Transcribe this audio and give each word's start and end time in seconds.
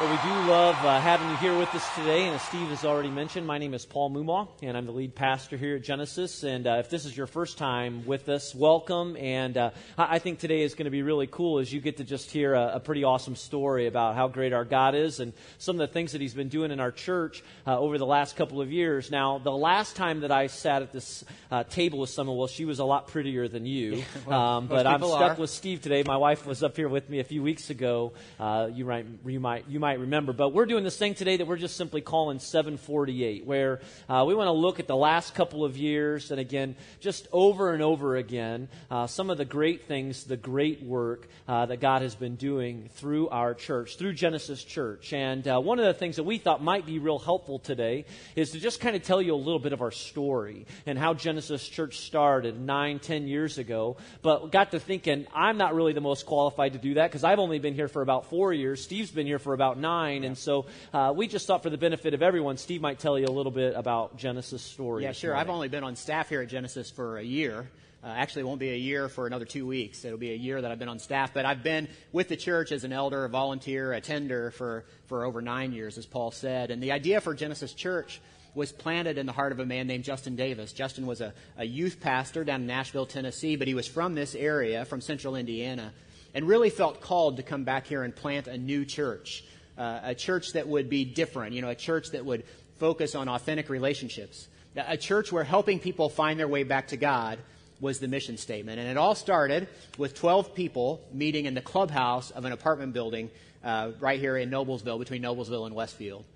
Well, 0.00 0.10
we 0.10 0.30
do 0.30 0.50
love 0.50 0.76
uh, 0.76 0.98
having 0.98 1.28
you 1.28 1.36
here 1.36 1.54
with 1.58 1.74
us 1.74 1.86
today. 1.94 2.24
And 2.24 2.34
as 2.34 2.40
Steve 2.40 2.68
has 2.68 2.86
already 2.86 3.10
mentioned, 3.10 3.46
my 3.46 3.58
name 3.58 3.74
is 3.74 3.84
Paul 3.84 4.10
Mumaw, 4.10 4.48
and 4.62 4.74
I'm 4.74 4.86
the 4.86 4.92
lead 4.92 5.14
pastor 5.14 5.58
here 5.58 5.76
at 5.76 5.82
Genesis. 5.82 6.42
And 6.42 6.66
uh, 6.66 6.76
if 6.80 6.88
this 6.88 7.04
is 7.04 7.14
your 7.14 7.26
first 7.26 7.58
time 7.58 8.06
with 8.06 8.30
us, 8.30 8.54
welcome. 8.54 9.14
And 9.18 9.58
uh, 9.58 9.72
I 9.98 10.18
think 10.18 10.38
today 10.38 10.62
is 10.62 10.72
going 10.72 10.86
to 10.86 10.90
be 10.90 11.02
really 11.02 11.26
cool 11.26 11.58
as 11.58 11.70
you 11.70 11.82
get 11.82 11.98
to 11.98 12.04
just 12.04 12.30
hear 12.30 12.54
a, 12.54 12.76
a, 12.76 12.80
pretty 12.80 13.04
awesome 13.04 13.36
story 13.36 13.88
about 13.88 14.14
how 14.14 14.26
great 14.26 14.54
our 14.54 14.64
God 14.64 14.94
is 14.94 15.20
and 15.20 15.34
some 15.58 15.78
of 15.78 15.86
the 15.86 15.92
things 15.92 16.12
that 16.12 16.22
He's 16.22 16.32
been 16.32 16.48
doing 16.48 16.70
in 16.70 16.80
our 16.80 16.92
church 16.92 17.44
uh, 17.66 17.78
over 17.78 17.98
the 17.98 18.06
last 18.06 18.36
couple 18.36 18.62
of 18.62 18.72
years. 18.72 19.10
Now, 19.10 19.36
the 19.36 19.52
last 19.52 19.96
time 19.96 20.20
that 20.20 20.32
I 20.32 20.46
sat 20.46 20.80
at 20.80 20.92
this 20.92 21.26
uh, 21.50 21.64
table 21.64 21.98
with 21.98 22.08
someone, 22.08 22.38
well, 22.38 22.46
she 22.46 22.64
was 22.64 22.78
a 22.78 22.86
lot 22.86 23.08
prettier 23.08 23.48
than 23.48 23.66
you. 23.66 24.02
well, 24.26 24.40
um, 24.40 24.66
but 24.66 24.86
I'm 24.86 25.02
stuck 25.02 25.36
are. 25.36 25.40
with 25.42 25.50
Steve 25.50 25.82
today. 25.82 26.04
My 26.06 26.16
wife 26.16 26.46
was 26.46 26.62
up 26.62 26.74
here 26.74 26.88
with 26.88 27.10
me 27.10 27.20
a 27.20 27.24
few 27.24 27.42
weeks 27.42 27.68
ago. 27.68 28.14
Uh, 28.38 28.70
you 28.72 28.86
might, 28.86 29.04
you 29.26 29.40
might, 29.40 29.68
you 29.68 29.78
might 29.78 29.89
might 29.90 29.98
remember. 29.98 30.32
But 30.32 30.50
we're 30.50 30.66
doing 30.66 30.84
this 30.84 30.96
thing 30.96 31.16
today 31.16 31.36
that 31.36 31.48
we're 31.48 31.56
just 31.56 31.76
simply 31.76 32.00
calling 32.00 32.38
748, 32.38 33.44
where 33.44 33.80
uh, 34.08 34.24
we 34.24 34.36
want 34.36 34.46
to 34.46 34.52
look 34.52 34.78
at 34.78 34.86
the 34.86 34.94
last 34.94 35.34
couple 35.34 35.64
of 35.64 35.76
years 35.76 36.30
and 36.30 36.38
again, 36.38 36.76
just 37.00 37.26
over 37.32 37.72
and 37.74 37.82
over 37.82 38.14
again, 38.14 38.68
uh, 38.88 39.08
some 39.08 39.30
of 39.30 39.36
the 39.36 39.44
great 39.44 39.88
things, 39.88 40.22
the 40.22 40.36
great 40.36 40.80
work 40.80 41.26
uh, 41.48 41.66
that 41.66 41.80
God 41.80 42.02
has 42.02 42.14
been 42.14 42.36
doing 42.36 42.88
through 42.94 43.30
our 43.30 43.52
church, 43.52 43.96
through 43.96 44.12
Genesis 44.12 44.62
Church. 44.62 45.12
And 45.12 45.48
uh, 45.48 45.58
one 45.58 45.80
of 45.80 45.86
the 45.86 45.94
things 45.94 46.14
that 46.14 46.22
we 46.22 46.38
thought 46.38 46.62
might 46.62 46.86
be 46.86 47.00
real 47.00 47.18
helpful 47.18 47.58
today 47.58 48.04
is 48.36 48.52
to 48.52 48.60
just 48.60 48.78
kind 48.78 48.94
of 48.94 49.02
tell 49.02 49.20
you 49.20 49.34
a 49.34 49.42
little 49.42 49.58
bit 49.58 49.72
of 49.72 49.82
our 49.82 49.90
story 49.90 50.66
and 50.86 50.96
how 50.96 51.14
Genesis 51.14 51.68
Church 51.68 51.98
started 51.98 52.60
nine, 52.60 53.00
ten 53.00 53.26
years 53.26 53.58
ago. 53.58 53.96
But 54.22 54.52
got 54.52 54.70
to 54.70 54.78
thinking, 54.78 55.26
I'm 55.34 55.56
not 55.56 55.74
really 55.74 55.94
the 55.94 56.00
most 56.00 56.26
qualified 56.26 56.74
to 56.74 56.78
do 56.78 56.94
that 56.94 57.10
because 57.10 57.24
I've 57.24 57.40
only 57.40 57.58
been 57.58 57.74
here 57.74 57.88
for 57.88 58.02
about 58.02 58.30
four 58.30 58.52
years. 58.52 58.84
Steve's 58.84 59.10
been 59.10 59.26
here 59.26 59.40
for 59.40 59.52
about 59.52 59.79
nine. 59.80 60.24
And 60.24 60.36
so 60.36 60.66
uh, 60.92 61.12
we 61.16 61.26
just 61.26 61.46
thought 61.46 61.62
for 61.62 61.70
the 61.70 61.78
benefit 61.78 62.14
of 62.14 62.22
everyone, 62.22 62.56
Steve 62.56 62.80
might 62.80 62.98
tell 62.98 63.18
you 63.18 63.26
a 63.26 63.32
little 63.32 63.52
bit 63.52 63.74
about 63.74 64.16
Genesis 64.16 64.62
story. 64.62 65.02
Yeah, 65.04 65.12
sure. 65.12 65.34
I've 65.34 65.50
only 65.50 65.68
been 65.68 65.84
on 65.84 65.96
staff 65.96 66.28
here 66.28 66.42
at 66.42 66.48
Genesis 66.48 66.90
for 66.90 67.18
a 67.18 67.22
year. 67.22 67.68
Uh, 68.02 68.06
actually, 68.06 68.40
it 68.42 68.46
won't 68.46 68.60
be 68.60 68.70
a 68.70 68.76
year 68.76 69.10
for 69.10 69.26
another 69.26 69.44
two 69.44 69.66
weeks. 69.66 70.04
It'll 70.06 70.16
be 70.16 70.32
a 70.32 70.36
year 70.36 70.62
that 70.62 70.70
I've 70.70 70.78
been 70.78 70.88
on 70.88 70.98
staff. 70.98 71.34
But 71.34 71.44
I've 71.44 71.62
been 71.62 71.86
with 72.12 72.28
the 72.28 72.36
church 72.36 72.72
as 72.72 72.84
an 72.84 72.94
elder, 72.94 73.26
a 73.26 73.28
volunteer, 73.28 73.92
a 73.92 74.00
tender 74.00 74.52
for, 74.52 74.84
for 75.06 75.24
over 75.24 75.42
nine 75.42 75.72
years, 75.72 75.98
as 75.98 76.06
Paul 76.06 76.30
said. 76.30 76.70
And 76.70 76.82
the 76.82 76.92
idea 76.92 77.20
for 77.20 77.34
Genesis 77.34 77.74
Church 77.74 78.20
was 78.54 78.72
planted 78.72 79.18
in 79.18 79.26
the 79.26 79.32
heart 79.32 79.52
of 79.52 79.60
a 79.60 79.66
man 79.66 79.86
named 79.86 80.04
Justin 80.04 80.34
Davis. 80.34 80.72
Justin 80.72 81.06
was 81.06 81.20
a, 81.20 81.34
a 81.58 81.64
youth 81.64 82.00
pastor 82.00 82.42
down 82.42 82.62
in 82.62 82.66
Nashville, 82.66 83.06
Tennessee, 83.06 83.56
but 83.56 83.68
he 83.68 83.74
was 83.74 83.86
from 83.86 84.14
this 84.14 84.34
area, 84.34 84.84
from 84.84 85.00
central 85.00 85.36
Indiana, 85.36 85.92
and 86.34 86.48
really 86.48 86.70
felt 86.70 87.00
called 87.00 87.36
to 87.36 87.42
come 87.42 87.64
back 87.64 87.86
here 87.86 88.02
and 88.02 88.14
plant 88.14 88.48
a 88.48 88.58
new 88.58 88.84
church 88.84 89.44
uh, 89.80 90.00
a 90.04 90.14
church 90.14 90.52
that 90.52 90.68
would 90.68 90.90
be 90.90 91.06
different, 91.06 91.54
you 91.54 91.62
know, 91.62 91.70
a 91.70 91.74
church 91.74 92.10
that 92.10 92.24
would 92.24 92.44
focus 92.78 93.14
on 93.14 93.28
authentic 93.28 93.70
relationships, 93.70 94.46
a 94.76 94.98
church 94.98 95.32
where 95.32 95.42
helping 95.42 95.78
people 95.78 96.10
find 96.10 96.38
their 96.38 96.48
way 96.48 96.64
back 96.64 96.88
to 96.88 96.98
God 96.98 97.38
was 97.80 97.98
the 97.98 98.06
mission 98.06 98.36
statement. 98.36 98.78
And 98.78 98.88
it 98.88 98.98
all 98.98 99.14
started 99.14 99.68
with 99.96 100.14
12 100.14 100.54
people 100.54 101.00
meeting 101.14 101.46
in 101.46 101.54
the 101.54 101.62
clubhouse 101.62 102.30
of 102.30 102.44
an 102.44 102.52
apartment 102.52 102.92
building 102.92 103.30
uh, 103.64 103.92
right 104.00 104.20
here 104.20 104.36
in 104.36 104.50
Noblesville, 104.50 104.98
between 104.98 105.22
Noblesville 105.22 105.64
and 105.64 105.74
Westfield. 105.74 106.26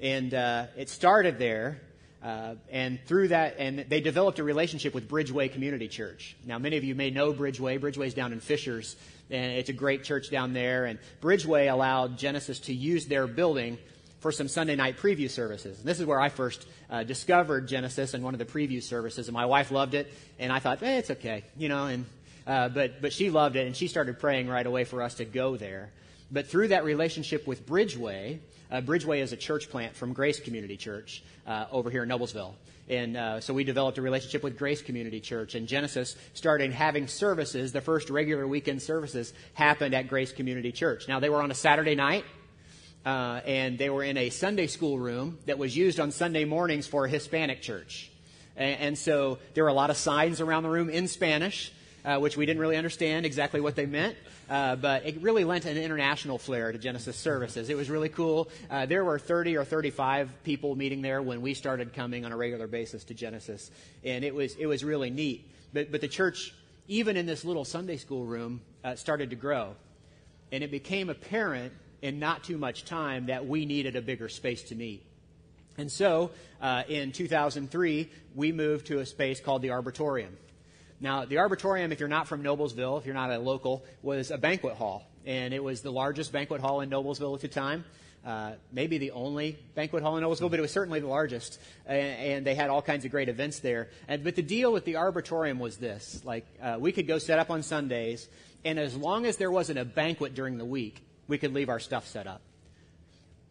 And 0.00 0.32
uh, 0.32 0.66
it 0.76 0.88
started 0.88 1.38
there. 1.40 1.80
Uh, 2.24 2.54
and 2.70 2.98
through 3.04 3.28
that, 3.28 3.56
and 3.58 3.80
they 3.90 4.00
developed 4.00 4.38
a 4.38 4.42
relationship 4.42 4.94
with 4.94 5.08
Bridgeway 5.08 5.52
Community 5.52 5.88
Church. 5.88 6.34
Now, 6.46 6.58
many 6.58 6.78
of 6.78 6.84
you 6.84 6.94
may 6.94 7.10
know 7.10 7.34
Bridgeway. 7.34 7.78
Bridgeway's 7.78 8.14
down 8.14 8.32
in 8.32 8.40
Fishers, 8.40 8.96
and 9.30 9.52
it's 9.52 9.68
a 9.68 9.74
great 9.74 10.04
church 10.04 10.30
down 10.30 10.54
there. 10.54 10.86
And 10.86 10.98
Bridgeway 11.20 11.70
allowed 11.70 12.16
Genesis 12.16 12.60
to 12.60 12.74
use 12.74 13.04
their 13.06 13.26
building 13.26 13.76
for 14.20 14.32
some 14.32 14.48
Sunday 14.48 14.74
night 14.74 14.96
preview 14.96 15.28
services. 15.28 15.78
And 15.78 15.86
this 15.86 16.00
is 16.00 16.06
where 16.06 16.18
I 16.18 16.30
first 16.30 16.66
uh, 16.88 17.02
discovered 17.02 17.68
Genesis 17.68 18.14
in 18.14 18.22
one 18.22 18.34
of 18.34 18.38
the 18.38 18.46
preview 18.46 18.82
services. 18.82 19.28
And 19.28 19.34
my 19.34 19.44
wife 19.44 19.70
loved 19.70 19.92
it, 19.92 20.10
and 20.38 20.50
I 20.50 20.60
thought, 20.60 20.82
eh, 20.82 20.96
it's 20.96 21.10
okay, 21.10 21.44
you 21.58 21.68
know. 21.68 21.88
And 21.88 22.06
uh, 22.46 22.70
but 22.70 23.02
but 23.02 23.12
she 23.12 23.28
loved 23.28 23.56
it, 23.56 23.66
and 23.66 23.76
she 23.76 23.86
started 23.86 24.18
praying 24.18 24.48
right 24.48 24.66
away 24.66 24.84
for 24.84 25.02
us 25.02 25.16
to 25.16 25.26
go 25.26 25.58
there. 25.58 25.90
But 26.32 26.46
through 26.46 26.68
that 26.68 26.84
relationship 26.84 27.46
with 27.46 27.66
Bridgeway, 27.66 28.38
uh, 28.70 28.80
Bridgeway 28.80 29.20
is 29.20 29.32
a 29.32 29.36
church 29.36 29.70
plant 29.70 29.94
from 29.94 30.12
Grace 30.12 30.40
Community 30.40 30.76
Church 30.76 31.22
uh, 31.46 31.66
over 31.70 31.90
here 31.90 32.02
in 32.02 32.08
Noblesville. 32.08 32.54
And 32.88 33.16
uh, 33.16 33.40
so 33.40 33.54
we 33.54 33.64
developed 33.64 33.96
a 33.98 34.02
relationship 34.02 34.42
with 34.42 34.58
Grace 34.58 34.82
Community 34.82 35.20
Church. 35.20 35.54
And 35.54 35.66
Genesis 35.66 36.16
started 36.34 36.72
having 36.72 37.06
services. 37.06 37.72
The 37.72 37.80
first 37.80 38.10
regular 38.10 38.46
weekend 38.46 38.82
services 38.82 39.32
happened 39.54 39.94
at 39.94 40.08
Grace 40.08 40.32
Community 40.32 40.72
Church. 40.72 41.08
Now, 41.08 41.20
they 41.20 41.30
were 41.30 41.42
on 41.42 41.50
a 41.50 41.54
Saturday 41.54 41.94
night. 41.94 42.24
Uh, 43.06 43.40
and 43.44 43.76
they 43.76 43.90
were 43.90 44.02
in 44.02 44.16
a 44.16 44.30
Sunday 44.30 44.66
school 44.66 44.98
room 44.98 45.38
that 45.44 45.58
was 45.58 45.76
used 45.76 46.00
on 46.00 46.10
Sunday 46.10 46.46
mornings 46.46 46.86
for 46.86 47.04
a 47.04 47.08
Hispanic 47.08 47.60
church. 47.60 48.10
And, 48.56 48.80
and 48.80 48.98
so 48.98 49.38
there 49.52 49.64
were 49.64 49.70
a 49.70 49.74
lot 49.74 49.90
of 49.90 49.96
signs 49.96 50.40
around 50.40 50.62
the 50.62 50.70
room 50.70 50.88
in 50.88 51.06
Spanish, 51.06 51.70
uh, 52.04 52.18
which 52.18 52.36
we 52.36 52.46
didn't 52.46 52.60
really 52.60 52.76
understand 52.76 53.24
exactly 53.24 53.60
what 53.60 53.76
they 53.76 53.86
meant. 53.86 54.16
Uh, 54.48 54.76
but 54.76 55.06
it 55.06 55.20
really 55.22 55.44
lent 55.44 55.64
an 55.64 55.76
international 55.76 56.38
flair 56.38 56.70
to 56.70 56.78
Genesis 56.78 57.16
services. 57.16 57.70
It 57.70 57.76
was 57.76 57.88
really 57.88 58.10
cool. 58.10 58.48
Uh, 58.70 58.86
there 58.86 59.04
were 59.04 59.18
30 59.18 59.56
or 59.56 59.64
35 59.64 60.30
people 60.44 60.76
meeting 60.76 61.02
there 61.02 61.22
when 61.22 61.40
we 61.40 61.54
started 61.54 61.94
coming 61.94 62.24
on 62.24 62.32
a 62.32 62.36
regular 62.36 62.66
basis 62.66 63.04
to 63.04 63.14
Genesis, 63.14 63.70
and 64.04 64.24
it 64.24 64.34
was 64.34 64.54
it 64.56 64.66
was 64.66 64.84
really 64.84 65.10
neat. 65.10 65.50
But 65.72 65.90
but 65.90 66.00
the 66.00 66.08
church, 66.08 66.54
even 66.88 67.16
in 67.16 67.26
this 67.26 67.44
little 67.44 67.64
Sunday 67.64 67.96
school 67.96 68.24
room, 68.24 68.60
uh, 68.84 68.96
started 68.96 69.30
to 69.30 69.36
grow, 69.36 69.74
and 70.52 70.62
it 70.62 70.70
became 70.70 71.08
apparent 71.08 71.72
in 72.02 72.18
not 72.18 72.44
too 72.44 72.58
much 72.58 72.84
time 72.84 73.26
that 73.26 73.46
we 73.46 73.64
needed 73.64 73.96
a 73.96 74.02
bigger 74.02 74.28
space 74.28 74.62
to 74.64 74.74
meet. 74.74 75.02
And 75.78 75.90
so, 75.90 76.30
uh, 76.60 76.84
in 76.86 77.12
2003, 77.12 78.10
we 78.34 78.52
moved 78.52 78.86
to 78.88 78.98
a 78.98 79.06
space 79.06 79.40
called 79.40 79.62
the 79.62 79.70
Arboretum. 79.70 80.36
Now, 81.04 81.26
the 81.26 81.36
Arboretum, 81.36 81.92
if 81.92 82.00
you're 82.00 82.08
not 82.08 82.28
from 82.28 82.42
Noblesville, 82.42 82.98
if 82.98 83.04
you're 83.04 83.14
not 83.14 83.30
a 83.30 83.38
local, 83.38 83.84
was 84.00 84.30
a 84.30 84.38
banquet 84.38 84.76
hall. 84.76 85.06
And 85.26 85.52
it 85.52 85.62
was 85.62 85.82
the 85.82 85.92
largest 85.92 86.32
banquet 86.32 86.62
hall 86.62 86.80
in 86.80 86.88
Noblesville 86.88 87.34
at 87.34 87.42
the 87.42 87.48
time. 87.48 87.84
Uh, 88.24 88.52
maybe 88.72 88.96
the 88.96 89.10
only 89.10 89.58
banquet 89.74 90.02
hall 90.02 90.16
in 90.16 90.24
Noblesville, 90.24 90.48
but 90.48 90.58
it 90.58 90.62
was 90.62 90.70
certainly 90.70 91.00
the 91.00 91.06
largest. 91.06 91.60
And, 91.84 92.00
and, 92.00 92.46
they 92.46 92.54
had 92.54 92.70
all 92.70 92.80
kinds 92.80 93.04
of 93.04 93.10
great 93.10 93.28
events 93.28 93.58
there. 93.58 93.90
And, 94.08 94.24
but 94.24 94.34
the 94.34 94.42
deal 94.42 94.72
with 94.72 94.86
the 94.86 94.96
Arboretum 94.96 95.58
was 95.58 95.76
this. 95.76 96.22
Like, 96.24 96.46
uh, 96.62 96.78
we 96.80 96.90
could 96.90 97.06
go 97.06 97.18
set 97.18 97.38
up 97.38 97.50
on 97.50 97.62
Sundays, 97.62 98.26
and 98.64 98.78
as 98.78 98.96
long 98.96 99.26
as 99.26 99.36
there 99.36 99.50
wasn't 99.50 99.78
a 99.78 99.84
banquet 99.84 100.34
during 100.34 100.56
the 100.56 100.64
week, 100.64 101.04
we 101.28 101.36
could 101.36 101.52
leave 101.52 101.68
our 101.68 101.80
stuff 101.80 102.06
set 102.06 102.26
up. 102.26 102.40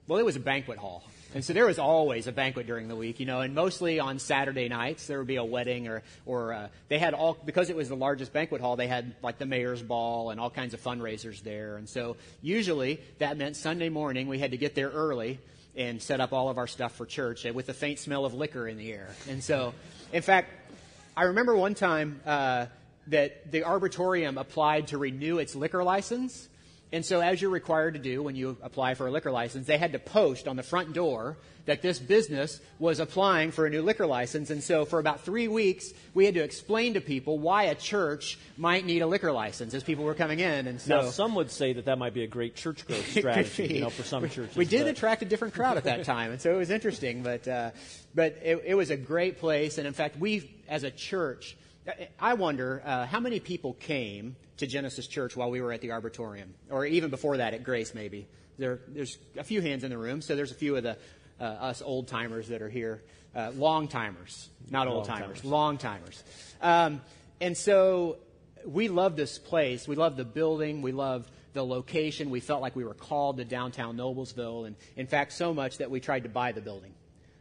Well, 0.07 0.17
it 0.17 0.25
was 0.25 0.37
a 0.37 0.39
banquet 0.39 0.79
hall. 0.79 1.03
And 1.33 1.43
so 1.43 1.53
there 1.53 1.65
was 1.65 1.79
always 1.79 2.27
a 2.27 2.31
banquet 2.31 2.67
during 2.67 2.87
the 2.87 2.95
week, 2.95 3.19
you 3.19 3.25
know, 3.25 3.41
and 3.41 3.55
mostly 3.55 3.99
on 3.99 4.19
Saturday 4.19 4.69
nights 4.69 5.07
there 5.07 5.17
would 5.17 5.27
be 5.27 5.37
a 5.37 5.43
wedding 5.43 5.87
or, 5.87 6.03
or 6.25 6.53
uh, 6.53 6.67
they 6.89 6.99
had 6.99 7.13
all, 7.13 7.37
because 7.45 7.69
it 7.69 7.75
was 7.75 7.89
the 7.89 7.95
largest 7.95 8.31
banquet 8.31 8.61
hall, 8.61 8.75
they 8.75 8.87
had 8.87 9.15
like 9.23 9.39
the 9.39 9.45
mayor's 9.45 9.81
ball 9.81 10.29
and 10.29 10.39
all 10.39 10.51
kinds 10.51 10.73
of 10.75 10.81
fundraisers 10.81 11.41
there. 11.41 11.77
And 11.77 11.89
so 11.89 12.17
usually 12.41 13.01
that 13.17 13.37
meant 13.37 13.55
Sunday 13.55 13.89
morning 13.89 14.27
we 14.27 14.37
had 14.37 14.51
to 14.51 14.57
get 14.57 14.75
there 14.75 14.89
early 14.89 15.39
and 15.75 15.99
set 15.99 16.21
up 16.21 16.33
all 16.33 16.49
of 16.49 16.59
our 16.59 16.67
stuff 16.67 16.95
for 16.95 17.05
church 17.05 17.45
with 17.45 17.67
a 17.69 17.73
faint 17.73 17.97
smell 17.97 18.25
of 18.25 18.35
liquor 18.35 18.67
in 18.67 18.77
the 18.77 18.91
air. 18.91 19.09
And 19.27 19.43
so, 19.43 19.73
in 20.11 20.21
fact, 20.21 20.51
I 21.17 21.23
remember 21.23 21.55
one 21.55 21.73
time 21.73 22.21
uh, 22.27 22.67
that 23.07 23.51
the 23.51 23.63
Arboretum 23.63 24.37
applied 24.37 24.89
to 24.89 24.99
renew 24.99 25.39
its 25.39 25.55
liquor 25.55 25.83
license 25.83 26.47
and 26.93 27.03
so, 27.03 27.21
as 27.21 27.41
you're 27.41 27.49
required 27.49 27.95
to 27.95 27.99
do 27.99 28.21
when 28.21 28.35
you 28.35 28.55
apply 28.61 28.93
for 28.93 29.07
a 29.07 29.11
liquor 29.11 29.31
license, 29.31 29.65
they 29.65 29.79
had 29.79 29.93
to 29.93 29.99
post 29.99 30.47
on 30.47 30.55
the 30.55 30.61
front 30.61 30.93
door 30.93 31.37
that 31.65 31.81
this 31.81 31.97
business 31.97 32.59
was 32.77 32.99
applying 32.99 33.49
for 33.49 33.65
a 33.65 33.69
new 33.71 33.81
liquor 33.81 34.05
license. 34.05 34.51
And 34.51 34.61
so, 34.61 34.85
for 34.85 34.99
about 34.99 35.21
three 35.21 35.47
weeks, 35.47 35.91
we 36.13 36.25
had 36.25 36.35
to 36.35 36.43
explain 36.43 36.93
to 36.93 37.01
people 37.01 37.39
why 37.39 37.63
a 37.63 37.73
church 37.73 38.37
might 38.57 38.85
need 38.85 39.01
a 39.01 39.07
liquor 39.07 39.31
license 39.31 39.73
as 39.73 39.83
people 39.83 40.05
were 40.05 40.13
coming 40.13 40.39
in. 40.39 40.67
And 40.67 40.79
so, 40.79 41.01
now, 41.01 41.09
some 41.09 41.33
would 41.33 41.49
say 41.49 41.73
that 41.73 41.85
that 41.85 41.97
might 41.97 42.13
be 42.13 42.23
a 42.23 42.27
great 42.27 42.55
church 42.55 42.85
growth 42.85 43.09
strategy, 43.17 43.73
you 43.73 43.81
know, 43.81 43.89
for 43.89 44.03
some 44.03 44.21
we, 44.21 44.29
churches. 44.29 44.55
We 44.55 44.65
did 44.65 44.83
but. 44.83 44.91
attract 44.91 45.23
a 45.23 45.25
different 45.25 45.55
crowd 45.55 45.77
at 45.77 45.85
that 45.85 46.05
time, 46.05 46.31
and 46.31 46.39
so 46.39 46.53
it 46.53 46.57
was 46.57 46.69
interesting. 46.69 47.23
But 47.23 47.47
uh, 47.47 47.71
but 48.13 48.37
it, 48.43 48.61
it 48.67 48.75
was 48.75 48.91
a 48.91 48.97
great 48.97 49.39
place, 49.39 49.79
and 49.79 49.87
in 49.87 49.93
fact, 49.93 50.19
we 50.19 50.47
as 50.69 50.83
a 50.83 50.91
church 50.91 51.57
I 52.19 52.33
wonder 52.35 52.81
uh, 52.85 53.05
how 53.05 53.19
many 53.19 53.39
people 53.39 53.73
came 53.73 54.35
to 54.57 54.67
Genesis 54.67 55.07
Church 55.07 55.35
while 55.35 55.51
we 55.51 55.61
were 55.61 55.73
at 55.73 55.81
the 55.81 55.91
Arboretum, 55.91 56.53
or 56.69 56.85
even 56.85 57.09
before 57.09 57.37
that 57.37 57.53
at 57.53 57.63
Grace, 57.63 57.93
maybe. 57.93 58.27
There, 58.57 58.79
there's 58.87 59.17
a 59.37 59.43
few 59.43 59.61
hands 59.61 59.83
in 59.83 59.89
the 59.89 59.97
room, 59.97 60.21
so 60.21 60.35
there's 60.35 60.51
a 60.51 60.55
few 60.55 60.75
of 60.75 60.83
the 60.83 60.97
uh, 61.39 61.43
us 61.43 61.81
old 61.81 62.07
timers 62.07 62.47
that 62.49 62.61
are 62.61 62.69
here, 62.69 63.01
uh, 63.35 63.51
long 63.55 63.87
timers, 63.87 64.49
not 64.69 64.87
old 64.87 65.05
timers, 65.05 65.43
long 65.43 65.77
timers. 65.77 66.23
Um, 66.61 67.01
and 67.41 67.57
so 67.57 68.17
we 68.65 68.87
love 68.87 69.15
this 69.15 69.37
place. 69.39 69.87
We 69.87 69.95
love 69.95 70.15
the 70.15 70.25
building. 70.25 70.81
We 70.81 70.91
love 70.91 71.27
the 71.53 71.65
location. 71.65 72.29
We 72.29 72.39
felt 72.39 72.61
like 72.61 72.75
we 72.75 72.85
were 72.85 72.93
called 72.93 73.37
to 73.37 73.45
downtown 73.45 73.97
Noblesville, 73.97 74.67
and 74.67 74.75
in 74.95 75.07
fact, 75.07 75.33
so 75.33 75.53
much 75.53 75.79
that 75.79 75.89
we 75.89 75.99
tried 75.99 76.23
to 76.23 76.29
buy 76.29 76.51
the 76.51 76.61
building. 76.61 76.93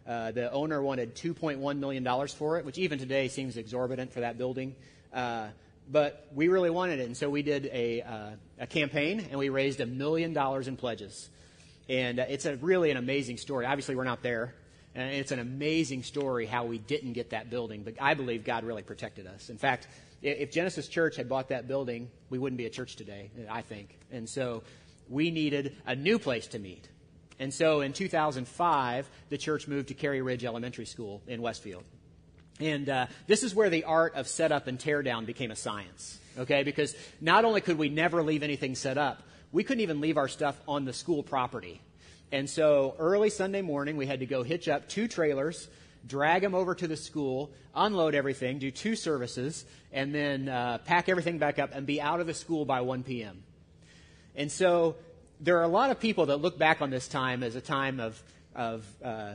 Uh, 0.07 0.33
the 0.33 0.51
owner 0.53 0.83
wanted 0.83 1.15
$2.1 1.15 1.79
million 1.79 2.29
for 2.29 2.59
it, 2.59 2.65
which 2.65 2.79
even 2.79 2.99
today 2.99 3.29
seems 3.29 3.57
exorbitant 3.57 4.13
for 4.13 4.21
that 4.21 4.37
building. 4.37 4.75
Uh, 5.13 5.49
but 5.91 6.27
we 6.35 6.49
really 6.49 6.71
wanted 6.71 7.01
it, 7.01 7.07
and 7.07 7.17
so 7.17 7.29
we 7.29 7.43
did 7.43 7.67
a, 7.73 8.03
uh, 8.03 8.31
a 8.61 8.67
campaign, 8.67 9.27
and 9.31 9.39
we 9.39 9.49
raised 9.49 9.81
a 9.81 9.87
million 9.87 10.33
dollars 10.33 10.69
in 10.69 10.77
pledges. 10.77 11.29
And 11.89 12.19
uh, 12.19 12.25
it's 12.29 12.47
a 12.47 12.57
really 12.57 12.91
an 12.91 12.97
amazing 12.97 13.37
story. 13.37 13.67
Obviously, 13.67 13.95
we're 13.95 14.05
not 14.05 14.23
there. 14.23 14.55
And 14.95 15.15
it's 15.15 15.33
an 15.33 15.39
amazing 15.39 16.03
story 16.03 16.45
how 16.47 16.67
we 16.67 16.79
didn't 16.79 17.15
get 17.15 17.31
that 17.31 17.49
building, 17.49 17.83
but 17.83 17.95
I 18.01 18.15
believe 18.15 18.45
God 18.45 18.65
really 18.65 18.83
protected 18.83 19.27
us. 19.27 19.49
In 19.49 19.57
fact, 19.57 19.89
if 20.21 20.53
Genesis 20.53 20.87
Church 20.87 21.17
had 21.17 21.29
bought 21.29 21.49
that 21.49 21.67
building, 21.67 22.11
we 22.29 22.39
wouldn't 22.39 22.59
be 22.59 22.67
a 22.67 22.71
church 22.71 22.97
today, 22.97 23.31
I 23.51 23.63
think. 23.63 23.99
And 24.11 24.29
so 24.29 24.63
we 25.09 25.31
needed 25.31 25.75
a 25.87 25.97
new 25.97 26.19
place 26.19 26.47
to 26.49 26.59
meet. 26.59 26.89
And 27.43 27.53
so 27.53 27.81
in 27.81 27.93
2005, 27.93 29.11
the 29.29 29.37
church 29.37 29.67
moved 29.67 29.89
to 29.89 29.95
Carey 29.95 30.23
Ridge 30.23 30.45
Elementary 30.45 30.87
School 30.87 31.21
in 31.27 31.43
Westfield. 31.43 31.83
And 32.61 32.89
uh, 32.89 33.07
this 33.27 33.43
is 33.43 33.53
where 33.53 33.69
the 33.69 33.83
art 33.83 34.15
of 34.15 34.29
setup 34.29 34.69
and 34.69 34.79
teardown 34.79 35.27
became 35.27 35.51
a 35.51 35.57
science, 35.57 36.21
okay? 36.39 36.63
Because 36.63 36.95
not 37.21 37.45
only 37.45 37.61
could 37.61 37.79
we 37.79 37.89
never 37.89 38.23
leave 38.23 38.45
anything 38.45 38.77
set 38.77 38.97
up, 38.97 39.25
we 39.51 39.65
couldn't 39.65 39.81
even 39.81 40.01
leave 40.01 40.19
our 40.19 40.29
stuff 40.29 40.57
on 40.69 40.85
the 40.85 40.93
school 40.93 41.25
property. 41.25 41.81
And 42.31 42.49
so 42.49 42.95
early 43.01 43.29
Sunday 43.29 43.61
morning, 43.61 43.97
we 43.97 44.07
had 44.07 44.21
to 44.21 44.27
go 44.27 44.45
hitch 44.45 44.69
up 44.69 44.89
two 44.89 45.09
trailers, 45.09 45.67
drag 46.07 46.43
them 46.43 46.55
over 46.55 46.77
to 46.77 46.87
the 46.87 46.97
school, 46.97 47.51
unload 47.75 48.15
everything, 48.15 48.61
do 48.61 48.71
two 48.71 48.95
services, 48.95 49.65
and 49.93 50.15
then 50.15 50.49
uh, 50.49 50.79
pack 50.85 51.09
everything 51.09 51.39
back 51.39 51.59
up 51.59 51.71
and 51.75 51.89
be 51.89 52.01
out 52.01 52.21
of 52.21 52.29
the 52.29 52.35
school 52.35 52.65
by 52.65 52.83
1 52.83 53.03
p.m. 53.03 53.43
And 54.37 54.51
so 54.51 54.95
there 55.43 55.59
are 55.59 55.65
a 55.65 55.69
lot 55.69 55.91
of 55.91 55.99
people 55.99 56.27
that 56.27 56.37
look 56.37 56.57
back 56.57 56.81
on 56.81 56.91
this 56.91 57.09
time 57.09 57.43
as 57.43 57.57
a 57.57 57.61
time 57.61 57.99
of, 57.99 58.23
of 58.55 58.87
uh, 59.05 59.33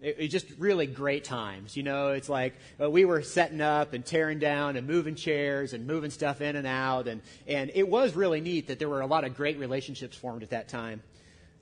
it, 0.00 0.28
just 0.28 0.46
really 0.56 0.86
great 0.86 1.24
times. 1.24 1.76
You 1.76 1.82
know, 1.82 2.10
it's 2.10 2.28
like 2.28 2.54
uh, 2.80 2.88
we 2.88 3.04
were 3.04 3.22
setting 3.22 3.60
up 3.60 3.92
and 3.92 4.06
tearing 4.06 4.38
down 4.38 4.76
and 4.76 4.86
moving 4.86 5.16
chairs 5.16 5.72
and 5.72 5.84
moving 5.86 6.10
stuff 6.10 6.40
in 6.40 6.54
and 6.54 6.66
out. 6.66 7.08
And, 7.08 7.22
and 7.48 7.72
it 7.74 7.88
was 7.88 8.14
really 8.14 8.40
neat 8.40 8.68
that 8.68 8.78
there 8.78 8.88
were 8.88 9.00
a 9.00 9.06
lot 9.06 9.24
of 9.24 9.36
great 9.36 9.58
relationships 9.58 10.16
formed 10.16 10.44
at 10.44 10.50
that 10.50 10.68
time. 10.68 11.02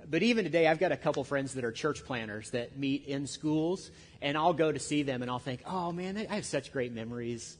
But 0.08 0.22
even 0.22 0.44
today, 0.44 0.68
I've 0.68 0.78
got 0.78 0.92
a 0.92 0.96
couple 0.96 1.24
friends 1.24 1.54
that 1.54 1.64
are 1.64 1.72
church 1.72 2.04
planters 2.04 2.50
that 2.50 2.78
meet 2.78 3.06
in 3.06 3.26
schools, 3.26 3.90
and 4.20 4.36
I'll 4.36 4.52
go 4.52 4.70
to 4.70 4.78
see 4.78 5.02
them 5.02 5.22
and 5.22 5.30
I'll 5.30 5.40
think, 5.40 5.62
oh 5.66 5.90
man, 5.90 6.16
I 6.30 6.34
have 6.34 6.44
such 6.44 6.70
great 6.70 6.92
memories. 6.92 7.56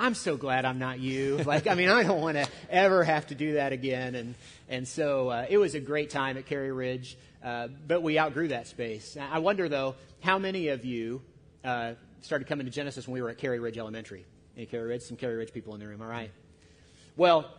I'm 0.00 0.14
so 0.14 0.36
glad 0.36 0.64
I'm 0.64 0.78
not 0.78 1.00
you. 1.00 1.38
Like, 1.48 1.66
I 1.66 1.74
mean, 1.74 1.88
I 1.88 2.04
don't 2.04 2.20
want 2.20 2.36
to 2.36 2.46
ever 2.70 3.02
have 3.02 3.26
to 3.28 3.34
do 3.34 3.54
that 3.54 3.72
again. 3.72 4.14
And, 4.14 4.34
and 4.68 4.86
so 4.86 5.28
uh, 5.28 5.46
it 5.48 5.58
was 5.58 5.74
a 5.74 5.80
great 5.80 6.10
time 6.10 6.36
at 6.36 6.46
Carey 6.46 6.70
Ridge, 6.70 7.18
uh, 7.42 7.68
but 7.86 8.02
we 8.02 8.18
outgrew 8.18 8.48
that 8.48 8.68
space. 8.68 9.16
I 9.18 9.38
wonder, 9.40 9.68
though, 9.68 9.96
how 10.20 10.38
many 10.38 10.68
of 10.68 10.84
you 10.84 11.22
uh, 11.64 11.94
started 12.20 12.46
coming 12.46 12.66
to 12.66 12.72
Genesis 12.72 13.08
when 13.08 13.14
we 13.14 13.22
were 13.22 13.30
at 13.30 13.38
Carey 13.38 13.58
Ridge 13.58 13.76
Elementary? 13.76 14.24
Any 14.56 14.66
Carey 14.66 14.86
Ridge? 14.86 15.02
Some 15.02 15.16
Carey 15.16 15.34
Ridge 15.36 15.52
people 15.52 15.74
in 15.74 15.80
the 15.80 15.88
room, 15.88 16.00
all 16.00 16.08
right? 16.08 16.30
Well, 17.16 17.50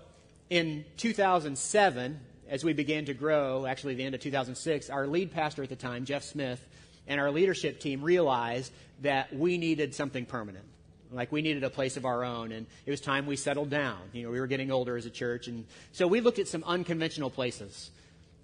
in 0.49 0.85
2007, 0.97 2.19
as 2.47 2.63
we 2.63 2.71
began 2.71 3.05
to 3.05 3.13
grow, 3.13 3.65
actually 3.65 3.95
the 3.95 4.03
end 4.03 4.15
of 4.15 4.21
2006, 4.21 4.89
our 4.89 5.07
lead 5.07 5.33
pastor 5.33 5.63
at 5.63 5.69
the 5.69 5.75
time, 5.75 6.05
Jeff 6.05 6.23
Smith, 6.23 6.63
and 7.05 7.19
our 7.19 7.31
leadership 7.31 7.81
team 7.81 8.01
realized 8.01 8.71
that 9.01 9.35
we 9.35 9.57
needed 9.57 9.93
something 9.93 10.25
permanent. 10.25 10.65
Like 11.11 11.31
we 11.31 11.41
needed 11.41 11.63
a 11.63 11.69
place 11.69 11.97
of 11.97 12.05
our 12.05 12.23
own, 12.23 12.51
and 12.51 12.67
it 12.85 12.91
was 12.91 13.01
time 13.01 13.25
we 13.25 13.35
settled 13.35 13.69
down. 13.69 13.97
You 14.13 14.23
know, 14.23 14.31
we 14.31 14.39
were 14.39 14.47
getting 14.47 14.71
older 14.71 14.95
as 14.95 15.05
a 15.05 15.09
church, 15.09 15.47
and 15.47 15.65
so 15.91 16.07
we 16.07 16.21
looked 16.21 16.39
at 16.39 16.47
some 16.47 16.63
unconventional 16.65 17.29
places, 17.29 17.89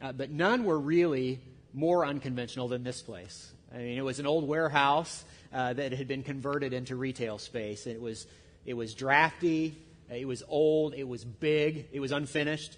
uh, 0.02 0.12
but 0.12 0.32
none 0.32 0.64
were 0.64 0.80
really 0.80 1.40
more 1.74 2.06
unconventional 2.06 2.68
than 2.68 2.84
this 2.84 3.02
place. 3.02 3.52
I 3.74 3.78
mean, 3.78 3.98
it 3.98 4.04
was 4.04 4.20
an 4.20 4.26
old 4.26 4.48
warehouse 4.48 5.26
uh, 5.54 5.74
that 5.74 5.92
had 5.92 6.08
been 6.08 6.24
converted 6.24 6.74
into 6.74 6.96
retail 6.96 7.38
space. 7.38 7.86
It 7.86 8.02
was 8.02 8.26
it 8.66 8.74
was 8.74 8.96
drafty, 8.96 9.78
it 10.10 10.28
was 10.28 10.44
old, 10.48 10.96
it 10.96 11.08
was 11.08 11.24
big, 11.24 11.88
it 11.92 12.00
was 12.00 12.12
unfinished, 12.12 12.78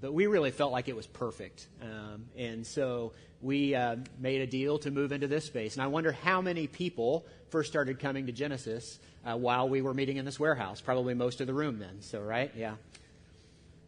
but 0.00 0.12
we 0.12 0.26
really 0.26 0.50
felt 0.50 0.72
like 0.72 0.88
it 0.88 0.96
was 0.96 1.06
perfect, 1.06 1.66
um, 1.80 2.24
and 2.36 2.66
so 2.66 3.12
we 3.42 3.74
uh, 3.74 3.96
made 4.18 4.40
a 4.40 4.46
deal 4.46 4.78
to 4.78 4.90
move 4.90 5.12
into 5.12 5.26
this 5.26 5.44
space. 5.44 5.74
And 5.74 5.82
I 5.82 5.88
wonder 5.88 6.12
how 6.12 6.40
many 6.40 6.66
people 6.66 7.26
first 7.50 7.70
started 7.70 7.98
coming 7.98 8.26
to 8.26 8.32
Genesis 8.32 8.98
uh, 9.26 9.36
while 9.36 9.68
we 9.68 9.82
were 9.82 9.92
meeting 9.92 10.16
in 10.16 10.24
this 10.24 10.38
warehouse. 10.38 10.80
Probably 10.80 11.14
most 11.14 11.40
of 11.40 11.46
the 11.46 11.54
room 11.54 11.78
then. 11.78 12.00
So, 12.00 12.20
right? 12.20 12.50
Yeah. 12.56 12.74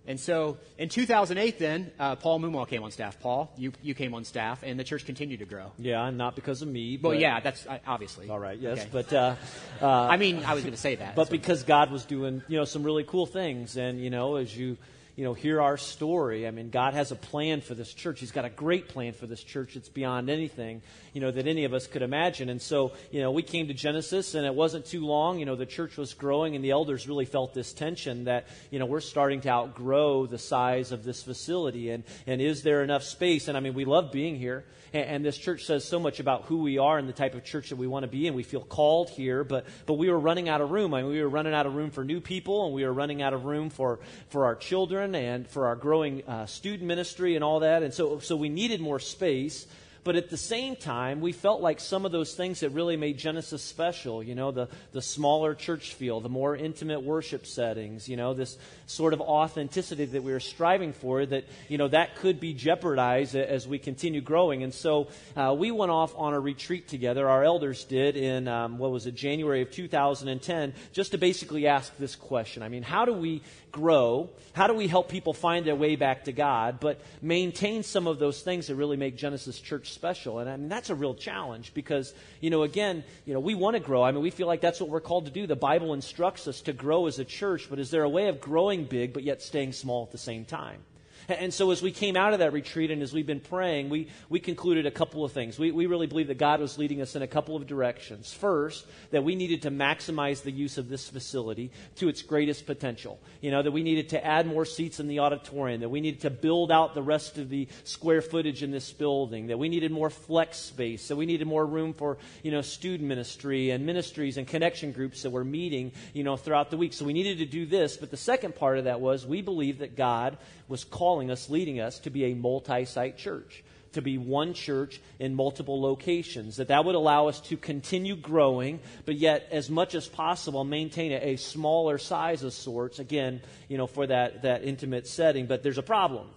And 0.07 0.21
so 0.21 0.59
in 0.77 0.91
2008, 0.91 1.59
then, 1.59 1.91
uh, 1.99 2.17
Paul 2.17 2.41
Mumaw 2.41 2.69
came 2.69 2.83
on 2.83 2.91
staff. 2.91 3.19
Paul, 3.21 3.51
you, 3.57 3.73
you 3.83 3.95
came 3.95 4.13
on 4.13 4.25
staff, 4.25 4.63
and 4.63 4.79
the 4.79 4.85
church 4.85 5.07
continued 5.07 5.39
to 5.39 5.47
grow. 5.47 5.73
Yeah, 5.79 6.11
not 6.11 6.35
because 6.35 6.61
of 6.61 6.69
me. 6.69 6.99
Well, 7.01 7.15
yeah, 7.15 7.41
that's 7.41 7.67
uh, 7.67 7.79
obviously. 7.87 8.29
All 8.29 8.39
right, 8.39 8.59
yes. 8.59 8.81
Okay. 8.81 8.89
But, 8.93 9.13
uh, 9.15 9.35
uh, 9.81 9.89
I 9.89 10.19
mean, 10.19 10.45
I 10.45 10.53
was 10.53 10.63
going 10.63 10.75
to 10.75 10.81
say 10.81 10.97
that. 10.97 11.15
But 11.15 11.29
so. 11.29 11.31
because 11.31 11.63
God 11.63 11.91
was 11.91 12.05
doing, 12.05 12.43
you 12.49 12.59
know, 12.59 12.67
some 12.67 12.83
really 12.83 13.05
cool 13.05 13.25
things. 13.25 13.79
And, 13.79 13.99
you 13.99 14.11
know, 14.11 14.37
as 14.37 14.55
you 14.55 14.77
you 15.17 15.23
know, 15.23 15.33
hear 15.33 15.61
our 15.61 15.77
story. 15.77 16.47
I 16.47 16.51
mean, 16.51 16.71
God 16.71 16.95
has 16.95 17.13
a 17.13 17.17
plan 17.17 17.61
for 17.61 17.75
this 17.75 17.93
church. 17.95 18.19
He's 18.19 18.33
got 18.33 18.45
a 18.45 18.51
great 18.51 18.89
plan 18.89 19.13
for 19.13 19.29
this 19.29 19.43
church. 19.43 19.77
It's 19.77 19.89
beyond 19.89 20.29
anything, 20.29 20.83
you 21.13 21.21
know, 21.21 21.31
that 21.31 21.47
any 21.47 21.65
of 21.65 21.73
us 21.73 21.87
could 21.87 22.03
imagine. 22.03 22.49
And 22.49 22.61
so, 22.61 22.93
you 23.13 23.21
know, 23.21 23.31
we 23.31 23.43
came 23.43 23.69
to 23.69 23.75
Genesis 23.75 24.35
and 24.35 24.45
it 24.45 24.55
wasn't 24.55 24.87
too 24.87 25.07
long. 25.07 25.39
You 25.39 25.47
know, 25.47 25.55
the 25.55 25.67
church 25.67 25.97
was 25.97 26.15
growing 26.15 26.57
and 26.57 26.65
the 26.65 26.73
elders 26.73 27.07
really 27.07 27.27
felt 27.27 27.55
this 27.55 27.73
tension 27.73 28.25
that, 28.25 28.49
you 28.71 28.81
know, 28.81 28.87
we're 28.87 29.01
starting 29.01 29.41
to 29.43 29.51
outgrow 29.51 30.27
the 30.27 30.39
size 30.39 30.91
of 30.91 31.05
this 31.05 31.23
facility. 31.23 31.91
And, 31.91 32.03
and 32.27 32.41
is 32.41 32.65
there 32.65 32.83
enough 32.83 33.05
space? 33.05 33.47
And 33.47 33.57
I 33.57 33.61
mean, 33.61 33.75
we 33.75 33.85
love 33.85 34.11
being 34.11 34.35
here. 34.37 34.65
And, 34.93 35.05
and 35.05 35.25
this 35.25 35.39
church 35.39 35.65
says 35.65 35.85
so 35.85 36.01
much 36.01 36.19
about 36.19 36.47
who 36.47 36.59
we 36.59 36.79
are 36.79 36.99
and 36.99 37.09
the 37.09 37.13
type 37.13 37.37
of 37.37 37.45
church 37.45 37.69
that 37.69 37.77
we 37.77 37.87
want 37.87 38.03
to 38.03 38.11
be. 38.11 38.27
And 38.27 38.35
we 38.35 38.43
feel 38.43 38.63
called 38.63 39.11
here. 39.11 39.45
But, 39.45 39.67
but 39.87 39.95
we 39.95 40.11
were 40.11 40.19
running 40.19 40.49
out 40.49 40.61
of 40.61 40.73
room. 40.73 40.93
I 40.93 41.03
mean, 41.03 41.13
we 41.13 41.23
were 41.23 41.29
running 41.29 41.55
out 41.55 41.67
of 41.67 41.77
room 41.77 41.93
for 41.93 42.05
new 42.05 42.21
people 42.21 42.67
and 42.67 42.75
we 42.75 42.85
were 42.85 42.93
running 42.93 43.23
out 43.23 43.33
of 43.33 43.45
room 43.45 43.71
for, 43.71 44.01
for 44.31 44.47
our 44.47 44.57
children 44.57 45.04
and 45.13 45.49
for 45.49 45.67
our 45.67 45.77
growing 45.77 46.23
uh, 46.29 46.47
student 46.47 46.87
ministry 46.87 47.35
and 47.35 47.43
all 47.43 47.61
that. 47.61 47.83
And 47.83 47.93
so, 47.93 48.21
so 48.21 48.37
we 48.37 48.49
needed 48.49 48.81
more 48.81 49.01
space. 49.01 49.67
But 50.05 50.17
at 50.17 50.29
the 50.29 50.37
same 50.37 50.77
time, 50.77 51.23
we 51.23 51.33
felt 51.33 51.63
like 51.63 51.81
some 51.81 52.05
of 52.05 52.13
those 52.13 52.35
things 52.35 52.61
that 52.61 52.71
really 52.71 52.99
made 52.99 53.17
Genesis 53.17 53.63
special, 53.63 54.23
you 54.23 54.35
know, 54.35 54.51
the, 54.51 54.69
the 54.93 55.01
smaller 55.01 55.55
church 55.55 55.95
feel, 55.95 56.21
the 56.21 56.29
more 56.29 56.55
intimate 56.55 57.03
worship 57.03 57.47
settings, 57.47 58.07
you 58.07 58.19
know, 58.19 58.35
this 58.35 58.59
sort 58.87 59.15
of 59.15 59.23
authenticity 59.23 60.05
that 60.05 60.23
we 60.23 60.33
were 60.33 60.41
striving 60.41 60.93
for, 60.93 61.25
that, 61.25 61.45
you 61.71 61.79
know, 61.79 61.89
that 61.89 62.17
could 62.17 62.39
be 62.39 62.53
jeopardized 62.53 63.35
as 63.35 63.67
we 63.67 63.79
continue 63.79 64.21
growing. 64.21 64.63
And 64.63 64.75
so 64.75 65.09
uh, 65.37 65.57
we 65.59 65.71
went 65.71 65.91
off 65.91 66.15
on 66.19 66.35
a 66.35 66.41
retreat 66.41 66.87
together, 66.87 67.27
our 67.27 67.43
elders 67.43 67.85
did, 67.85 68.19
in, 68.19 68.47
um, 68.47 68.77
what 68.77 68.91
was 68.91 69.07
it, 69.07 69.15
January 69.15 69.63
of 69.63 69.71
2010, 69.71 70.75
just 70.93 71.13
to 71.13 71.19
basically 71.19 71.67
ask 71.67 71.97
this 71.97 72.15
question. 72.15 72.63
I 72.63 72.69
mean, 72.69 72.83
how 72.83 73.07
do 73.07 73.15
we 73.15 73.41
grow? 73.75 74.31
How 74.55 74.69
do 74.69 74.75
we 74.75 74.87
help 74.87 75.09
people 75.09 75.35
find 75.35 75.67
their 75.67 75.75
way 75.75 75.97
back 75.97 76.25
to 76.25 76.33
God, 76.33 76.79
but 76.81 77.01
maintain 77.21 77.83
some 77.83 78.07
of 78.07 78.19
those 78.19 78.41
things 78.41 78.69
that 78.69 78.77
really 78.77 78.97
make 78.97 79.17
Genesis 79.17 79.61
Church 79.61 79.93
special? 79.93 80.39
And 80.39 80.49
I 80.49 80.57
mean, 80.57 80.69
that's 80.69 80.91
a 80.91 80.95
real 80.95 81.15
challenge 81.15 81.75
because, 81.75 82.15
you 82.41 82.51
know, 82.51 82.63
again, 82.63 83.05
you 83.27 83.35
know, 83.35 83.41
we 83.41 83.55
want 83.55 83.75
to 83.75 83.81
grow. 83.81 84.03
I 84.03 84.13
mean, 84.13 84.23
we 84.23 84.31
feel 84.31 84.47
like 84.47 84.61
that's 84.61 84.81
what 84.81 84.89
we're 84.89 85.01
called 85.01 85.27
to 85.27 85.33
do. 85.33 85.47
The 85.47 85.57
Bible 85.57 85.93
instructs 85.93 86.47
us 86.47 86.61
to 86.63 86.73
grow 86.73 87.07
as 87.07 87.19
a 87.19 87.25
church, 87.25 87.67
but 87.69 87.79
is 87.79 87.91
there 87.91 88.05
a 88.05 88.09
way 88.09 88.29
of 88.29 88.41
growing 88.41 88.85
big 88.85 89.13
but 89.13 89.25
yet 89.25 89.43
staying 89.43 89.73
small 89.73 90.05
at 90.05 90.13
the 90.13 90.19
same 90.19 90.45
time? 90.45 90.81
And 91.29 91.53
so 91.53 91.71
as 91.71 91.81
we 91.81 91.91
came 91.91 92.17
out 92.17 92.33
of 92.33 92.41
that 92.41 92.53
retreat 92.53 92.91
and 92.91 93.03
as 93.03 93.13
we've 93.13 93.27
been 93.27 93.41
praying, 93.41 93.89
we, 93.89 94.09
we 94.29 94.41
concluded 94.41 94.87
a 94.87 94.91
couple 94.91 95.25
of 95.25 95.33
things. 95.33 95.59
We, 95.59 95.71
we 95.71 95.87
really 95.87 96.07
believe 96.07 96.29
that 96.29 96.39
God 96.39 96.61
was 96.61 96.77
leading 96.77 97.01
us 97.01 97.17
in 97.17 97.23
a 97.23 97.27
couple 97.27 97.57
of 97.57 97.67
directions. 97.67 98.33
First, 98.33 98.87
that 99.11 99.25
we 99.25 99.35
needed 99.35 99.63
to 99.63 99.71
maximize 99.71 100.43
the 100.43 100.51
use 100.51 100.77
of 100.77 100.89
this 100.89 101.09
facility 101.09 101.71
to 101.97 102.09
its 102.09 102.23
greatest 102.23 102.67
potential. 102.67 103.19
You 103.41 103.51
know, 103.51 103.63
that 103.63 103.71
we 103.71 103.83
needed 103.83 104.11
to 104.11 104.25
add 104.25 104.47
more 104.47 104.65
seats 104.65 105.01
in 105.01 105.09
the 105.09 105.21
auditorium, 105.21 105.81
that 105.81 105.89
we 105.89 106.01
needed 106.01 106.21
to 106.23 106.31
build 106.31 106.71
out 106.71 106.95
the 106.95 107.03
rest 107.03 107.39
of 107.39 107.49
the 107.49 107.69
square 107.85 108.21
footage 108.21 108.63
in 108.63 108.71
this 108.71 108.93
building, 108.93 109.47
that 109.47 109.59
we 109.59 109.69
needed 109.69 109.93
more 109.93 110.11
flex 110.11 110.59
space, 110.59 111.09
that 111.09 111.17
we 111.17 111.27
needed 111.27 111.47
more 111.47 111.65
room 111.65 111.95
for, 111.95 112.19
you 112.43 112.51
know, 112.51 112.61
student 112.61 113.09
ministry 113.09 113.71
and 113.71 113.87
ministries 113.87 114.37
and 114.37 114.47
connection 114.47 114.93
groups 114.93 115.23
that 115.23 115.31
were 115.31 115.45
meeting, 115.45 115.93
you 116.13 116.25
know, 116.25 116.37
throughout 116.37 116.71
the 116.71 116.77
week. 116.77 116.93
So 116.93 117.05
we 117.05 117.13
needed 117.13 117.39
to 117.39 117.47
do 117.47 117.65
this. 117.65 117.97
But 117.97 118.11
the 118.11 118.17
second 118.17 118.55
part 118.55 118.79
of 118.79 118.85
that 118.85 119.01
was 119.01 119.25
we 119.25 119.43
believe 119.43 119.79
that 119.79 119.97
God 119.97 120.37
was 120.69 120.85
calling 120.85 121.14
us, 121.31 121.51
leading 121.51 121.81
us 121.81 121.99
to 122.01 122.11
be 122.11 122.25
a 122.27 122.35
multi 122.35 122.85
site 122.85 123.17
church, 123.17 123.65
to 123.93 124.03
be 124.03 124.19
one 124.19 124.55
church 124.55 125.01
in 125.19 125.35
multiple 125.35 125.81
locations. 125.81 126.57
That 126.57 126.69
that 126.69 126.85
would 126.85 126.95
allow 126.95 127.29
us 127.29 127.41
to 127.43 127.57
continue 127.57 128.17
growing, 128.17 128.81
but 129.05 129.17
yet, 129.17 129.49
as 129.51 129.71
much 129.71 129.95
as 129.95 130.07
possible, 130.07 130.65
maintain 130.65 131.13
a, 131.13 131.35
a 131.35 131.37
smaller 131.37 131.99
size 131.99 132.43
of 132.43 132.53
sorts, 132.53 132.99
again, 132.99 133.41
you 133.69 133.79
know, 133.79 133.87
for 133.87 134.07
that, 134.07 134.43
that 134.43 134.65
intimate 134.65 135.07
setting. 135.07 135.47
But 135.47 135.63
there's 135.63 135.79
a 135.79 135.83
problem. 135.83 136.29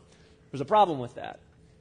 There's 0.51 0.62
a 0.62 0.65
problem 0.65 1.00
with 1.00 1.15
that. 1.15 1.39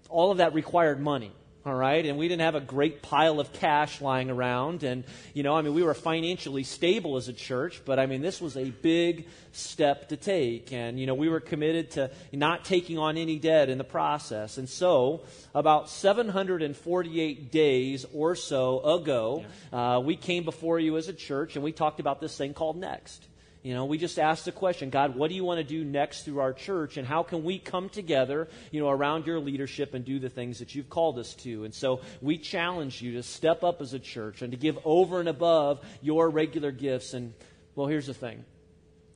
All 0.09 0.31
of 0.31 0.39
that 0.39 0.55
required 0.55 1.01
money 1.01 1.33
all 1.67 1.75
right? 1.75 2.07
And 2.07 2.17
we 2.17 2.29
didn't 2.29 2.43
have 2.43 2.55
a 2.55 2.61
great 2.61 3.03
pile 3.03 3.41
of 3.41 3.53
cash 3.53 4.01
lying 4.01 4.31
around. 4.31 4.85
And, 4.85 5.03
you 5.35 5.43
know, 5.43 5.57
I 5.57 5.63
mean, 5.63 5.75
we 5.75 5.83
were 5.83 5.95
financially 5.95 6.63
stable 6.63 7.17
as 7.17 7.27
a 7.27 7.33
church, 7.33 7.83
but 7.85 7.99
I 7.99 8.07
mean, 8.07 8.23
this 8.23 8.41
was 8.41 8.57
a 8.57 8.71
big 8.71 9.27
step 9.51 10.11
to 10.11 10.17
take. 10.17 10.73
And, 10.73 11.01
you 11.01 11.07
know, 11.07 11.15
we 11.15 11.29
were 11.29 11.41
committed 11.41 11.91
to 11.93 12.13
not 12.33 12.65
taking 12.65 12.99
on 12.99 13.17
any 13.17 13.41
debt 13.41 13.69
in 13.69 13.79
the 13.79 13.85
process. 13.85 14.59
And 14.59 14.69
so, 14.69 15.23
about 15.55 15.91
748 15.91 17.51
days 17.51 18.07
or 18.15 18.37
so 18.37 18.81
ago, 18.81 19.45
uh, 19.73 20.01
we 20.05 20.15
came 20.15 20.45
before 20.45 20.79
you 20.79 20.97
as 20.97 21.09
a 21.09 21.13
church 21.13 21.57
and 21.57 21.65
we 21.65 21.73
talked 21.73 21.99
about 21.99 22.21
this 22.21 22.37
thing 22.37 22.55
called 22.55 22.77
Next. 22.77 23.27
You 23.67 23.75
know, 23.75 23.87
we 23.87 23.99
just 23.99 24.21
asked 24.21 24.45
the 24.45 24.53
question, 24.53 24.91
God, 24.91 25.17
what 25.17 25.29
do 25.29 25.35
you 25.35 25.43
want 25.43 25.59
to 25.59 25.65
do 25.65 25.85
next 25.85 26.23
through 26.23 26.39
our 26.39 26.53
church? 26.53 26.99
And 26.99 27.05
how 27.05 27.25
can 27.25 27.43
we 27.43 27.59
come 27.59 27.89
together, 27.89 28.47
you 28.71 28.81
know, 28.81 28.89
around 28.89 29.27
your 29.27 29.41
leadership 29.41 29.93
and 29.93 30.05
do 30.05 30.21
the 30.21 30.29
things 30.29 30.61
that 30.61 30.77
you've 30.77 30.89
called 30.89 31.19
us 31.19 31.35
to? 31.35 31.65
And 31.65 31.75
so 31.75 32.01
we 32.21 32.39
challenge 32.39 33.03
you 33.03 33.15
to 33.15 33.25
step 33.25 33.65
up 33.65 33.81
as 33.81 33.93
a 33.93 33.99
church 33.99 34.41
and 34.41 34.53
to 34.53 34.57
give 34.57 34.79
over 34.85 35.19
and 35.19 35.29
above 35.29 35.85
your 36.01 36.31
regular 36.31 36.71
gifts. 36.71 37.13
And, 37.13 37.35
well, 37.75 37.89
here's 37.89 38.07
the 38.07 38.15
thing. 38.15 38.45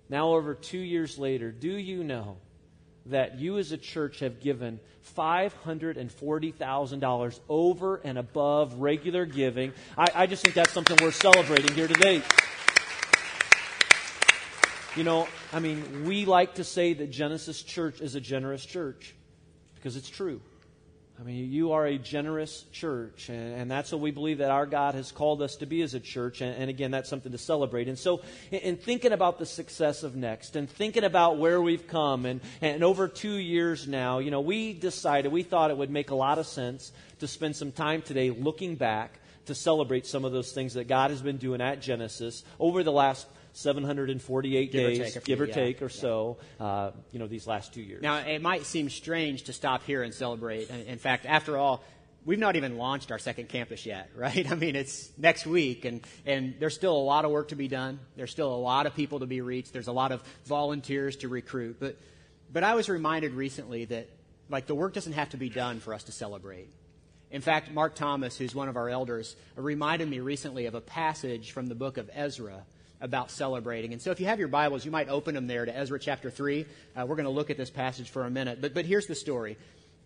Now, 0.09 0.30
over 0.30 0.57
two 0.57 0.80
years 0.80 1.16
later, 1.16 1.52
do 1.52 1.71
you 1.71 2.02
know 2.02 2.38
that 3.07 3.38
you 3.38 3.57
as 3.59 3.71
a 3.71 3.78
church 3.78 4.19
have 4.19 4.40
given 4.40 4.80
$540,000 5.16 7.40
over 7.49 8.00
and 8.02 8.19
above 8.19 8.80
regular 8.80 9.26
giving? 9.26 9.73
I, 9.97 10.07
I 10.12 10.26
just 10.26 10.42
think 10.42 10.57
that's 10.57 10.73
something 10.73 10.97
we're 11.00 11.12
celebrating 11.12 11.73
here 11.76 11.87
today. 11.87 12.25
You 14.97 15.05
know, 15.05 15.29
I 15.53 15.61
mean, 15.61 16.05
we 16.05 16.25
like 16.25 16.57
to 16.57 16.65
say 16.65 16.95
that 16.95 17.11
Genesis 17.11 17.63
Church 17.63 18.01
is 18.01 18.17
a 18.17 18.21
generous 18.21 18.67
church 18.67 19.15
because 19.77 19.97
it's 19.97 20.09
true. 20.09 20.41
I 21.21 21.23
mean, 21.23 21.53
you 21.53 21.73
are 21.73 21.87
a 21.87 21.97
generous 21.97 22.65
church, 22.73 23.29
and, 23.29 23.55
and, 23.55 23.71
that's 23.71 23.93
what 23.93 24.01
we 24.01 24.11
believe 24.11 24.39
that 24.39 24.51
our 24.51 24.65
God 24.65 24.95
has 24.95 25.13
called 25.13 25.43
us 25.43 25.57
to 25.57 25.67
be 25.67 25.83
as 25.83 25.93
a 25.93 26.01
church. 26.01 26.41
And, 26.41 26.57
and 26.57 26.71
again, 26.71 26.91
that's 26.91 27.11
something 27.11 27.31
to 27.31 27.39
celebrate. 27.39 27.89
And 27.89 27.99
so, 27.99 28.23
in, 28.51 28.61
in, 28.61 28.77
thinking 28.79 29.13
about 29.13 29.39
the 29.39 29.45
success 29.45 30.03
of 30.03 30.17
Next, 30.17 30.57
and 30.57 30.69
thinking 30.69 31.05
about 31.05 31.37
where 31.37 31.61
we've 31.61 31.87
come, 31.87 32.25
and, 32.25 32.41
and 32.63 32.83
over 32.83 33.07
two 33.07 33.35
years 33.35 33.87
now, 33.87 34.19
you 34.19 34.31
know, 34.31 34.41
we 34.41 34.73
decided, 34.73 35.31
we 35.31 35.43
thought 35.43 35.71
it 35.71 35.77
would 35.77 35.91
make 35.91 36.11
a 36.11 36.15
lot 36.15 36.39
of 36.39 36.47
sense 36.47 36.91
to 37.19 37.29
spend 37.29 37.55
some 37.55 37.71
time 37.71 38.01
today 38.01 38.31
looking 38.31 38.77
back 38.77 39.21
to 39.45 39.55
celebrate 39.55 40.07
some 40.07 40.25
of 40.25 40.33
those 40.33 40.53
things 40.53 40.75
that 40.75 40.89
God 40.89 41.11
has 41.11 41.21
been 41.21 41.37
doing 41.37 41.61
at 41.61 41.83
Genesis 41.83 42.45
over 42.59 42.83
the 42.83 42.93
last 42.93 43.27
748 43.52 44.73
give 44.73 44.80
days, 44.80 45.16
or 45.16 45.21
give 45.21 45.40
or 45.40 45.47
yeah, 45.47 45.54
take 45.54 45.83
or 45.83 45.87
yeah. 45.87 45.90
so, 45.90 46.38
uh, 46.59 46.90
you 47.12 47.19
know, 47.19 47.26
these 47.26 47.47
last 47.47 47.75
two 47.75 47.83
years. 47.83 48.02
Now, 48.02 48.19
it 48.19 48.42
might 48.42 48.64
seem 48.64 48.90
strange 48.90 49.45
to 49.45 49.52
stop 49.52 49.85
here 49.85 50.02
and 50.02 50.14
celebrate. 50.14 50.71
In 50.71 50.99
fact, 50.99 51.26
after 51.26 51.57
all, 51.57 51.83
we've 52.25 52.38
not 52.38 52.57
even 52.57 52.76
launched 52.76 53.11
our 53.11 53.19
second 53.19 53.49
campus 53.49 53.87
yet, 53.87 54.11
right? 54.16 54.50
I 54.50 54.54
mean, 54.54 54.76
it's 54.76 55.11
next 55.19 55.47
week, 55.47 55.85
and, 55.85 56.00
and 56.26 56.54
there's 56.59 56.75
still 56.75 56.97
a 56.97 56.99
lot 56.99 57.25
of 57.25 57.30
work 57.30 57.49
to 57.49 57.57
be 57.57 57.69
done. 57.69 58.00
There's 58.16 58.30
still 58.30 58.52
a 58.54 58.57
lot 58.57 58.87
of 58.87 58.95
people 58.95 59.21
to 59.21 59.26
be 59.26 59.40
reached. 59.40 59.73
There's 59.73 59.88
a 59.88 59.92
lot 59.92 60.12
of 60.12 60.23
volunteers 60.47 61.16
to 61.16 61.28
recruit. 61.28 61.76
But, 61.80 61.97
but 62.52 62.64
I 62.64 62.75
was 62.75 62.88
reminded 62.88 63.33
recently 63.35 63.85
that, 63.87 64.09
like, 64.49 64.66
the 64.66 64.75
work 64.75 64.95
doesn't 64.95 65.12
have 65.12 65.30
to 65.30 65.37
be 65.37 65.49
done 65.49 65.80
for 65.80 65.95
us 65.95 66.04
to 66.04 66.12
celebrate. 66.12 66.69
In 67.31 67.41
fact, 67.41 67.71
Mark 67.71 67.95
Thomas, 67.95 68.37
who's 68.37 68.55
one 68.55 68.69
of 68.69 68.77
our 68.77 68.89
elders, 68.89 69.37
reminded 69.55 70.09
me 70.09 70.19
recently 70.19 70.67
of 70.67 70.75
a 70.75 70.81
passage 70.81 71.53
from 71.53 71.67
the 71.67 71.75
book 71.75 71.97
of 71.97 72.11
Ezra 72.13 72.65
about 73.01 73.31
celebrating. 73.31 73.93
And 73.93 74.03
so 74.03 74.11
if 74.11 74.21
you 74.21 74.27
have 74.27 74.39
your 74.39 74.49
Bibles, 74.49 74.85
you 74.85 74.91
might 74.91 75.09
open 75.09 75.35
them 75.35 75.47
there 75.47 75.65
to 75.65 75.77
Ezra 75.77 75.99
chapter 75.99 76.31
3. 76.31 76.67
Uh, 76.97 77.07
we're 77.07 77.17
going 77.17 77.25
to 77.25 77.31
look 77.31 77.51
at 77.51 77.57
this 77.57 77.71
passage 77.71 78.11
for 78.11 78.25
a 78.25 78.31
minute. 78.31 78.61
But, 78.61 78.75
but 78.75 78.85
here's 78.85 79.07
the 79.07 79.15
story. 79.15 79.57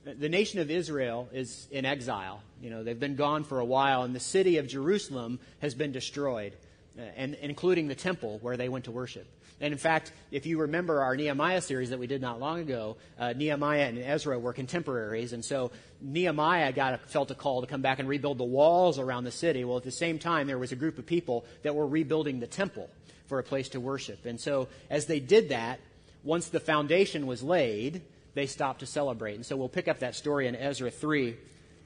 The 0.04 0.28
nation 0.28 0.60
of 0.60 0.70
Israel 0.70 1.28
is 1.32 1.66
in 1.70 1.86
exile. 1.86 2.42
You 2.60 2.68
know, 2.68 2.84
they've 2.84 2.98
been 2.98 3.16
gone 3.16 3.42
for 3.42 3.58
a 3.58 3.64
while, 3.64 4.02
and 4.02 4.14
the 4.14 4.20
city 4.20 4.58
of 4.58 4.66
Jerusalem 4.66 5.40
has 5.60 5.74
been 5.74 5.92
destroyed, 5.92 6.52
uh, 6.98 7.02
and, 7.16 7.34
including 7.40 7.88
the 7.88 7.94
temple 7.94 8.38
where 8.42 8.58
they 8.58 8.68
went 8.68 8.84
to 8.84 8.90
worship. 8.90 9.26
And 9.64 9.72
in 9.72 9.78
fact, 9.78 10.12
if 10.30 10.44
you 10.44 10.60
remember 10.60 11.00
our 11.00 11.16
Nehemiah 11.16 11.62
series 11.62 11.88
that 11.88 11.98
we 11.98 12.06
did 12.06 12.20
not 12.20 12.38
long 12.38 12.60
ago, 12.60 12.98
uh, 13.18 13.32
Nehemiah 13.32 13.86
and 13.88 13.98
Ezra 13.98 14.38
were 14.38 14.52
contemporaries. 14.52 15.32
And 15.32 15.42
so 15.42 15.70
Nehemiah 16.02 16.70
got 16.70 16.92
a, 16.92 16.98
felt 16.98 17.30
a 17.30 17.34
call 17.34 17.62
to 17.62 17.66
come 17.66 17.80
back 17.80 17.98
and 17.98 18.06
rebuild 18.06 18.36
the 18.36 18.44
walls 18.44 18.98
around 18.98 19.24
the 19.24 19.30
city. 19.30 19.64
Well, 19.64 19.78
at 19.78 19.82
the 19.82 19.90
same 19.90 20.18
time, 20.18 20.48
there 20.48 20.58
was 20.58 20.72
a 20.72 20.76
group 20.76 20.98
of 20.98 21.06
people 21.06 21.46
that 21.62 21.74
were 21.74 21.86
rebuilding 21.86 22.40
the 22.40 22.46
temple 22.46 22.90
for 23.26 23.38
a 23.38 23.42
place 23.42 23.70
to 23.70 23.80
worship. 23.80 24.26
And 24.26 24.38
so 24.38 24.68
as 24.90 25.06
they 25.06 25.18
did 25.18 25.48
that, 25.48 25.80
once 26.24 26.48
the 26.48 26.60
foundation 26.60 27.26
was 27.26 27.42
laid, 27.42 28.02
they 28.34 28.44
stopped 28.44 28.80
to 28.80 28.86
celebrate. 28.86 29.36
And 29.36 29.46
so 29.46 29.56
we'll 29.56 29.70
pick 29.70 29.88
up 29.88 30.00
that 30.00 30.14
story 30.14 30.46
in 30.46 30.56
Ezra 30.56 30.90
3, 30.90 31.36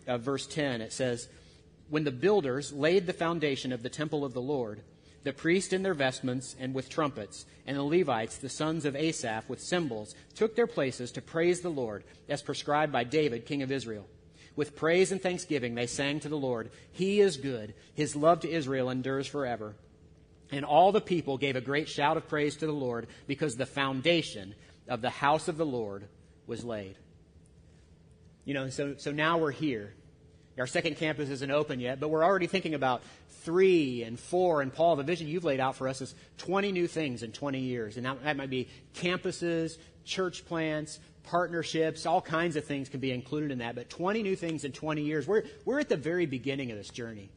uh, 0.09 0.19
verse 0.19 0.49
10. 0.49 0.81
It 0.81 0.93
says, 0.93 1.29
When 1.91 2.03
the 2.03 2.11
builders 2.11 2.73
laid 2.73 3.07
the 3.07 3.13
foundation 3.13 3.73
of 3.73 3.85
the 3.85 3.89
temple 3.89 4.25
of 4.25 4.35
the 4.35 4.43
Lord, 4.43 4.81
the 5.25 5.33
priests 5.33 5.73
in 5.73 5.83
their 5.83 5.95
vestments 5.95 6.57
and 6.59 6.75
with 6.75 6.89
trumpets, 6.89 7.47
and 7.67 7.77
the 7.77 7.83
Levites, 7.83 8.39
the 8.39 8.49
sons 8.49 8.85
of 8.85 8.97
Asaph, 8.97 9.49
with 9.49 9.61
cymbals, 9.61 10.15
took 10.35 10.57
their 10.57 10.67
places 10.67 11.11
to 11.13 11.23
praise 11.23 11.61
the 11.61 11.71
Lord, 11.71 12.05
as 12.29 12.43
prescribed 12.43 12.93
by 12.93 13.05
David, 13.05 13.47
king 13.47 13.63
of 13.63 13.73
Israel. 13.73 14.07
With 14.57 14.77
praise 14.77 15.13
and 15.13 15.23
thanksgiving 15.23 15.75
they 15.75 15.87
sang 15.87 16.21
to 16.21 16.29
the 16.29 16.37
Lord, 16.37 16.71
He 16.93 17.21
is 17.21 17.37
good, 17.37 17.75
His 17.95 18.17
love 18.17 18.41
to 18.41 18.51
Israel 18.51 18.91
endures 18.91 19.27
forever. 19.27 19.77
And 20.51 20.65
all 20.65 20.93
the 20.93 21.01
people 21.01 21.37
gave 21.37 21.57
a 21.57 21.61
great 21.61 21.89
shout 21.89 22.17
of 22.17 22.29
praise 22.29 22.57
to 22.57 22.67
the 22.67 22.73
Lord, 22.73 23.07
because 23.27 23.57
the 23.57 23.67
foundation 23.67 24.55
of 24.89 25.03
the 25.03 25.11
house 25.11 25.49
of 25.49 25.59
the 25.59 25.67
Lord 25.67 26.09
was 26.47 26.65
laid. 26.65 26.97
You 28.45 28.55
know, 28.55 28.71
so, 28.71 28.95
so 28.97 29.13
now 29.13 29.37
we're 29.39 29.51
here. 29.51 29.93
Our 30.59 30.67
second 30.67 30.97
campus 30.97 31.31
isn't 31.31 31.51
open 31.51 31.81
yet, 31.81 32.01
but 32.01 32.09
we're 32.09 32.25
already 32.25 32.47
thinking 32.47 32.75
about 32.75 33.03
three 33.43 34.03
and 34.03 34.19
four. 34.19 34.61
And 34.61 34.73
Paul, 34.73 34.97
the 34.97 35.03
vision 35.03 35.29
you've 35.29 35.45
laid 35.45 35.61
out 35.61 35.77
for 35.77 35.89
us 35.89 36.01
is 36.01 36.15
20 36.39 36.73
new 36.73 36.87
things 36.87 37.23
in 37.23 37.33
20 37.33 37.61
years. 37.61 37.97
And 37.97 38.07
that, 38.07 38.23
that 38.25 38.37
might 38.37 38.51
be 38.51 38.69
campuses, 38.95 39.79
church 40.05 40.45
plants, 40.47 40.99
partnerships, 41.25 42.07
all 42.07 42.21
kinds 42.21 42.57
of 42.57 42.65
things 42.65 42.89
can 42.89 43.01
be 43.01 43.13
included 43.13 43.51
in 43.51 43.59
that. 43.59 43.75
But 43.75 43.91
20 43.91 44.23
new 44.23 44.37
things 44.37 44.65
in 44.65 44.73
20 44.73 45.03
years. 45.03 45.27
We're, 45.27 45.45
we're 45.65 45.81
at 45.81 45.89
the 45.89 45.97
very 45.97 46.27
beginning 46.27 46.71
of 46.71 46.77
this 46.77 46.89
journey. 46.89 47.31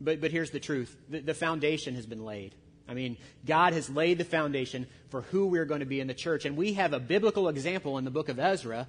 But, 0.00 0.20
but 0.20 0.30
here's 0.30 0.50
the 0.50 0.60
truth 0.60 0.96
the, 1.08 1.20
the 1.20 1.34
foundation 1.34 1.94
has 1.94 2.06
been 2.06 2.24
laid. 2.24 2.54
I 2.88 2.94
mean, 2.94 3.16
God 3.46 3.72
has 3.72 3.88
laid 3.88 4.18
the 4.18 4.24
foundation 4.24 4.86
for 5.08 5.22
who 5.22 5.46
we're 5.46 5.64
going 5.64 5.80
to 5.80 5.86
be 5.86 6.00
in 6.00 6.08
the 6.08 6.14
church. 6.14 6.44
And 6.44 6.56
we 6.56 6.74
have 6.74 6.92
a 6.92 7.00
biblical 7.00 7.48
example 7.48 7.96
in 7.96 8.04
the 8.04 8.10
book 8.10 8.28
of 8.28 8.38
Ezra 8.38 8.88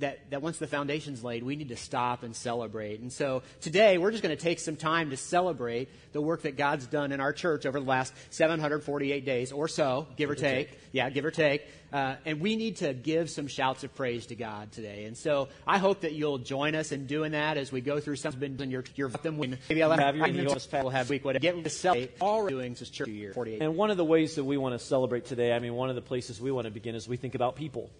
that, 0.00 0.30
that 0.30 0.42
once 0.42 0.58
the 0.58 0.66
foundation's 0.66 1.24
laid, 1.24 1.42
we 1.42 1.56
need 1.56 1.68
to 1.68 1.76
stop 1.76 2.22
and 2.22 2.34
celebrate. 2.34 3.00
And 3.00 3.12
so 3.12 3.42
today, 3.60 3.98
we're 3.98 4.10
just 4.10 4.22
going 4.22 4.36
to 4.36 4.42
take 4.42 4.58
some 4.58 4.76
time 4.76 5.10
to 5.10 5.16
celebrate 5.16 5.88
the 6.12 6.20
work 6.20 6.42
that 6.42 6.56
God's 6.56 6.86
done 6.86 7.12
in 7.12 7.20
our 7.20 7.32
church 7.32 7.66
over 7.66 7.80
the 7.80 7.86
last 7.86 8.12
748 8.30 9.24
days 9.24 9.52
or 9.52 9.68
so, 9.68 10.06
give, 10.10 10.16
give 10.16 10.30
or 10.30 10.34
take. 10.34 10.70
take. 10.70 10.78
Yeah, 10.92 11.10
give 11.10 11.24
or 11.24 11.30
take. 11.30 11.66
Uh, 11.92 12.16
and 12.24 12.40
we 12.40 12.56
need 12.56 12.76
to 12.76 12.92
give 12.92 13.30
some 13.30 13.46
shouts 13.46 13.84
of 13.84 13.94
praise 13.94 14.26
to 14.26 14.34
God 14.34 14.72
today. 14.72 15.04
And 15.04 15.16
so 15.16 15.48
I 15.66 15.78
hope 15.78 16.00
that 16.00 16.12
you'll 16.12 16.38
join 16.38 16.74
us 16.74 16.92
in 16.92 17.06
doing 17.06 17.32
that 17.32 17.56
as 17.56 17.70
we 17.70 17.80
go 17.80 18.00
through 18.00 18.16
something 18.16 18.58
in 18.60 18.70
your, 18.70 18.84
your 18.96 19.08
them. 19.08 19.38
Maybe 19.38 19.82
I'll 19.82 19.90
have, 19.92 20.16
you 20.16 20.24
in 20.24 20.34
your 20.34 20.56
we'll 20.72 20.90
have 20.90 21.08
week, 21.08 21.24
whatever. 21.24 21.40
Get 21.40 21.62
to 21.62 21.70
celebrate 21.70 22.16
all 22.20 22.42
we're 22.42 22.50
doing 22.50 22.74
this 22.74 22.90
church 22.90 23.08
year 23.08 23.32
48. 23.32 23.62
And 23.62 23.76
one 23.76 23.90
of 23.90 23.96
the 23.96 24.04
ways 24.04 24.34
that 24.34 24.44
we 24.44 24.56
want 24.56 24.78
to 24.78 24.84
celebrate 24.84 25.26
today, 25.26 25.52
I 25.52 25.58
mean, 25.58 25.74
one 25.74 25.88
of 25.88 25.94
the 25.94 26.02
places 26.02 26.40
we 26.40 26.50
want 26.50 26.66
to 26.66 26.70
begin 26.70 26.94
is 26.94 27.08
we 27.08 27.16
think 27.16 27.34
about 27.34 27.56
people. 27.56 27.90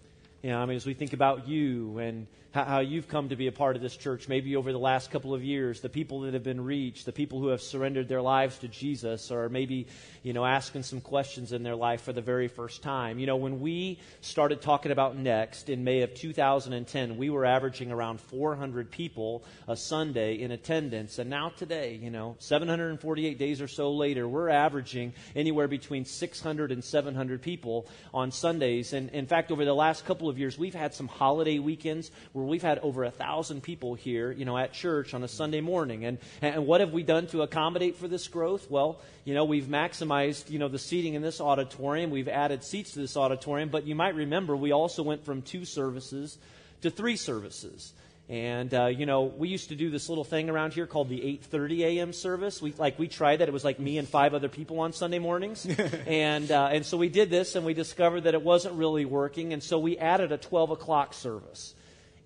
You 0.42 0.50
know, 0.50 0.58
I 0.58 0.66
mean, 0.66 0.76
as 0.76 0.86
we 0.86 0.94
think 0.94 1.12
about 1.12 1.48
you 1.48 1.98
and 1.98 2.26
how, 2.64 2.80
you've 2.80 3.08
come 3.08 3.28
to 3.28 3.36
be 3.36 3.48
a 3.48 3.52
part 3.52 3.76
of 3.76 3.82
this 3.82 3.96
church, 3.96 4.28
maybe 4.28 4.56
over 4.56 4.72
the 4.72 4.78
last 4.78 5.10
couple 5.10 5.34
of 5.34 5.44
years, 5.44 5.80
the 5.80 5.88
people 5.90 6.22
that 6.22 6.32
have 6.32 6.42
been 6.42 6.64
reached, 6.64 7.04
the 7.04 7.12
people 7.12 7.38
who 7.38 7.48
have 7.48 7.60
surrendered 7.60 8.08
their 8.08 8.22
lives 8.22 8.56
to 8.58 8.68
Jesus, 8.68 9.30
or 9.30 9.48
maybe, 9.50 9.86
you 10.22 10.32
know, 10.32 10.44
asking 10.44 10.82
some 10.82 11.00
questions 11.00 11.52
in 11.52 11.62
their 11.62 11.76
life 11.76 12.00
for 12.02 12.14
the 12.14 12.22
very 12.22 12.48
first 12.48 12.82
time. 12.82 13.18
You 13.18 13.26
know, 13.26 13.36
when 13.36 13.60
we 13.60 13.98
started 14.22 14.62
talking 14.62 14.90
about 14.90 15.16
Next 15.18 15.68
in 15.68 15.84
May 15.84 16.00
of 16.00 16.14
2010, 16.14 17.18
we 17.18 17.28
were 17.28 17.44
averaging 17.44 17.92
around 17.92 18.20
400 18.20 18.90
people 18.90 19.44
a 19.68 19.76
Sunday 19.76 20.36
in 20.36 20.50
attendance. 20.50 21.18
And 21.18 21.28
now 21.28 21.50
today, 21.50 21.98
you 22.02 22.10
know, 22.10 22.36
748 22.38 23.38
days 23.38 23.60
or 23.60 23.68
so 23.68 23.92
later, 23.92 24.26
we're 24.26 24.48
averaging 24.48 25.12
anywhere 25.34 25.68
between 25.68 26.06
600 26.06 26.72
and 26.72 26.82
700 26.82 27.42
people 27.42 27.86
on 28.14 28.30
Sundays. 28.30 28.94
And 28.94 29.10
in 29.10 29.26
fact, 29.26 29.52
over 29.52 29.64
the 29.64 29.74
last 29.74 30.06
couple 30.06 30.30
of 30.30 30.38
years, 30.38 30.58
we've 30.58 30.74
had 30.74 30.94
some 30.94 31.08
holiday 31.08 31.58
weekends 31.58 32.10
where 32.32 32.45
we've 32.48 32.62
had 32.62 32.78
over 32.80 33.04
a 33.04 33.10
thousand 33.10 33.62
people 33.62 33.94
here, 33.94 34.32
you 34.32 34.44
know, 34.44 34.56
at 34.56 34.72
church 34.72 35.14
on 35.14 35.22
a 35.22 35.28
Sunday 35.28 35.60
morning. 35.60 36.04
And, 36.04 36.18
and 36.42 36.66
what 36.66 36.80
have 36.80 36.92
we 36.92 37.02
done 37.02 37.26
to 37.28 37.42
accommodate 37.42 37.96
for 37.96 38.08
this 38.08 38.28
growth? 38.28 38.70
Well, 38.70 39.00
you 39.24 39.34
know, 39.34 39.44
we've 39.44 39.64
maximized, 39.64 40.50
you 40.50 40.58
know, 40.58 40.68
the 40.68 40.78
seating 40.78 41.14
in 41.14 41.22
this 41.22 41.40
auditorium. 41.40 42.10
We've 42.10 42.28
added 42.28 42.64
seats 42.64 42.92
to 42.92 43.00
this 43.00 43.16
auditorium. 43.16 43.68
But 43.68 43.86
you 43.86 43.94
might 43.94 44.14
remember 44.14 44.56
we 44.56 44.72
also 44.72 45.02
went 45.02 45.24
from 45.24 45.42
two 45.42 45.64
services 45.64 46.38
to 46.82 46.90
three 46.90 47.16
services. 47.16 47.92
And 48.28 48.74
uh, 48.74 48.86
you 48.86 49.06
know, 49.06 49.22
we 49.22 49.48
used 49.48 49.68
to 49.68 49.76
do 49.76 49.88
this 49.88 50.08
little 50.08 50.24
thing 50.24 50.50
around 50.50 50.72
here 50.72 50.86
called 50.86 51.08
the 51.08 51.20
8:30 51.20 51.80
a.m. 51.82 52.12
service. 52.12 52.60
We 52.60 52.72
like 52.72 52.98
we 52.98 53.06
tried 53.06 53.36
that. 53.36 53.48
It 53.48 53.52
was 53.52 53.64
like 53.64 53.78
me 53.78 53.98
and 53.98 54.08
five 54.08 54.34
other 54.34 54.48
people 54.48 54.80
on 54.80 54.92
Sunday 54.92 55.20
mornings, 55.20 55.64
and 56.06 56.50
uh, 56.50 56.70
and 56.72 56.84
so 56.84 56.96
we 56.96 57.08
did 57.08 57.30
this, 57.30 57.54
and 57.54 57.64
we 57.64 57.72
discovered 57.72 58.22
that 58.22 58.34
it 58.34 58.42
wasn't 58.42 58.74
really 58.74 59.04
working, 59.04 59.52
and 59.52 59.62
so 59.62 59.78
we 59.78 59.96
added 59.96 60.32
a 60.32 60.38
12 60.38 60.70
o'clock 60.70 61.14
service 61.14 61.74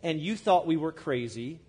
and 0.02 0.20
you 0.20 0.36
thought 0.36 0.66
we 0.66 0.76
were 0.76 0.92
crazy. 0.92 1.60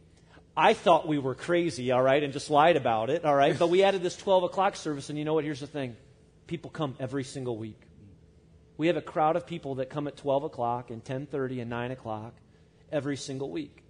I 0.56 0.74
thought 0.74 1.08
we 1.08 1.18
were 1.18 1.36
crazy, 1.36 1.92
all 1.92 2.02
right, 2.02 2.22
and 2.22 2.34
just 2.34 2.50
lied 2.50 2.76
about 2.76 3.10
it, 3.10 3.24
all 3.24 3.36
right. 3.36 3.58
But 3.58 3.70
we 3.70 3.84
added 3.84 4.04
this 4.04 4.18
12 4.18 4.44
o'clock 4.44 4.76
service, 4.76 5.10
and 5.10 5.18
you 5.18 5.26
know 5.26 5.34
what? 5.34 5.44
Here's 5.44 5.62
the 5.62 5.68
thing 5.68 5.96
people 6.48 6.70
come 6.70 6.96
every 7.00 7.24
single 7.24 7.58
week. 7.58 7.80
We 8.78 8.88
have 8.88 8.98
a 8.98 9.02
crowd 9.02 9.36
of 9.36 9.48
people 9.48 9.76
that 9.76 9.90
come 9.90 10.08
at 10.08 10.18
12 10.18 10.44
o'clock 10.44 10.90
and 10.90 11.04
10:30 11.04 11.62
and 11.62 11.70
9 11.70 11.92
o'clock 11.92 12.34
every 12.92 13.16
single 13.16 13.50
week. 13.50 13.81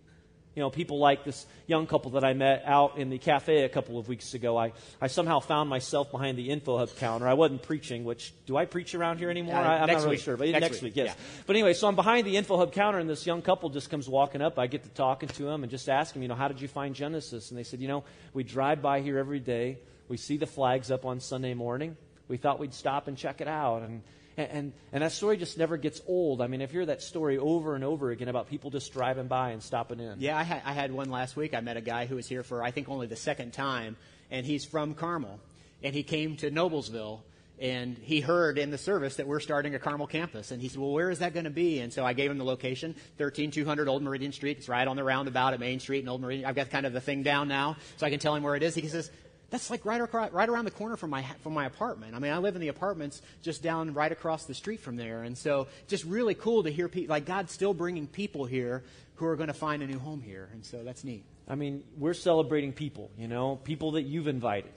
You 0.54 0.62
know, 0.62 0.70
people 0.70 1.00
like 1.00 1.24
this 1.24 1.46
young 1.66 1.88
couple 1.88 2.12
that 2.12 2.26
I 2.26 2.34
met 2.34 2.64
out 2.66 2.98
in 2.98 3.10
the 3.10 3.18
cafe 3.18 3.64
a 3.64 3.70
couple 3.70 3.98
of 3.98 4.10
weeks 4.10 4.34
ago. 4.34 4.58
I, 4.58 4.74
I 5.00 5.08
somehow 5.08 5.40
found 5.40 5.70
myself 5.70 6.12
behind 6.12 6.38
the 6.38 6.50
info 6.50 6.78
hub 6.78 6.90
counter. 6.98 7.26
I 7.26 7.36
wasn't 7.36 7.62
preaching, 7.62 8.04
which, 8.04 8.34
do 8.46 8.58
I 8.58 8.66
preach 8.66 8.94
around 8.94 9.20
here 9.20 9.30
anymore? 9.30 9.56
Uh, 9.56 9.62
I, 9.62 9.84
am 9.84 9.88
not 9.88 9.98
really 9.98 10.10
week. 10.10 10.20
sure. 10.20 10.36
But 10.36 10.50
Next 10.50 10.62
next, 10.62 10.76
week, 10.82 10.96
week, 10.96 11.06
yes. 11.06 11.16
yeah. 11.16 11.44
But 11.48 11.56
anyway, 11.56 11.74
so 11.74 11.88
I'm 11.88 11.96
behind 11.96 12.28
the 12.28 12.36
info 12.36 12.58
hub 12.58 12.74
counter, 12.74 13.00
and 13.00 13.10
this 13.10 13.26
young 13.26 13.42
couple 13.42 13.70
just 13.70 13.90
comes 13.90 14.10
walking 14.10 14.42
up. 14.42 14.60
I 14.60 14.68
get 14.68 14.84
to 14.84 14.90
talking 14.90 15.30
to 15.30 15.44
them 15.44 15.64
and 15.64 15.72
just 15.72 15.88
ask 15.88 16.14
them, 16.14 16.22
you 16.22 16.28
know, 16.28 16.36
how 16.36 16.50
did 16.50 16.60
you 16.60 16.68
find 16.68 16.94
Genesis? 16.94 17.50
And 17.50 17.58
they 17.58 17.64
said, 17.64 17.80
you 17.80 17.88
know, 17.88 18.04
we 18.34 18.44
drive 18.44 18.82
by 18.82 19.00
here 19.00 19.20
every 19.20 19.40
day. 19.40 19.78
We 20.10 20.18
see 20.18 20.36
the 20.36 20.48
flags 20.48 20.92
up 20.92 21.06
on 21.06 21.22
Sunday 21.22 21.54
morning. 21.54 21.96
We 22.28 22.36
thought 22.36 22.60
we'd 22.60 22.74
stop 22.74 23.08
and 23.08 23.18
check 23.18 23.40
it 23.40 23.48
out. 23.48 23.84
And 23.84 24.02
and, 24.38 24.52
and, 24.52 24.74
and 24.94 25.04
that 25.04 25.12
story 25.12 25.38
just 25.38 25.58
never 25.58 25.78
gets 25.78 26.02
old. 26.08 26.42
I 26.42 26.48
mean, 26.48 26.62
I've 26.62 26.72
heard 26.72 26.88
that 26.88 27.02
story 27.02 27.38
over 27.38 27.76
and 27.76 27.84
over 27.84 28.12
again 28.12 28.28
about 28.28 28.50
people 28.50 28.70
just 28.70 28.94
driving 28.94 29.28
by 29.28 29.52
and 29.52 29.62
stopping 29.62 30.00
in. 30.00 30.20
Yeah, 30.20 30.38
I, 30.38 30.44
ha- 30.44 30.62
I 30.66 30.74
had 30.74 30.92
one 30.92 31.10
last 31.10 31.36
week. 31.36 31.54
I 31.54 31.62
met 31.62 31.78
a 31.78 31.82
guy 31.82 32.06
who 32.06 32.16
was 32.16 32.28
here 32.28 32.44
for, 32.44 32.64
I 32.64 32.72
think, 32.72 32.90
only 32.90 33.08
the 33.08 33.16
second 33.16 33.52
time, 33.52 33.98
and 34.30 34.46
he's 34.46 34.66
from 34.66 34.94
Carmel. 34.94 35.40
And 35.84 35.96
he 35.96 36.04
came 36.04 36.38
to 36.38 36.52
Noblesville, 36.52 37.22
and 37.60 37.98
he 37.98 38.22
heard 38.22 38.58
in 38.58 38.72
the 38.72 38.78
service 38.78 39.18
that 39.18 39.28
we're 39.28 39.40
starting 39.40 39.76
a 39.76 39.80
Carmel 39.80 40.08
campus. 40.08 40.52
And 40.52 40.62
he 40.62 40.68
said, 40.68 40.80
Well, 40.80 40.92
where 40.92 41.10
is 41.10 41.20
that 41.20 41.34
going 41.34 41.44
to 41.46 41.52
be? 41.52 41.80
And 41.80 41.92
so 41.92 42.06
I 42.06 42.14
gave 42.14 42.30
him 42.32 42.38
the 42.38 42.44
location 42.44 42.96
13200 43.18 43.88
Old 43.88 44.04
Meridian 44.04 44.32
Street. 44.32 44.58
It's 44.58 44.70
right 44.70 44.88
on 44.88 44.96
the 44.96 45.04
roundabout 45.04 45.54
at 45.54 45.60
Main 45.60 45.80
Street 45.80 46.00
and 46.00 46.10
Old 46.10 46.22
Meridian. 46.22 46.46
I've 46.46 46.56
got 46.56 46.70
kind 46.70 46.86
of 46.86 46.94
the 46.94 47.02
thing 47.02 47.24
down 47.24 47.48
now, 47.48 47.78
so 47.98 48.06
I 48.06 48.10
can 48.10 48.20
tell 48.20 48.36
him 48.36 48.44
where 48.44 48.56
it 48.56 48.64
is. 48.64 48.76
He 48.76 48.88
says, 48.88 49.12
that's 49.52 49.70
like 49.70 49.86
right, 49.86 50.02
across, 50.02 50.32
right 50.32 50.50
around 50.50 50.66
the 50.66 50.72
corner 50.72 50.96
from 50.96 51.10
my, 51.10 51.24
from 51.44 51.54
my 51.54 51.66
apartment. 51.66 52.16
I 52.16 52.20
mean, 52.20 52.32
I 52.32 52.40
live 52.40 52.56
in 52.56 52.62
the 52.62 52.70
apartments 52.70 53.22
just 53.44 53.62
down 53.62 53.94
right 53.94 54.12
across 54.12 54.46
the 54.46 54.54
street 54.54 54.80
from 54.80 54.96
there. 54.96 55.24
And 55.24 55.38
so 55.38 55.68
just 55.88 56.06
really 56.06 56.34
cool 56.34 56.64
to 56.64 56.72
hear 56.72 56.88
people, 56.88 57.14
like 57.14 57.26
God's 57.26 57.52
still 57.52 57.74
bringing 57.74 58.08
people 58.08 58.46
here 58.46 58.84
who 59.16 59.26
are 59.26 59.36
going 59.36 59.50
to 59.50 59.54
find 59.54 59.84
a 59.84 59.88
new 59.88 60.00
home 60.00 60.22
here. 60.22 60.50
And 60.54 60.66
so 60.66 60.84
that's 60.84 61.04
neat. 61.04 61.26
I 61.50 61.56
mean, 61.56 61.84
we're 61.98 62.14
celebrating 62.14 62.72
people, 62.72 63.12
you 63.18 63.28
know, 63.28 63.58
people 63.58 63.92
that 63.92 64.04
you've 64.04 64.28
invited. 64.28 64.72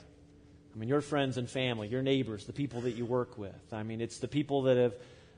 I 0.75 0.79
mean, 0.79 0.89
your 0.89 1.01
friends 1.01 1.37
and 1.37 1.49
family, 1.49 1.87
your 1.87 2.03
neighbors, 2.03 2.45
the 2.45 2.53
people 2.53 2.81
that 2.83 2.93
you 2.93 3.07
work 3.07 3.39
with. 3.39 3.73
I 3.73 3.85
mean, 3.85 4.01
it's 4.01 4.19
the 4.19 4.27
people 4.27 4.63
that 4.63 4.77
have 4.77 4.95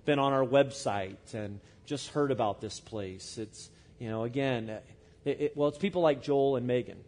been 0.07 0.19
on 0.19 0.33
our 0.33 0.45
website 0.45 1.35
and 1.35 1.61
just 1.85 2.09
heard 2.09 2.31
about 2.31 2.63
this 2.63 2.81
place. 2.81 3.37
It's, 3.37 3.69
you 3.99 4.09
know, 4.09 4.25
again, 4.25 4.71
it, 5.27 5.41
it, 5.41 5.57
well, 5.57 5.69
it's 5.69 5.77
people 5.77 6.01
like 6.01 6.23
Joel 6.23 6.57
and 6.57 6.67
Megan. 6.67 6.99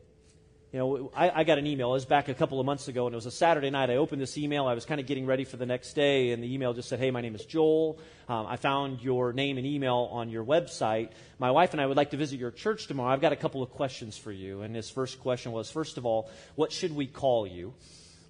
You 0.73 0.79
know, 0.79 1.11
I, 1.17 1.31
I, 1.31 1.45
got 1.45 1.57
an 1.57 1.67
email. 1.67 1.89
It 1.89 1.95
was 1.95 2.05
back 2.05 2.29
a 2.29 2.35
couple 2.35 2.61
of 2.61 2.67
months 2.67 2.89
ago, 2.89 3.07
and 3.07 3.15
it 3.15 3.17
was 3.17 3.25
a 3.25 3.31
Saturday 3.31 3.71
night. 3.71 3.89
I 3.89 3.97
opened 3.97 4.21
this 4.21 4.37
email. 4.37 4.67
I 4.67 4.75
was 4.75 4.85
kind 4.85 5.01
of 5.01 5.07
getting 5.07 5.25
ready 5.25 5.45
for 5.45 5.57
the 5.57 5.65
next 5.65 5.95
day, 5.95 6.33
and 6.33 6.43
the 6.43 6.53
email 6.53 6.75
just 6.75 6.91
said, 6.91 6.99
Hey, 6.99 7.11
my 7.11 7.23
name 7.23 7.35
is 7.35 7.47
Joel. 7.47 7.99
Um, 8.29 8.47
I 8.47 8.57
found 8.57 9.01
your 9.01 9.33
name 9.33 9.57
and 9.57 9.67
email 9.67 10.11
on 10.13 10.29
your 10.29 10.45
website. 10.45 11.09
My 11.39 11.51
wife 11.53 11.73
and 11.73 11.81
I 11.81 11.87
would 11.87 11.97
like 11.97 12.11
to 12.11 12.19
visit 12.19 12.39
your 12.39 12.51
church 12.51 12.87
tomorrow. 12.87 13.11
I've 13.11 13.23
got 13.23 13.33
a 13.33 13.37
couple 13.37 13.63
of 13.63 13.71
questions 13.71 14.19
for 14.19 14.31
you. 14.31 14.61
And 14.61 14.77
his 14.77 14.91
first 14.91 15.21
question 15.21 15.53
was, 15.53 15.71
First 15.71 15.97
of 15.97 16.05
all, 16.05 16.29
what 16.55 16.71
should 16.71 16.95
we 16.95 17.07
call 17.07 17.47
you? 17.47 17.73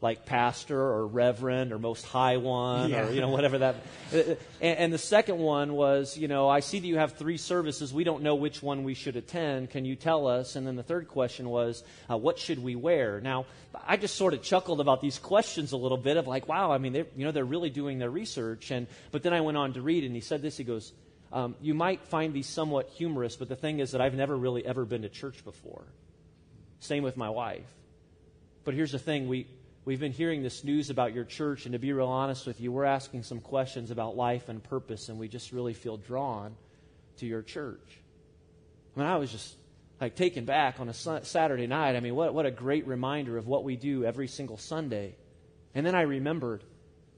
Like 0.00 0.26
pastor 0.26 0.81
or 0.81 1.07
reverend 1.07 1.73
or 1.73 1.78
most 1.78 2.07
high 2.07 2.37
one 2.37 2.90
yeah. 2.90 3.07
or 3.07 3.12
you 3.12 3.21
know 3.21 3.31
whatever 3.31 3.59
that 3.59 3.76
and, 4.12 4.38
and, 4.61 4.93
the 4.93 4.99
second 4.99 5.38
one 5.38 5.73
was 5.73 6.17
you 6.17 6.28
know 6.28 6.49
i 6.49 6.61
see 6.61 6.78
that 6.78 6.87
you 6.87 6.99
have 6.99 7.14
three 7.14 7.37
services. 7.37 7.93
We 7.93 8.05
don't 8.05 8.23
know 8.23 8.37
which 8.37 8.62
one 8.62 8.85
we 8.85 8.95
should 8.95 9.17
attend. 9.17 9.71
Can 9.71 9.85
you 9.85 9.97
tell 9.97 10.26
us? 10.26 10.57
And 10.57 10.67
then 10.67 10.76
the 10.76 10.83
third 10.83 11.09
question 11.09 11.49
was 11.49 11.83
uh, 12.09 12.17
what 12.17 12.38
should 12.38 12.62
we 12.62 12.76
wear? 12.76 13.21
Now 13.21 13.47
i 13.87 13.97
just 13.97 14.17
sort 14.17 14.35
of 14.35 14.43
chuckled 14.43 14.81
about 14.81 15.00
these 15.00 15.19
questions 15.19 15.73
a 15.73 15.76
little 15.76 15.99
bit 15.99 16.17
of 16.17 16.26
like 16.26 16.49
wow 16.49 16.73
i 16.73 16.78
mean 16.78 16.93
they're, 16.93 17.07
you 17.14 17.25
know 17.25 17.33
they're 17.33 17.45
really 17.45 17.71
doing 17.71 17.99
their 17.99 18.11
research. 18.11 18.71
And 18.71 18.87
but 19.11 19.23
then 19.23 19.33
i 19.33 19.40
went 19.40 19.57
on 19.57 19.73
to 19.75 19.83
read 19.83 20.05
and 20.05 20.14
he 20.14 20.21
said 20.21 20.43
this 20.43 20.57
he 20.57 20.64
goes 20.64 20.93
um, 21.31 21.57
you 21.61 21.75
might 21.75 22.02
find 22.05 22.33
these 22.33 22.47
somewhat 22.47 22.88
humorous 22.88 23.37
but 23.37 23.49
the 23.49 23.57
thing 23.57 23.81
is 23.81 23.93
that 23.93 24.00
i've 24.00 24.14
never 24.14 24.37
really 24.37 24.64
ever 24.64 24.85
been 24.85 25.02
to 25.02 25.09
church 25.09 25.45
before. 25.45 25.85
Same 26.81 27.02
with 27.02 27.17
my 27.17 27.28
wife. 27.28 27.67
But 28.64 28.75
here's 28.75 28.93
the 28.93 28.99
thing 28.99 29.28
we 29.28 29.47
We've 29.88 29.99
been 29.99 30.12
hearing 30.12 30.42
this 30.42 30.64
news 30.64 30.90
about 30.90 31.14
your 31.14 31.25
church, 31.25 31.64
and 31.64 31.73
to 31.73 31.78
be 31.78 31.95
real 31.95 32.09
honest 32.09 32.47
with 32.47 32.61
you, 32.61 32.71
we're 32.71 32.85
asking 32.85 33.23
some 33.23 33.40
questions 33.40 33.90
about 33.90 34.18
life 34.18 34.50
and 34.50 34.62
purpose, 34.62 35.09
and 35.09 35.18
we 35.18 35.28
just 35.28 35.50
really 35.50 35.73
feel 35.73 35.97
drawn 35.97 36.54
to 37.16 37.26
your 37.26 37.40
church. 37.40 37.99
I 38.95 39.00
mean, 39.00 39.09
I 39.09 39.16
was 39.16 39.33
just 39.33 39.57
like 39.99 40.14
taken 40.14 40.45
back 40.45 40.78
on 40.78 40.90
a 40.90 40.92
Saturday 40.92 41.66
night. 41.66 41.97
I 41.97 42.00
mean, 42.00 42.14
what, 42.14 42.35
what 42.35 42.45
a 42.45 42.50
great 42.50 42.87
reminder 42.87 43.39
of 43.39 43.47
what 43.47 43.65
we 43.65 43.76
do 43.76 44.04
every 44.04 44.28
single 44.28 44.58
Sunday. 44.58 45.15
And 45.75 45.86
then 45.86 45.95
I 45.95 46.02
remembered 46.02 46.62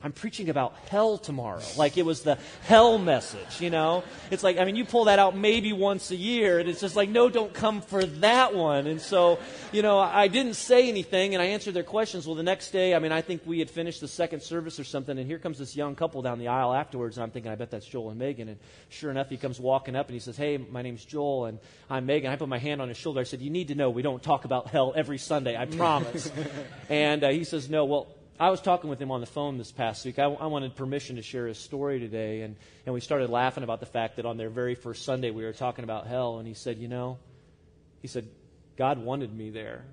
I'm 0.03 0.13
preaching 0.13 0.49
about 0.49 0.75
hell 0.89 1.19
tomorrow. 1.19 1.61
Like 1.77 1.99
it 1.99 2.07
was 2.07 2.23
the 2.23 2.39
hell 2.63 2.97
message, 2.97 3.61
you 3.61 3.69
know? 3.69 4.03
It's 4.31 4.43
like, 4.43 4.57
I 4.59 4.65
mean, 4.65 4.75
you 4.75 4.87
pull 4.87 5.05
that 5.05 5.19
out 5.19 5.37
maybe 5.37 5.75
once 5.75 6.11
a 6.11 6.17
year, 6.17 6.59
and 6.59 6.71
it's 6.71 6.81
just 6.81 6.97
like, 6.97 7.11
no, 7.11 7.29
don't 7.29 7.53
come 7.53 7.83
for 7.83 8.07
that 8.07 8.55
one. 8.55 8.87
And 8.87 8.99
so, 8.99 9.39
you 9.73 9.83
know, 9.83 9.99
I 9.99 10.29
didn't 10.29 10.55
say 10.55 10.89
anything, 10.89 11.35
and 11.35 11.43
I 11.43 11.47
answered 11.47 11.75
their 11.75 11.83
questions. 11.83 12.27
Well, 12.27 12.35
the 12.35 12.43
next 12.43 12.71
day, 12.71 12.95
I 12.95 12.99
mean, 12.99 13.13
I 13.13 13.21
think 13.21 13.43
we 13.45 13.59
had 13.59 13.69
finished 13.69 14.01
the 14.01 14.09
second 14.09 14.43
service 14.43 14.81
or 14.81 14.85
something, 14.85 15.19
and 15.19 15.27
here 15.27 15.39
comes 15.39 15.59
this 15.59 15.77
young 15.77 15.95
couple 15.95 16.23
down 16.23 16.39
the 16.39 16.49
aisle 16.49 16.73
afterwards, 16.73 17.19
and 17.19 17.25
I'm 17.25 17.31
thinking, 17.31 17.53
I 17.53 17.57
bet 17.57 17.71
that's 17.71 17.87
Joel 17.87 18.09
and 18.09 18.19
Megan. 18.19 18.49
And 18.49 18.59
sure 18.89 19.11
enough, 19.11 19.29
he 19.29 19.37
comes 19.37 19.61
walking 19.61 19.97
up, 19.97 20.07
and 20.07 20.15
he 20.15 20.21
says, 20.21 20.37
Hey, 20.37 20.57
my 20.57 20.81
name's 20.81 21.05
Joel, 21.05 21.45
and 21.45 21.59
I'm 21.91 22.07
Megan. 22.07 22.33
I 22.33 22.37
put 22.37 22.49
my 22.49 22.59
hand 22.59 22.81
on 22.81 22.89
his 22.89 22.97
shoulder. 22.97 23.21
I 23.21 23.25
said, 23.25 23.43
You 23.43 23.51
need 23.51 23.69
to 23.69 23.75
know 23.75 23.91
we 23.91 24.03
don't 24.03 24.23
talk 24.23 24.47
about 24.47 24.69
hell 24.69 24.95
every 24.97 25.19
Sunday, 25.19 25.59
I 25.59 25.67
promise. 25.67 26.33
and 26.89 27.23
uh, 27.23 27.29
he 27.29 27.45
says, 27.45 27.69
No, 27.69 27.85
well, 27.85 28.09
I 28.40 28.48
was 28.48 28.62
talking 28.62 28.88
with 28.88 28.98
him 28.98 29.11
on 29.11 29.20
the 29.20 29.26
phone 29.26 29.59
this 29.59 29.70
past 29.70 30.03
week. 30.07 30.18
I, 30.18 30.22
I, 30.24 30.46
wanted 30.46 30.74
permission 30.74 31.16
to 31.16 31.22
share 31.22 31.46
his 31.46 31.59
story 31.59 32.00
today, 32.00 32.40
and, 32.40 32.57
and 32.87 32.94
we 32.94 33.03
started 33.03 33.29
laughing 33.29 33.64
about 33.64 33.81
the 33.81 33.87
fact 33.87 34.16
that 34.16 34.24
on 34.24 34.38
their 34.38 34.48
very 34.48 34.74
first 34.74 35.05
Sunday 35.05 35.31
we 35.31 35.44
were 35.44 35.53
talking 35.53 35.85
about 35.85 36.07
hell, 36.07 36.38
and 36.38 36.48
he 36.48 36.55
said, 36.55 36.79
You 36.79 36.88
know, 36.88 37.18
he 38.00 38.09
said, 38.09 38.26
God 38.79 38.96
wanted 38.96 39.31
me 39.31 39.50
there. 39.50 39.85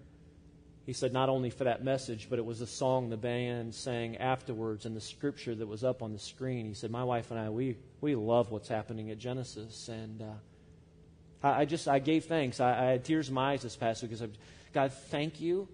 He 0.85 0.93
said, 0.93 1.11
not 1.11 1.27
only 1.27 1.49
for 1.49 1.65
that 1.65 1.83
message, 1.83 2.27
but 2.29 2.39
it 2.39 2.45
was 2.45 2.59
the 2.59 2.67
song 2.67 3.09
the 3.09 3.17
band 3.17 3.75
sang 3.75 4.15
afterwards 4.15 4.85
and 4.85 4.95
the 4.95 5.01
scripture 5.01 5.53
that 5.53 5.67
was 5.67 5.83
up 5.83 6.01
on 6.01 6.13
the 6.13 6.19
screen. 6.19 6.65
He 6.65 6.73
said, 6.73 6.89
My 6.89 7.03
wife 7.03 7.29
and 7.31 7.37
I, 7.37 7.49
we, 7.49 7.75
we 7.99 8.15
love 8.15 8.49
what's 8.49 8.69
happening 8.69 9.11
at 9.11 9.17
Genesis. 9.17 9.89
And 9.89 10.21
uh, 10.21 11.45
I, 11.45 11.61
I, 11.61 11.65
just, 11.65 11.89
I 11.89 11.99
gave 11.99 12.23
thanks. 12.23 12.61
I, 12.61 12.71
I, 12.71 12.85
had 12.91 13.03
tears 13.03 13.27
in 13.27 13.33
my 13.33 13.51
eyes 13.51 13.63
this 13.63 13.75
past 13.75 14.01
week 14.01 14.11
because 14.11 14.23
I, 14.23 14.29
God, 14.73 14.93
thank 14.93 15.41
you 15.41 15.67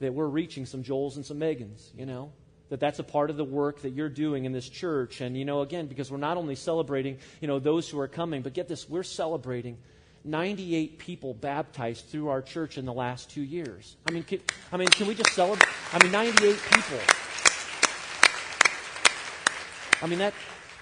that 0.00 0.14
we're 0.14 0.26
reaching 0.26 0.66
some 0.66 0.82
Joels 0.82 1.16
and 1.16 1.24
some 1.24 1.38
Megans, 1.38 1.88
you 1.96 2.06
know? 2.06 2.32
That 2.70 2.80
that's 2.80 2.98
a 2.98 3.04
part 3.04 3.30
of 3.30 3.38
the 3.38 3.44
work 3.44 3.80
that 3.80 3.90
you're 3.90 4.10
doing 4.10 4.44
in 4.44 4.52
this 4.52 4.68
church. 4.68 5.22
And, 5.22 5.36
you 5.36 5.46
know, 5.46 5.62
again, 5.62 5.86
because 5.86 6.10
we're 6.10 6.18
not 6.18 6.36
only 6.36 6.54
celebrating, 6.54 7.18
you 7.40 7.48
know, 7.48 7.58
those 7.58 7.88
who 7.88 7.98
are 7.98 8.08
coming, 8.08 8.42
but 8.42 8.52
get 8.52 8.68
this, 8.68 8.86
we're 8.88 9.02
celebrating 9.02 9.78
98 10.24 10.98
people 10.98 11.32
baptized 11.34 12.06
through 12.06 12.28
our 12.28 12.42
church 12.42 12.76
in 12.76 12.84
the 12.84 12.92
last 12.92 13.30
two 13.30 13.42
years. 13.42 13.96
I 14.06 14.12
mean, 14.12 14.22
can, 14.22 14.40
I 14.70 14.76
mean, 14.76 14.88
can 14.88 15.06
we 15.06 15.14
just 15.14 15.32
celebrate? 15.32 15.68
I 15.92 16.02
mean, 16.02 16.12
98 16.12 16.58
people. 16.72 16.98
I 20.00 20.06
mean, 20.06 20.18
that, 20.18 20.34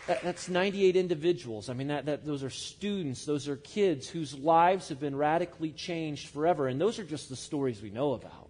that, 0.06 0.22
that's 0.22 0.48
98 0.48 0.96
individuals. 0.96 1.68
I 1.68 1.74
mean, 1.74 1.88
that, 1.88 2.06
that, 2.06 2.24
those 2.24 2.42
are 2.42 2.50
students, 2.50 3.24
those 3.24 3.48
are 3.48 3.56
kids 3.56 4.08
whose 4.08 4.34
lives 4.34 4.88
have 4.88 5.00
been 5.00 5.16
radically 5.16 5.70
changed 5.70 6.28
forever. 6.28 6.68
And 6.68 6.80
those 6.80 6.98
are 6.98 7.04
just 7.04 7.28
the 7.28 7.36
stories 7.36 7.80
we 7.80 7.90
know 7.90 8.12
about. 8.12 8.45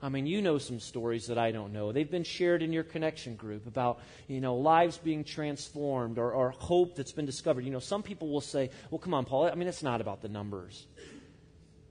I 0.00 0.08
mean, 0.08 0.26
you 0.26 0.40
know 0.40 0.58
some 0.58 0.78
stories 0.78 1.26
that 1.26 1.38
I 1.38 1.50
don't 1.50 1.72
know. 1.72 1.90
They've 1.90 2.10
been 2.10 2.24
shared 2.24 2.62
in 2.62 2.72
your 2.72 2.84
connection 2.84 3.34
group 3.34 3.66
about, 3.66 3.98
you 4.28 4.40
know, 4.40 4.56
lives 4.56 4.96
being 4.96 5.24
transformed 5.24 6.18
or, 6.18 6.32
or 6.32 6.50
hope 6.50 6.94
that's 6.94 7.10
been 7.10 7.26
discovered. 7.26 7.64
You 7.64 7.72
know, 7.72 7.80
some 7.80 8.04
people 8.04 8.28
will 8.28 8.40
say, 8.40 8.70
well, 8.90 9.00
come 9.00 9.12
on, 9.12 9.24
Paul, 9.24 9.46
I 9.46 9.54
mean, 9.56 9.66
it's 9.66 9.82
not 9.82 10.00
about 10.00 10.22
the 10.22 10.28
numbers. 10.28 10.86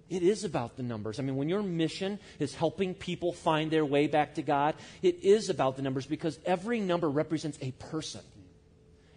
It 0.09 0.23
is 0.23 0.45
about 0.45 0.77
the 0.77 0.83
numbers. 0.83 1.19
I 1.19 1.23
mean, 1.23 1.35
when 1.35 1.49
your 1.49 1.61
mission 1.61 2.19
is 2.39 2.55
helping 2.55 2.93
people 2.93 3.33
find 3.33 3.69
their 3.69 3.83
way 3.83 4.07
back 4.07 4.35
to 4.35 4.41
God, 4.41 4.75
it 5.01 5.23
is 5.23 5.49
about 5.49 5.75
the 5.75 5.81
numbers 5.81 6.05
because 6.05 6.39
every 6.45 6.79
number 6.79 7.09
represents 7.09 7.57
a 7.61 7.71
person 7.71 8.21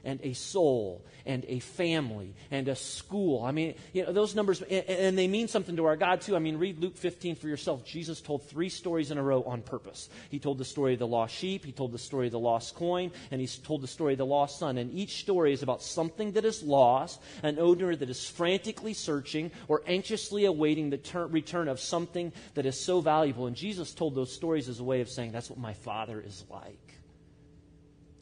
and 0.04 0.20
a 0.22 0.32
soul 0.32 1.04
and 1.26 1.44
a 1.48 1.58
family 1.60 2.34
and 2.50 2.68
a 2.68 2.76
school. 2.76 3.44
I 3.44 3.52
mean, 3.52 3.74
you 3.92 4.04
know, 4.04 4.12
those 4.12 4.34
numbers, 4.34 4.62
and 4.62 5.16
they 5.16 5.28
mean 5.28 5.48
something 5.48 5.76
to 5.76 5.84
our 5.86 5.96
God, 5.96 6.20
too. 6.20 6.36
I 6.36 6.38
mean, 6.38 6.56
read 6.56 6.78
Luke 6.78 6.96
15 6.96 7.36
for 7.36 7.48
yourself. 7.48 7.84
Jesus 7.84 8.20
told 8.20 8.48
three 8.48 8.68
stories 8.68 9.10
in 9.10 9.18
a 9.18 9.22
row 9.22 9.42
on 9.42 9.62
purpose. 9.62 10.08
He 10.30 10.38
told 10.38 10.58
the 10.58 10.64
story 10.64 10.94
of 10.94 10.98
the 10.98 11.06
lost 11.06 11.34
sheep, 11.34 11.64
he 11.64 11.72
told 11.72 11.92
the 11.92 11.98
story 11.98 12.26
of 12.26 12.32
the 12.32 12.38
lost 12.38 12.74
coin, 12.74 13.10
and 13.30 13.40
he 13.40 13.46
told 13.46 13.82
the 13.82 13.88
story 13.88 14.14
of 14.14 14.18
the 14.18 14.26
lost 14.26 14.58
son. 14.58 14.78
And 14.78 14.92
each 14.92 15.20
story 15.20 15.52
is 15.52 15.62
about 15.62 15.82
something 15.82 16.32
that 16.32 16.44
is 16.44 16.62
lost, 16.62 17.20
an 17.42 17.58
owner 17.58 17.94
that 17.94 18.10
is 18.10 18.28
frantically 18.28 18.94
searching 18.94 19.50
or 19.68 19.82
anxiously 19.86 20.44
awaiting 20.44 20.90
the 20.90 20.98
ter- 20.98 21.26
return 21.26 21.68
of 21.68 21.80
something 21.80 22.32
that 22.54 22.66
is 22.66 22.78
so 22.78 23.00
valuable. 23.00 23.46
And 23.46 23.56
Jesus 23.56 23.92
told 23.94 24.14
those 24.14 24.32
stories 24.32 24.68
as 24.68 24.80
a 24.80 24.84
way 24.84 25.00
of 25.00 25.08
saying, 25.08 25.32
that's 25.32 25.50
what 25.50 25.58
my 25.58 25.74
Father 25.74 26.20
is 26.20 26.44
like. 26.50 26.89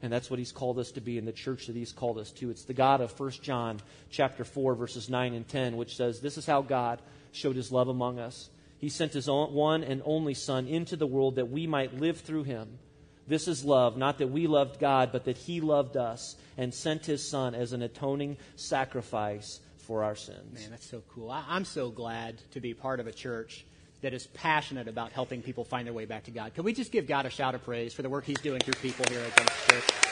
And 0.02 0.12
that's 0.12 0.30
what 0.30 0.38
he's 0.38 0.52
called 0.52 0.78
us 0.78 0.92
to 0.92 1.00
be 1.00 1.18
in 1.18 1.24
the 1.24 1.32
church 1.32 1.66
that 1.66 1.76
he's 1.76 1.92
called 1.92 2.18
us 2.18 2.30
to. 2.32 2.50
It's 2.50 2.64
the 2.64 2.74
God 2.74 3.00
of 3.00 3.18
1 3.18 3.30
John 3.42 3.80
chapter 4.10 4.44
4 4.44 4.74
verses 4.74 5.10
9 5.10 5.34
and 5.34 5.46
10 5.46 5.76
which 5.76 5.96
says 5.96 6.20
this 6.20 6.38
is 6.38 6.46
how 6.46 6.62
God 6.62 7.00
showed 7.32 7.56
his 7.56 7.72
love 7.72 7.88
among 7.88 8.18
us. 8.18 8.48
He 8.78 8.88
sent 8.88 9.12
his 9.12 9.28
one 9.28 9.82
and 9.82 10.02
only 10.04 10.34
son 10.34 10.68
into 10.68 10.96
the 10.96 11.06
world 11.06 11.36
that 11.36 11.50
we 11.50 11.66
might 11.66 11.98
live 11.98 12.20
through 12.20 12.44
him. 12.44 12.78
This 13.26 13.48
is 13.48 13.64
love, 13.64 13.96
not 13.96 14.18
that 14.18 14.28
we 14.28 14.46
loved 14.46 14.80
God, 14.80 15.10
but 15.12 15.24
that 15.24 15.36
he 15.36 15.60
loved 15.60 15.96
us 15.96 16.36
and 16.56 16.72
sent 16.72 17.04
his 17.04 17.28
son 17.28 17.54
as 17.54 17.72
an 17.72 17.82
atoning 17.82 18.38
sacrifice 18.56 19.60
for 19.76 20.04
our 20.04 20.14
sins. 20.14 20.54
Man, 20.54 20.70
that's 20.70 20.88
so 20.88 21.02
cool. 21.08 21.30
I, 21.30 21.44
I'm 21.48 21.64
so 21.64 21.90
glad 21.90 22.40
to 22.52 22.60
be 22.60 22.72
part 22.72 23.00
of 23.00 23.06
a 23.06 23.12
church 23.12 23.66
that 24.02 24.14
is 24.14 24.26
passionate 24.28 24.88
about 24.88 25.12
helping 25.12 25.42
people 25.42 25.64
find 25.64 25.86
their 25.86 25.94
way 25.94 26.04
back 26.04 26.24
to 26.24 26.30
God. 26.30 26.54
Can 26.54 26.64
we 26.64 26.72
just 26.72 26.92
give 26.92 27.06
God 27.06 27.26
a 27.26 27.30
shout 27.30 27.54
of 27.54 27.64
praise 27.64 27.92
for 27.92 28.02
the 28.02 28.08
work 28.08 28.24
He's 28.24 28.40
doing 28.40 28.60
through 28.60 28.74
people 28.74 29.04
here 29.10 29.20
at 29.20 29.36
Genesis 29.36 29.66
Church? 29.66 30.08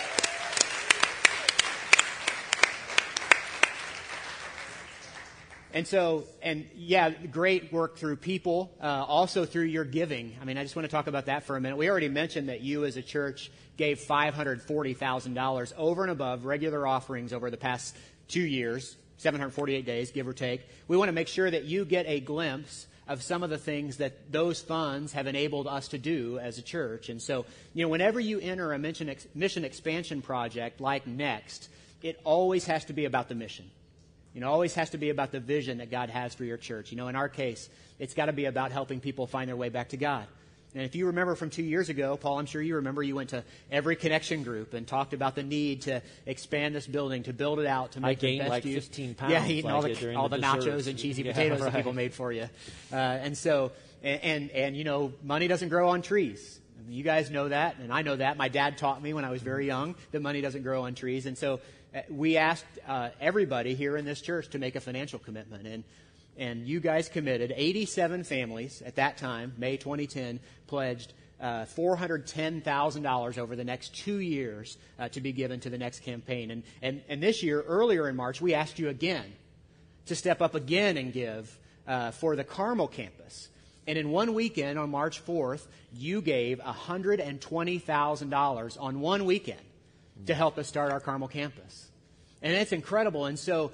And 5.77 5.87
so, 5.87 6.25
and 6.41 6.67
yeah, 6.75 7.11
great 7.11 7.71
work 7.71 7.99
through 7.99 8.17
people, 8.17 8.73
uh, 8.81 8.87
also 8.87 9.45
through 9.45 9.65
your 9.65 9.85
giving. 9.85 10.35
I 10.41 10.47
mean, 10.47 10.57
I 10.57 10.63
just 10.63 10.75
want 10.75 10.87
to 10.87 10.91
talk 10.91 11.07
about 11.07 11.27
that 11.27 11.43
for 11.43 11.55
a 11.55 11.61
minute. 11.61 11.77
We 11.77 11.91
already 11.91 12.09
mentioned 12.09 12.49
that 12.49 12.63
you 12.63 12.87
as 12.87 12.97
a 12.97 13.03
church 13.03 13.51
gave 13.77 13.99
$540,000 13.99 15.73
over 15.77 16.03
and 16.03 16.11
above 16.11 16.47
regular 16.47 16.87
offerings 16.87 17.35
over 17.35 17.51
the 17.51 17.59
past 17.59 17.95
two 18.27 18.41
years, 18.41 18.97
748 19.19 19.85
days, 19.85 20.13
give 20.13 20.27
or 20.27 20.33
take. 20.33 20.67
We 20.89 20.97
want 20.97 21.11
to 21.11 21.13
make 21.13 21.29
sure 21.29 21.51
that 21.51 21.65
you 21.65 21.85
get 21.85 22.07
a 22.07 22.21
glimpse 22.21 22.87
of 23.09 23.23
some 23.23 23.43
of 23.43 23.51
the 23.51 23.59
things 23.59 23.99
that 23.99 24.33
those 24.33 24.61
funds 24.61 25.13
have 25.13 25.27
enabled 25.27 25.67
us 25.67 25.89
to 25.89 25.99
do 25.99 26.39
as 26.39 26.59
a 26.59 26.63
church. 26.63 27.09
And 27.09 27.23
so, 27.23 27.47
you 27.73 27.85
know, 27.85 27.89
whenever 27.89 28.19
you 28.19 28.41
enter 28.41 28.73
a 28.73 28.79
mission, 28.79 29.09
ex- 29.09 29.27
mission 29.35 29.65
expansion 29.65 30.23
project 30.23 30.81
like 30.81 31.07
Next, 31.07 31.69
it 32.03 32.21
always 32.25 32.67
has 32.67 32.85
to 32.87 32.93
be 32.93 33.05
about 33.05 33.29
the 33.29 33.35
mission. 33.35 33.71
You 34.35 34.41
know, 34.41 34.51
always 34.51 34.75
has 34.75 34.91
to 34.91 34.99
be 34.99 35.11
about 35.11 35.33
the 35.33 35.41
vision 35.41 35.79
that 35.79 35.91
God 35.91 36.11
has 36.11 36.35
for 36.35 36.45
your 36.45 36.59
church. 36.59 36.91
You 36.91 36.99
know, 36.99 37.09
in 37.09 37.17
our 37.17 37.29
case, 37.29 37.69
it's 37.99 38.13
got 38.13 38.27
to 38.27 38.33
be 38.33 38.45
about 38.45 38.71
helping 38.71 39.01
people 39.01 39.27
find 39.27 39.49
their 39.49 39.57
way 39.57 39.71
back 39.71 39.91
to 39.91 39.97
God. 39.97 40.27
And 40.77 40.85
if 40.85 40.95
you 40.95 41.07
remember 41.07 41.35
from 41.37 41.49
two 41.49 41.63
years 41.63 41.89
ago, 41.89 42.19
Paul, 42.19 42.39
I'm 42.39 42.45
sure 42.45 42.61
you 42.61 42.77
remember, 42.77 43.03
you 43.03 43.15
went 43.15 43.31
to 43.31 43.43
every 43.73 43.97
connection 43.97 44.43
group 44.43 44.75
and 44.75 44.87
talked 44.87 45.15
about 45.15 45.35
the 45.35 45.43
need 45.43 45.83
to 45.83 46.03
expand 46.27 46.75
this 46.75 46.87
building, 46.87 47.23
to 47.23 47.33
build 47.33 47.61
it 47.61 47.67
out, 47.67 47.93
to 47.93 48.01
make 48.01 48.19
I 48.19 48.21
gained 48.21 48.41
the 48.41 48.45
best 48.45 48.51
like 48.51 48.65
use. 48.67 48.85
15 48.85 49.15
pounds. 49.15 49.33
Yeah, 49.33 49.47
eating 49.47 49.65
like 49.65 49.75
all 49.75 49.81
the, 49.81 50.15
all 50.15 50.29
the, 50.29 50.37
the 50.37 50.43
nachos 50.43 50.87
and 50.87 50.99
cheesy 50.99 51.23
Yeah, 51.25 51.33
potatoes 51.33 51.63
right. 51.63 51.73
that 51.73 51.79
people 51.79 51.95
made 51.95 52.13
for 52.13 52.31
you. 52.31 52.51
Uh, 52.93 52.97
and 52.97 53.39
so, 53.39 53.73
and, 54.03 54.23
and, 54.23 54.51
and, 54.51 54.77
you 54.77 54.85
know, 54.85 55.15
money 55.25 55.49
doesn't 55.49 55.71
grow 55.71 55.89
on 55.89 56.03
trees. 56.03 56.61
You 56.91 57.03
guys 57.03 57.31
know 57.31 57.49
that, 57.49 57.79
and 57.79 57.91
I 57.91 58.03
know 58.03 58.17
that. 58.17 58.37
My 58.37 58.49
dad 58.49 58.77
taught 58.77 59.03
me 59.03 59.15
when 59.15 59.25
I 59.25 59.31
was 59.31 59.41
very 59.41 59.67
young 59.67 59.95
that 60.11 60.21
money 60.21 60.43
doesn't 60.43 60.63
grow 60.63 60.83
on 60.83 60.95
trees. 60.95 61.25
And 61.25 61.39
so 61.39 61.61
uh, 61.95 62.03
we 62.11 62.37
asked 62.37 62.67
uh, 62.87 63.09
everybody 63.19 63.75
here 63.75 63.97
in 63.97 64.05
this 64.05 64.21
church 64.21 64.51
to 64.51 64.59
make 64.59 64.77
a 64.77 64.81
financial 64.81 65.19
commitment. 65.19 65.67
And, 65.67 65.85
and 66.37 66.67
you 66.67 66.81
guys 66.81 67.09
committed. 67.09 67.53
87 67.55 68.25
families 68.25 68.83
at 68.85 68.97
that 68.97 69.17
time, 69.17 69.55
May 69.57 69.77
2010, 69.77 70.41
pledged 70.67 71.13
uh, 71.41 71.67
$410,000 71.67 73.39
over 73.39 73.57
the 73.57 73.65
next 73.65 73.95
two 73.95 74.19
years 74.19 74.77
uh, 74.99 75.09
to 75.11 75.21
be 75.21 75.33
given 75.33 75.61
to 75.61 75.71
the 75.71 75.79
next 75.79 76.01
campaign. 76.01 76.51
And, 76.51 76.65
and, 76.83 77.03
and 77.09 77.23
this 77.23 77.41
year, 77.43 77.63
earlier 77.63 78.07
in 78.09 78.17
March, 78.17 78.41
we 78.41 78.55
asked 78.55 78.79
you 78.79 78.89
again 78.89 79.35
to 80.07 80.15
step 80.15 80.41
up 80.41 80.55
again 80.55 80.97
and 80.97 81.13
give 81.13 81.59
uh, 81.87 82.13
for 82.13 82.37
the 82.37 82.45
Carmel 82.45 82.89
campus. 82.89 83.51
And 83.87 83.99
in 83.99 84.11
one 84.11 84.33
weekend, 84.35 84.79
on 84.79 84.91
March 84.91 85.25
4th, 85.25 85.65
you 85.95 86.21
gave 86.21 86.59
$120,000 86.59 88.77
on 88.81 89.01
one 89.01 89.25
weekend 89.25 89.61
to 90.27 90.35
help 90.35 90.59
us 90.59 90.67
start 90.67 90.91
our 90.91 90.99
Carmel 91.01 91.29
campus. 91.29 91.89
And 92.43 92.53
it's 92.53 92.73
incredible. 92.73 93.27
And 93.27 93.39
so, 93.39 93.71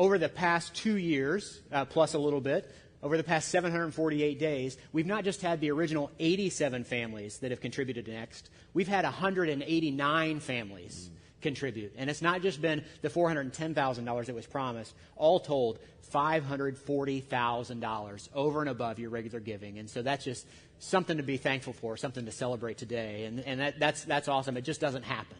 over 0.00 0.16
the 0.16 0.30
past 0.30 0.74
two 0.74 0.96
years, 0.96 1.60
uh, 1.70 1.84
plus 1.84 2.14
a 2.14 2.18
little 2.18 2.40
bit, 2.40 2.74
over 3.02 3.18
the 3.18 3.22
past 3.22 3.50
748 3.50 4.38
days, 4.38 4.78
we've 4.94 5.04
not 5.04 5.24
just 5.24 5.42
had 5.42 5.60
the 5.60 5.70
original 5.70 6.10
87 6.18 6.84
families 6.84 7.36
that 7.40 7.50
have 7.50 7.60
contributed 7.60 8.06
to 8.06 8.12
Next, 8.12 8.48
we've 8.72 8.88
had 8.88 9.04
189 9.04 10.40
families 10.40 11.10
contribute. 11.42 11.92
And 11.98 12.08
it's 12.08 12.22
not 12.22 12.40
just 12.40 12.62
been 12.62 12.82
the 13.02 13.10
$410,000 13.10 14.24
that 14.24 14.34
was 14.34 14.46
promised. 14.46 14.94
All 15.16 15.38
told, 15.38 15.78
$540,000 16.10 18.28
over 18.34 18.60
and 18.60 18.70
above 18.70 18.98
your 18.98 19.10
regular 19.10 19.40
giving. 19.40 19.78
And 19.78 19.90
so 19.90 20.00
that's 20.00 20.24
just 20.24 20.46
something 20.78 21.18
to 21.18 21.22
be 21.22 21.36
thankful 21.36 21.74
for, 21.74 21.98
something 21.98 22.24
to 22.24 22.32
celebrate 22.32 22.78
today. 22.78 23.26
And, 23.26 23.40
and 23.40 23.60
that, 23.60 23.78
that's, 23.78 24.04
that's 24.04 24.28
awesome. 24.28 24.56
It 24.56 24.62
just 24.62 24.80
doesn't 24.80 25.04
happen. 25.04 25.36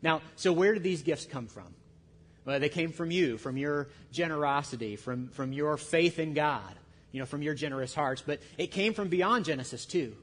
Now, 0.00 0.22
so 0.36 0.52
where 0.52 0.74
did 0.74 0.84
these 0.84 1.02
gifts 1.02 1.26
come 1.26 1.48
from? 1.48 1.74
Well, 2.46 2.60
they 2.60 2.68
came 2.68 2.92
from 2.92 3.10
you, 3.10 3.36
from 3.38 3.56
your 3.56 3.88
generosity, 4.12 4.94
from, 4.96 5.28
from 5.28 5.52
your 5.52 5.76
faith 5.76 6.20
in 6.20 6.32
God, 6.32 6.72
you 7.10 7.18
know, 7.18 7.26
from 7.26 7.42
your 7.42 7.54
generous 7.54 7.92
hearts. 7.92 8.22
But 8.24 8.40
it 8.56 8.68
came 8.68 8.94
from 8.94 9.08
beyond 9.08 9.44
Genesis, 9.44 9.84
too. 9.84 10.14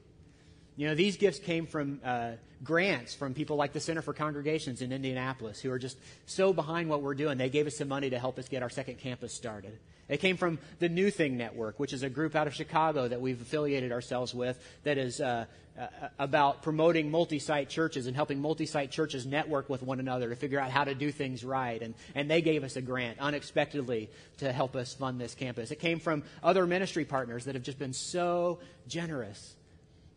You 0.76 0.88
know, 0.88 0.94
these 0.94 1.18
gifts 1.18 1.38
came 1.38 1.66
from 1.66 2.00
uh, 2.02 2.32
grants 2.64 3.14
from 3.14 3.34
people 3.34 3.56
like 3.56 3.74
the 3.74 3.80
Center 3.80 4.00
for 4.00 4.14
Congregations 4.14 4.80
in 4.80 4.90
Indianapolis 4.90 5.60
who 5.60 5.70
are 5.70 5.78
just 5.78 5.98
so 6.26 6.52
behind 6.52 6.88
what 6.88 7.02
we're 7.02 7.14
doing. 7.14 7.36
They 7.36 7.50
gave 7.50 7.66
us 7.66 7.76
some 7.76 7.88
money 7.88 8.10
to 8.10 8.18
help 8.18 8.38
us 8.38 8.48
get 8.48 8.62
our 8.62 8.70
second 8.70 8.98
campus 8.98 9.32
started. 9.32 9.78
It 10.08 10.20
came 10.20 10.36
from 10.36 10.58
the 10.78 10.88
New 10.88 11.10
Thing 11.10 11.36
Network, 11.36 11.80
which 11.80 11.92
is 11.92 12.02
a 12.02 12.10
group 12.10 12.34
out 12.34 12.46
of 12.46 12.54
Chicago 12.54 13.08
that 13.08 13.20
we've 13.20 13.40
affiliated 13.40 13.92
ourselves 13.92 14.34
with 14.34 14.58
that 14.84 14.98
is 14.98 15.20
uh, 15.20 15.46
uh, 15.78 15.86
about 16.18 16.62
promoting 16.62 17.10
multi 17.10 17.38
site 17.38 17.68
churches 17.68 18.06
and 18.06 18.14
helping 18.14 18.40
multi 18.40 18.66
site 18.66 18.90
churches 18.90 19.26
network 19.26 19.68
with 19.68 19.82
one 19.82 20.00
another 20.00 20.28
to 20.28 20.36
figure 20.36 20.60
out 20.60 20.70
how 20.70 20.84
to 20.84 20.94
do 20.94 21.10
things 21.10 21.42
right. 21.42 21.82
And, 21.82 21.94
and 22.14 22.30
they 22.30 22.42
gave 22.42 22.64
us 22.64 22.76
a 22.76 22.82
grant 22.82 23.18
unexpectedly 23.18 24.10
to 24.38 24.52
help 24.52 24.76
us 24.76 24.94
fund 24.94 25.20
this 25.20 25.34
campus. 25.34 25.70
It 25.70 25.80
came 25.80 25.98
from 25.98 26.22
other 26.42 26.66
ministry 26.66 27.04
partners 27.04 27.46
that 27.46 27.54
have 27.54 27.64
just 27.64 27.78
been 27.78 27.92
so 27.92 28.58
generous 28.86 29.56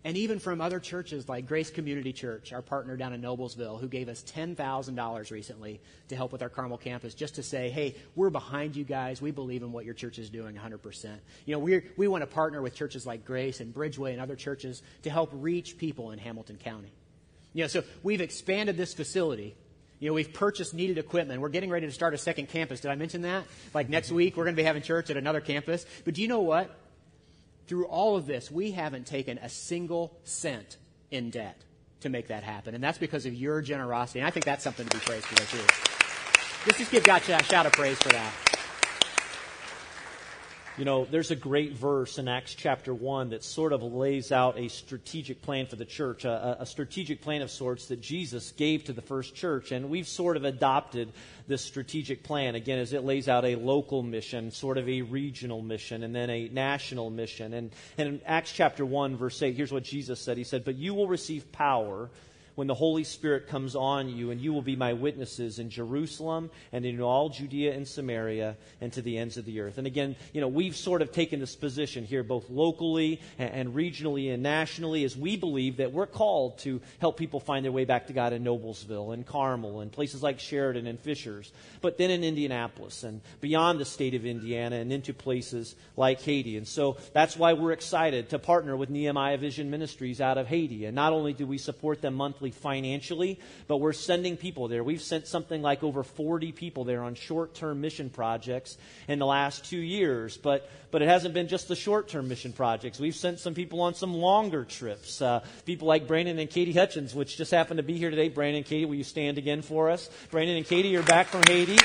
and 0.07 0.15
even 0.15 0.39
from 0.39 0.61
other 0.61 0.79
churches 0.79 1.27
like 1.27 1.47
Grace 1.47 1.69
Community 1.69 2.13
Church, 2.13 2.53
our 2.53 2.61
partner 2.61 2.95
down 2.95 3.11
in 3.11 3.21
Noblesville, 3.21 3.77
who 3.81 3.89
gave 3.89 4.07
us 4.07 4.23
$10,000 4.23 5.31
recently 5.31 5.81
to 6.07 6.15
help 6.15 6.31
with 6.31 6.41
our 6.41 6.47
Carmel 6.47 6.77
campus, 6.77 7.13
just 7.13 7.35
to 7.35 7.43
say, 7.43 7.69
hey, 7.69 7.93
we're 8.15 8.29
behind 8.29 8.77
you 8.77 8.85
guys. 8.85 9.21
We 9.21 9.31
believe 9.31 9.63
in 9.63 9.73
what 9.73 9.83
your 9.83 9.93
church 9.93 10.17
is 10.17 10.29
doing 10.29 10.55
100%. 10.55 11.17
You 11.45 11.55
know, 11.55 11.59
we 11.59 11.81
we 11.97 12.07
want 12.07 12.21
to 12.21 12.25
partner 12.25 12.61
with 12.61 12.73
churches 12.73 13.05
like 13.05 13.25
Grace 13.25 13.59
and 13.59 13.75
Bridgeway 13.75 14.13
and 14.13 14.21
other 14.21 14.37
churches 14.37 14.81
to 15.03 15.09
help 15.09 15.29
reach 15.33 15.77
people 15.77 16.11
in 16.11 16.19
Hamilton 16.19 16.55
County. 16.55 16.93
You 17.51 17.65
know, 17.65 17.67
so 17.67 17.83
we've 18.01 18.21
expanded 18.21 18.77
this 18.77 18.93
facility. 18.93 19.57
You 19.99 20.07
know, 20.07 20.13
we've 20.13 20.31
purchased 20.31 20.73
needed 20.73 20.99
equipment. 20.99 21.41
We're 21.41 21.49
getting 21.49 21.69
ready 21.69 21.85
to 21.85 21.91
start 21.91 22.13
a 22.13 22.17
second 22.17 22.47
campus. 22.47 22.79
Did 22.79 22.91
I 22.91 22.95
mention 22.95 23.23
that? 23.23 23.43
Like 23.73 23.89
next 23.89 24.13
week, 24.13 24.37
we're 24.37 24.45
going 24.45 24.55
to 24.55 24.61
be 24.61 24.65
having 24.65 24.83
church 24.83 25.09
at 25.09 25.17
another 25.17 25.41
campus. 25.41 25.85
But 26.05 26.13
do 26.13 26.21
you 26.21 26.29
know 26.29 26.39
what? 26.39 26.73
Through 27.67 27.85
all 27.85 28.15
of 28.15 28.25
this, 28.25 28.49
we 28.49 28.71
haven't 28.71 29.05
taken 29.05 29.37
a 29.39 29.49
single 29.49 30.17
cent 30.23 30.77
in 31.11 31.29
debt 31.29 31.61
to 32.01 32.09
make 32.09 32.27
that 32.27 32.43
happen. 32.43 32.75
And 32.75 32.83
that's 32.83 32.97
because 32.97 33.25
of 33.25 33.33
your 33.33 33.61
generosity. 33.61 34.19
And 34.19 34.27
I 34.27 34.31
think 34.31 34.45
that's 34.45 34.63
something 34.63 34.87
to 34.87 34.97
be 34.97 35.03
praised 35.03 35.25
for, 35.25 35.35
too. 35.55 35.63
Let's 36.65 36.79
just 36.79 36.91
give 36.91 37.03
God 37.03 37.21
a 37.27 37.43
shout 37.43 37.65
of 37.65 37.71
praise 37.73 37.97
for 37.97 38.09
that. 38.09 38.56
You 40.77 40.85
know, 40.85 41.05
there's 41.05 41.31
a 41.31 41.35
great 41.35 41.73
verse 41.73 42.19
in 42.19 42.27
Acts 42.27 42.53
chapter 42.53 42.93
1 42.93 43.31
that 43.31 43.43
sort 43.43 43.73
of 43.73 43.81
lays 43.81 44.31
out 44.31 44.59
a 44.59 44.67
strategic 44.67 45.41
plan 45.41 45.65
for 45.65 45.75
the 45.75 45.85
church, 45.85 46.23
a, 46.23 46.57
a, 46.59 46.67
strategic 46.67 47.19
plan 47.21 47.41
of 47.41 47.49
sorts 47.49 47.87
that 47.87 47.99
Jesus 47.99 48.51
gave 48.51 48.83
to 48.83 48.93
the 48.93 49.01
first 49.01 49.33
church. 49.33 49.71
And 49.71 49.89
we've 49.89 50.07
sort 50.07 50.37
of 50.37 50.45
adopted 50.45 51.11
this 51.47 51.63
strategic 51.63 52.21
plan, 52.21 52.53
again, 52.53 52.77
as 52.77 52.93
it 52.93 53.03
lays 53.03 53.27
out 53.27 53.43
a 53.43 53.55
local 53.55 54.03
mission, 54.03 54.51
sort 54.51 54.77
of 54.77 54.87
a 54.87 55.01
regional 55.01 55.63
mission, 55.63 56.03
and 56.03 56.13
then 56.13 56.29
a 56.29 56.47
national 56.49 57.09
mission. 57.09 57.55
And, 57.55 57.71
and 57.97 58.07
in 58.07 58.21
Acts 58.23 58.51
chapter 58.51 58.85
1, 58.85 59.17
verse 59.17 59.41
8, 59.41 59.55
here's 59.55 59.71
what 59.71 59.83
Jesus 59.83 60.19
said 60.19 60.37
He 60.37 60.43
said, 60.43 60.63
But 60.63 60.75
you 60.75 60.93
will 60.93 61.07
receive 61.07 61.51
power 61.51 62.07
when 62.57 62.65
the 62.65 62.73
Holy 62.73 63.03
Spirit 63.03 63.47
comes 63.47 63.75
on 63.75 64.09
you, 64.09 64.31
and 64.31 64.41
you 64.41 64.51
will 64.51 64.63
be 64.63 64.75
my 64.75 64.93
witnesses 64.93 65.59
in 65.59 65.69
Jerusalem 65.69 66.49
and 66.73 66.87
in 66.87 66.99
all 66.99 67.29
Judea 67.29 67.75
and 67.75 67.87
Samaria 67.87 68.57
and 68.81 68.91
to 68.93 69.03
the 69.03 69.19
ends 69.19 69.37
of 69.37 69.45
the 69.45 69.59
earth. 69.59 69.77
And 69.77 69.85
again, 69.85 70.15
you 70.33 70.41
know, 70.41 70.47
we've 70.47 70.75
sort 70.75 71.03
of 71.03 71.11
taken 71.11 71.39
this 71.39 71.55
position 71.55 72.03
here, 72.03 72.23
both 72.23 72.49
locally 72.49 73.21
and, 73.37 73.75
regionally 73.75 74.33
and 74.33 74.41
nationally, 74.41 75.03
as 75.03 75.15
we 75.15 75.37
believe 75.37 75.77
that 75.77 75.93
we're 75.93 76.07
called 76.07 76.57
to 76.59 76.81
help 76.97 77.15
people 77.15 77.39
find 77.39 77.63
their 77.63 77.71
way 77.71 77.85
back 77.85 78.07
to 78.07 78.13
God 78.13 78.33
in 78.33 78.43
Noblesville 78.43 79.13
and 79.13 79.23
Carmel 79.23 79.81
and 79.81 79.91
places 79.91 80.23
like 80.23 80.39
Sheridan 80.39 80.87
and 80.87 80.99
Fishers, 80.99 81.51
but 81.81 81.99
then 81.99 82.09
in 82.09 82.23
Indianapolis 82.23 83.03
and 83.03 83.21
beyond 83.39 83.79
the 83.79 83.85
state 83.85 84.15
of 84.15 84.25
Indiana 84.25 84.77
and 84.77 84.91
into 84.91 85.13
places 85.13 85.75
like 85.95 86.21
Haiti. 86.21 86.57
And 86.57 86.67
so 86.67 86.97
that's 87.13 87.37
why 87.37 87.53
we're 87.53 87.73
excited 87.73 88.31
to 88.31 88.39
partner 88.39 88.75
with 88.75 88.89
Nehemiah 88.89 89.37
Vision 89.37 89.69
Ministries 89.69 90.19
out 90.19 90.39
of 90.39 90.47
Haiti. 90.47 90.85
And 90.85 90.95
not 90.95 91.13
only 91.13 91.33
do 91.33 91.45
we 91.45 91.59
support 91.59 92.01
them 92.01 92.15
monthly 92.15 92.46
financially, 92.51 93.39
but 93.67 93.77
we're 93.77 93.93
sending 93.93 94.37
people 94.37 94.67
there. 94.67 94.83
We've 94.83 95.01
sent 95.01 95.27
something 95.27 95.61
like 95.61 95.83
over 95.83 96.03
40 96.03 96.51
people 96.51 96.83
there 96.83 97.03
on 97.03 97.15
short 97.15 97.53
term 97.53 97.81
mission 97.81 98.09
projects 98.09 98.77
in 99.07 99.19
the 99.19 99.25
last 99.25 99.65
two 99.65 99.77
years. 99.77 100.37
But, 100.37 100.69
but 100.91 101.01
it 101.01 101.07
hasn't 101.07 101.33
been 101.33 101.47
just 101.47 101.67
the 101.67 101.75
short 101.75 102.07
term 102.07 102.27
mission 102.27 102.53
projects. 102.53 102.99
We've 102.99 103.15
sent 103.15 103.39
some 103.39 103.53
people 103.53 103.81
on 103.81 103.93
some 103.93 104.13
longer 104.13 104.65
trips. 104.65 105.21
Uh, 105.21 105.43
people 105.65 105.87
like 105.87 106.07
Brandon 106.07 106.39
and 106.39 106.49
Katie 106.49 106.73
Hutchins, 106.73 107.13
which 107.13 107.37
just 107.37 107.51
happened 107.51 107.77
to 107.77 107.83
be 107.83 107.97
here 107.97 108.09
today. 108.09 108.29
Brandon 108.29 108.57
and 108.57 108.65
Katie, 108.65 108.85
will 108.85 108.95
you 108.95 109.03
stand 109.03 109.37
again 109.37 109.61
for 109.61 109.89
us? 109.89 110.09
Brandon 110.31 110.57
and 110.57 110.65
Katie 110.65 110.89
you're 110.89 111.03
back 111.03 111.27
from 111.27 111.43
Haiti. 111.43 111.77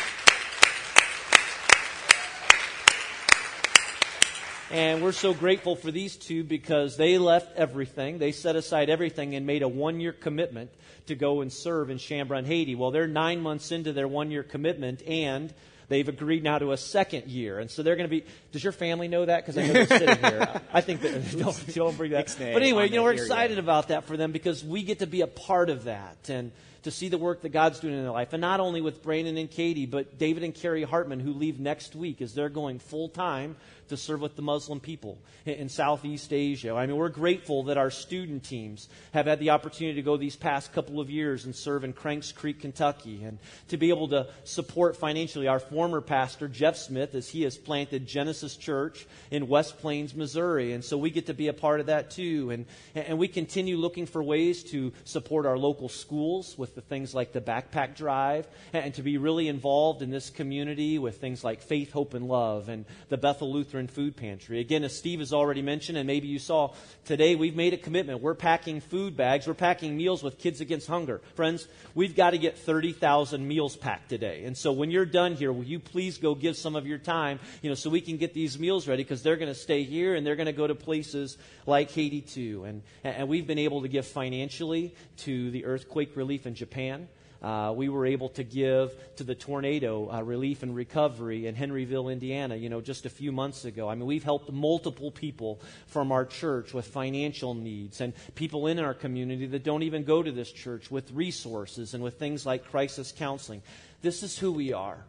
And 4.72 5.02
we're 5.02 5.12
so 5.12 5.34
grateful 5.34 5.76
for 5.76 5.90
these 5.90 6.16
two 6.16 6.44
because 6.44 6.96
they 6.96 7.18
left 7.18 7.54
everything. 7.56 8.16
They 8.16 8.32
set 8.32 8.56
aside 8.56 8.88
everything 8.88 9.34
and 9.34 9.46
made 9.46 9.62
a 9.62 9.68
one 9.68 10.00
year 10.00 10.12
commitment 10.12 10.70
to 11.08 11.14
go 11.14 11.42
and 11.42 11.52
serve 11.52 11.90
in 11.90 11.98
Chambrun, 11.98 12.46
Haiti. 12.46 12.74
Well, 12.74 12.90
they're 12.90 13.06
nine 13.06 13.40
months 13.40 13.70
into 13.70 13.92
their 13.92 14.08
one 14.08 14.30
year 14.30 14.42
commitment 14.42 15.02
and 15.06 15.52
they've 15.90 16.08
agreed 16.08 16.42
now 16.42 16.58
to 16.58 16.72
a 16.72 16.78
second 16.78 17.26
year. 17.26 17.58
And 17.58 17.70
so 17.70 17.82
they're 17.82 17.96
going 17.96 18.08
to 18.08 18.10
be, 18.10 18.24
does 18.52 18.64
your 18.64 18.72
family 18.72 19.08
know 19.08 19.26
that? 19.26 19.44
Because 19.44 19.58
I 19.58 19.66
know 19.66 19.74
they're 19.74 19.86
sitting 19.86 20.24
here. 20.24 20.62
I 20.72 20.80
think 20.80 21.02
that, 21.02 21.30
don't, 21.38 21.74
don't 21.74 21.96
bring 21.98 22.12
that. 22.12 22.34
But 22.38 22.62
anyway, 22.62 22.88
you 22.88 22.96
know, 22.96 23.02
we're 23.02 23.12
excited 23.12 23.58
about 23.58 23.88
that 23.88 24.04
for 24.04 24.16
them 24.16 24.32
because 24.32 24.64
we 24.64 24.84
get 24.84 25.00
to 25.00 25.06
be 25.06 25.20
a 25.20 25.26
part 25.26 25.68
of 25.68 25.84
that. 25.84 26.30
And, 26.30 26.50
to 26.82 26.90
see 26.90 27.08
the 27.08 27.18
work 27.18 27.42
that 27.42 27.50
God's 27.50 27.80
doing 27.80 27.94
in 27.94 28.02
their 28.02 28.12
life. 28.12 28.32
And 28.32 28.40
not 28.40 28.60
only 28.60 28.80
with 28.80 29.02
Brandon 29.02 29.36
and 29.36 29.50
Katie, 29.50 29.86
but 29.86 30.18
David 30.18 30.42
and 30.42 30.54
Carrie 30.54 30.82
Hartman, 30.82 31.20
who 31.20 31.32
leave 31.32 31.60
next 31.60 31.94
week 31.94 32.20
as 32.20 32.34
they're 32.34 32.48
going 32.48 32.78
full 32.78 33.08
time 33.08 33.56
to 33.92 33.96
serve 33.96 34.20
with 34.20 34.36
the 34.36 34.42
Muslim 34.42 34.80
people 34.80 35.18
in 35.46 35.68
Southeast 35.68 36.32
Asia. 36.32 36.74
I 36.74 36.86
mean, 36.86 36.96
we're 36.96 37.08
grateful 37.08 37.64
that 37.64 37.78
our 37.78 37.90
student 37.90 38.42
teams 38.42 38.88
have 39.12 39.26
had 39.26 39.38
the 39.38 39.50
opportunity 39.50 39.96
to 39.96 40.02
go 40.02 40.16
these 40.16 40.36
past 40.36 40.72
couple 40.72 41.00
of 41.00 41.08
years 41.08 41.44
and 41.44 41.54
serve 41.54 41.84
in 41.84 41.92
Cranks 41.92 42.32
Creek, 42.32 42.60
Kentucky, 42.60 43.22
and 43.22 43.38
to 43.68 43.76
be 43.76 43.90
able 43.90 44.08
to 44.08 44.26
support 44.44 44.96
financially 44.96 45.46
our 45.46 45.60
former 45.60 46.00
pastor, 46.00 46.48
Jeff 46.48 46.76
Smith, 46.76 47.14
as 47.14 47.28
he 47.28 47.42
has 47.42 47.56
planted 47.56 48.06
Genesis 48.06 48.56
Church 48.56 49.06
in 49.30 49.48
West 49.48 49.78
Plains, 49.78 50.14
Missouri. 50.14 50.72
And 50.72 50.84
so 50.84 50.98
we 50.98 51.10
get 51.10 51.26
to 51.26 51.34
be 51.34 51.48
a 51.48 51.52
part 51.52 51.80
of 51.80 51.86
that 51.86 52.10
too. 52.10 52.50
And, 52.50 52.66
and 52.94 53.18
we 53.18 53.28
continue 53.28 53.76
looking 53.76 54.06
for 54.06 54.22
ways 54.22 54.64
to 54.64 54.92
support 55.04 55.46
our 55.46 55.58
local 55.58 55.88
schools 55.88 56.56
with 56.58 56.74
the 56.74 56.80
things 56.80 57.14
like 57.14 57.32
the 57.32 57.40
backpack 57.40 57.94
drive 57.96 58.48
and 58.72 58.92
to 58.94 59.02
be 59.02 59.18
really 59.18 59.48
involved 59.48 60.02
in 60.02 60.10
this 60.10 60.30
community 60.30 60.98
with 60.98 61.20
things 61.20 61.44
like 61.44 61.62
faith, 61.62 61.92
hope, 61.92 62.14
and 62.14 62.26
love 62.26 62.68
and 62.68 62.84
the 63.08 63.16
Bethel 63.16 63.52
Lutheran 63.52 63.81
Food 63.90 64.16
Pantry. 64.16 64.60
Again, 64.60 64.84
as 64.84 64.96
Steve 64.96 65.20
has 65.20 65.32
already 65.32 65.62
mentioned, 65.62 65.98
and 65.98 66.06
maybe 66.06 66.28
you 66.28 66.38
saw 66.38 66.72
today, 67.04 67.34
we've 67.34 67.56
made 67.56 67.72
a 67.72 67.76
commitment. 67.76 68.20
We're 68.20 68.34
packing 68.34 68.80
food 68.80 69.16
bags. 69.16 69.46
We're 69.46 69.54
packing 69.54 69.96
meals 69.96 70.22
with 70.22 70.38
Kids 70.38 70.60
Against 70.60 70.86
Hunger. 70.86 71.20
Friends, 71.34 71.66
we've 71.94 72.14
got 72.14 72.30
to 72.30 72.38
get 72.38 72.58
30,000 72.58 73.46
meals 73.46 73.76
packed 73.76 74.08
today. 74.08 74.44
And 74.44 74.56
so 74.56 74.72
when 74.72 74.90
you're 74.90 75.06
done 75.06 75.34
here, 75.34 75.52
will 75.52 75.64
you 75.64 75.78
please 75.78 76.18
go 76.18 76.34
give 76.34 76.56
some 76.56 76.76
of 76.76 76.86
your 76.86 76.98
time, 76.98 77.40
you 77.62 77.68
know, 77.68 77.74
so 77.74 77.90
we 77.90 78.00
can 78.00 78.16
get 78.16 78.34
these 78.34 78.58
meals 78.58 78.88
ready 78.88 79.02
because 79.02 79.22
they're 79.22 79.36
going 79.36 79.52
to 79.52 79.58
stay 79.58 79.82
here 79.82 80.14
and 80.14 80.26
they're 80.26 80.36
going 80.36 80.46
to 80.46 80.52
go 80.52 80.66
to 80.66 80.74
places 80.74 81.38
like 81.66 81.90
Haiti 81.90 82.20
too. 82.20 82.64
And, 82.64 82.82
and 83.04 83.28
we've 83.28 83.46
been 83.46 83.58
able 83.58 83.82
to 83.82 83.88
give 83.88 84.06
financially 84.06 84.94
to 85.18 85.50
the 85.50 85.64
earthquake 85.64 86.16
relief 86.16 86.46
in 86.46 86.54
Japan. 86.54 87.08
Uh, 87.42 87.72
we 87.74 87.88
were 87.88 88.06
able 88.06 88.28
to 88.28 88.44
give 88.44 88.94
to 89.16 89.24
the 89.24 89.34
tornado 89.34 90.10
uh, 90.10 90.22
relief 90.22 90.62
and 90.62 90.76
recovery 90.76 91.46
in 91.46 91.56
Henryville, 91.56 92.12
Indiana, 92.12 92.54
you 92.54 92.68
know, 92.68 92.80
just 92.80 93.04
a 93.04 93.10
few 93.10 93.32
months 93.32 93.64
ago. 93.64 93.88
I 93.88 93.96
mean, 93.96 94.06
we've 94.06 94.22
helped 94.22 94.52
multiple 94.52 95.10
people 95.10 95.60
from 95.86 96.12
our 96.12 96.24
church 96.24 96.72
with 96.72 96.86
financial 96.86 97.54
needs 97.54 98.00
and 98.00 98.12
people 98.36 98.68
in 98.68 98.78
our 98.78 98.94
community 98.94 99.46
that 99.46 99.64
don't 99.64 99.82
even 99.82 100.04
go 100.04 100.22
to 100.22 100.30
this 100.30 100.52
church 100.52 100.90
with 100.90 101.10
resources 101.10 101.94
and 101.94 102.02
with 102.02 102.18
things 102.18 102.46
like 102.46 102.70
crisis 102.70 103.12
counseling. 103.16 103.62
This 104.02 104.22
is 104.22 104.38
who 104.38 104.52
we 104.52 104.72
are. 104.72 105.04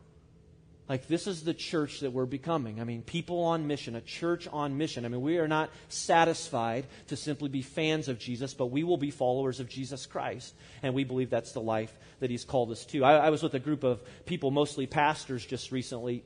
Like, 0.94 1.08
this 1.08 1.26
is 1.26 1.42
the 1.42 1.56
church 1.56 2.02
that 2.02 2.12
we're 2.12 2.28
becoming. 2.28 2.80
I 2.80 2.84
mean, 2.84 3.02
people 3.02 3.46
on 3.46 3.66
mission, 3.66 3.96
a 3.96 4.02
church 4.02 4.48
on 4.54 4.78
mission. 4.78 5.06
I 5.06 5.08
mean, 5.08 5.22
we 5.22 5.40
are 5.40 5.48
not 5.48 5.72
satisfied 5.90 6.86
to 7.08 7.18
simply 7.18 7.50
be 7.50 7.64
fans 7.64 8.10
of 8.10 8.20
Jesus, 8.20 8.54
but 8.54 8.68
we 8.68 8.84
will 8.84 8.98
be 8.98 9.10
followers 9.10 9.60
of 9.60 9.68
Jesus 9.68 10.06
Christ. 10.06 10.54
And 10.84 10.94
we 10.94 11.04
believe 11.04 11.32
that's 11.32 11.52
the 11.54 11.62
life 11.62 11.92
that 12.20 12.30
He's 12.30 12.46
called 12.46 12.70
us 12.70 12.86
to. 12.86 13.04
I, 13.04 13.26
I 13.26 13.30
was 13.32 13.42
with 13.42 13.56
a 13.56 13.60
group 13.60 13.84
of 13.84 14.04
people, 14.28 14.52
mostly 14.52 14.86
pastors, 14.86 15.44
just 15.44 15.72
recently 15.72 16.24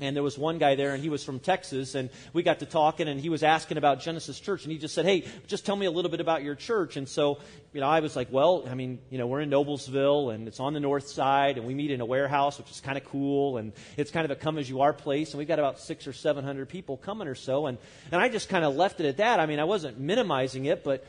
and 0.00 0.14
there 0.14 0.22
was 0.22 0.38
one 0.38 0.58
guy 0.58 0.74
there, 0.74 0.94
and 0.94 1.02
he 1.02 1.08
was 1.08 1.24
from 1.24 1.38
Texas, 1.38 1.94
and 1.94 2.10
we 2.32 2.42
got 2.42 2.60
to 2.60 2.66
talking, 2.66 3.08
and 3.08 3.20
he 3.20 3.28
was 3.28 3.42
asking 3.42 3.78
about 3.78 4.00
Genesis 4.00 4.38
Church, 4.38 4.64
and 4.64 4.72
he 4.72 4.78
just 4.78 4.94
said, 4.94 5.04
"Hey, 5.04 5.24
just 5.46 5.66
tell 5.66 5.76
me 5.76 5.86
a 5.86 5.90
little 5.90 6.10
bit 6.10 6.20
about 6.20 6.42
your 6.42 6.54
church." 6.54 6.96
And 6.96 7.08
so, 7.08 7.38
you 7.72 7.80
know, 7.80 7.88
I 7.88 8.00
was 8.00 8.16
like, 8.16 8.28
"Well, 8.30 8.64
I 8.68 8.74
mean, 8.74 8.98
you 9.10 9.18
know, 9.18 9.26
we're 9.26 9.40
in 9.40 9.50
Noblesville, 9.50 10.34
and 10.34 10.48
it's 10.48 10.60
on 10.60 10.74
the 10.74 10.80
north 10.80 11.08
side, 11.08 11.58
and 11.58 11.66
we 11.66 11.74
meet 11.74 11.90
in 11.90 12.00
a 12.00 12.06
warehouse, 12.06 12.58
which 12.58 12.70
is 12.70 12.80
kind 12.80 12.98
of 12.98 13.04
cool, 13.04 13.58
and 13.58 13.72
it's 13.96 14.10
kind 14.10 14.24
of 14.24 14.30
a 14.30 14.36
come 14.36 14.58
as 14.58 14.68
you 14.68 14.80
are 14.80 14.92
place, 14.92 15.30
and 15.32 15.38
we've 15.38 15.48
got 15.48 15.58
about 15.58 15.80
six 15.80 16.06
or 16.06 16.12
seven 16.12 16.44
hundred 16.44 16.68
people 16.68 16.96
coming 16.96 17.28
or 17.28 17.34
so." 17.34 17.66
And 17.66 17.78
and 18.12 18.20
I 18.20 18.28
just 18.28 18.48
kind 18.48 18.64
of 18.64 18.76
left 18.76 19.00
it 19.00 19.06
at 19.06 19.16
that. 19.18 19.40
I 19.40 19.46
mean, 19.46 19.58
I 19.58 19.64
wasn't 19.64 19.98
minimizing 19.98 20.66
it, 20.66 20.84
but 20.84 21.04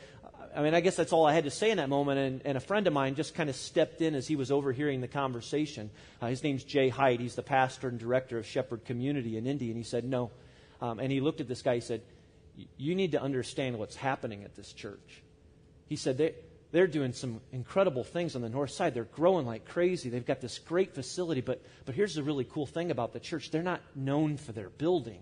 I 0.58 0.62
mean, 0.62 0.74
I 0.74 0.80
guess 0.80 0.96
that's 0.96 1.12
all 1.12 1.24
I 1.24 1.34
had 1.34 1.44
to 1.44 1.52
say 1.52 1.70
in 1.70 1.76
that 1.76 1.88
moment. 1.88 2.18
And, 2.18 2.42
and 2.44 2.56
a 2.56 2.60
friend 2.60 2.88
of 2.88 2.92
mine 2.92 3.14
just 3.14 3.36
kind 3.36 3.48
of 3.48 3.54
stepped 3.54 4.00
in 4.00 4.16
as 4.16 4.26
he 4.26 4.34
was 4.34 4.50
overhearing 4.50 5.00
the 5.00 5.06
conversation. 5.06 5.88
Uh, 6.20 6.26
his 6.26 6.42
name's 6.42 6.64
Jay 6.64 6.88
Height. 6.88 7.20
He's 7.20 7.36
the 7.36 7.44
pastor 7.44 7.86
and 7.86 7.96
director 7.96 8.38
of 8.38 8.44
Shepherd 8.44 8.84
Community 8.84 9.36
in 9.36 9.46
Indy. 9.46 9.68
And 9.68 9.76
he 9.76 9.84
said, 9.84 10.02
No. 10.02 10.32
Um, 10.80 10.98
and 10.98 11.12
he 11.12 11.20
looked 11.20 11.40
at 11.40 11.46
this 11.46 11.62
guy. 11.62 11.76
He 11.76 11.80
said, 11.80 12.02
You 12.76 12.96
need 12.96 13.12
to 13.12 13.22
understand 13.22 13.78
what's 13.78 13.94
happening 13.94 14.42
at 14.42 14.56
this 14.56 14.72
church. 14.72 15.22
He 15.86 15.94
said, 15.94 16.18
they, 16.18 16.34
They're 16.72 16.88
doing 16.88 17.12
some 17.12 17.40
incredible 17.52 18.02
things 18.02 18.34
on 18.34 18.42
the 18.42 18.48
north 18.48 18.72
side. 18.72 18.94
They're 18.94 19.04
growing 19.04 19.46
like 19.46 19.64
crazy. 19.64 20.10
They've 20.10 20.26
got 20.26 20.40
this 20.40 20.58
great 20.58 20.92
facility. 20.92 21.40
But, 21.40 21.62
but 21.84 21.94
here's 21.94 22.16
the 22.16 22.24
really 22.24 22.44
cool 22.44 22.66
thing 22.66 22.90
about 22.90 23.12
the 23.12 23.20
church 23.20 23.52
they're 23.52 23.62
not 23.62 23.82
known 23.94 24.36
for 24.36 24.50
their 24.50 24.70
building. 24.70 25.20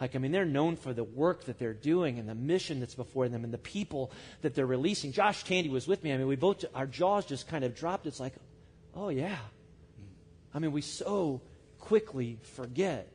Like, 0.00 0.14
I 0.14 0.18
mean, 0.18 0.30
they're 0.30 0.44
known 0.44 0.76
for 0.76 0.92
the 0.92 1.04
work 1.04 1.44
that 1.44 1.58
they're 1.58 1.74
doing 1.74 2.18
and 2.18 2.28
the 2.28 2.34
mission 2.34 2.80
that's 2.80 2.94
before 2.94 3.28
them 3.28 3.44
and 3.44 3.52
the 3.52 3.58
people 3.58 4.12
that 4.42 4.54
they're 4.54 4.66
releasing. 4.66 5.12
Josh 5.12 5.42
Tandy 5.44 5.70
was 5.70 5.88
with 5.88 6.04
me. 6.04 6.12
I 6.12 6.16
mean, 6.16 6.28
we 6.28 6.36
both, 6.36 6.64
our 6.74 6.86
jaws 6.86 7.26
just 7.26 7.48
kind 7.48 7.64
of 7.64 7.74
dropped. 7.74 8.06
It's 8.06 8.20
like, 8.20 8.34
oh, 8.94 9.08
yeah. 9.08 9.38
I 10.54 10.60
mean, 10.60 10.72
we 10.72 10.82
so 10.82 11.40
quickly 11.80 12.38
forget 12.54 13.08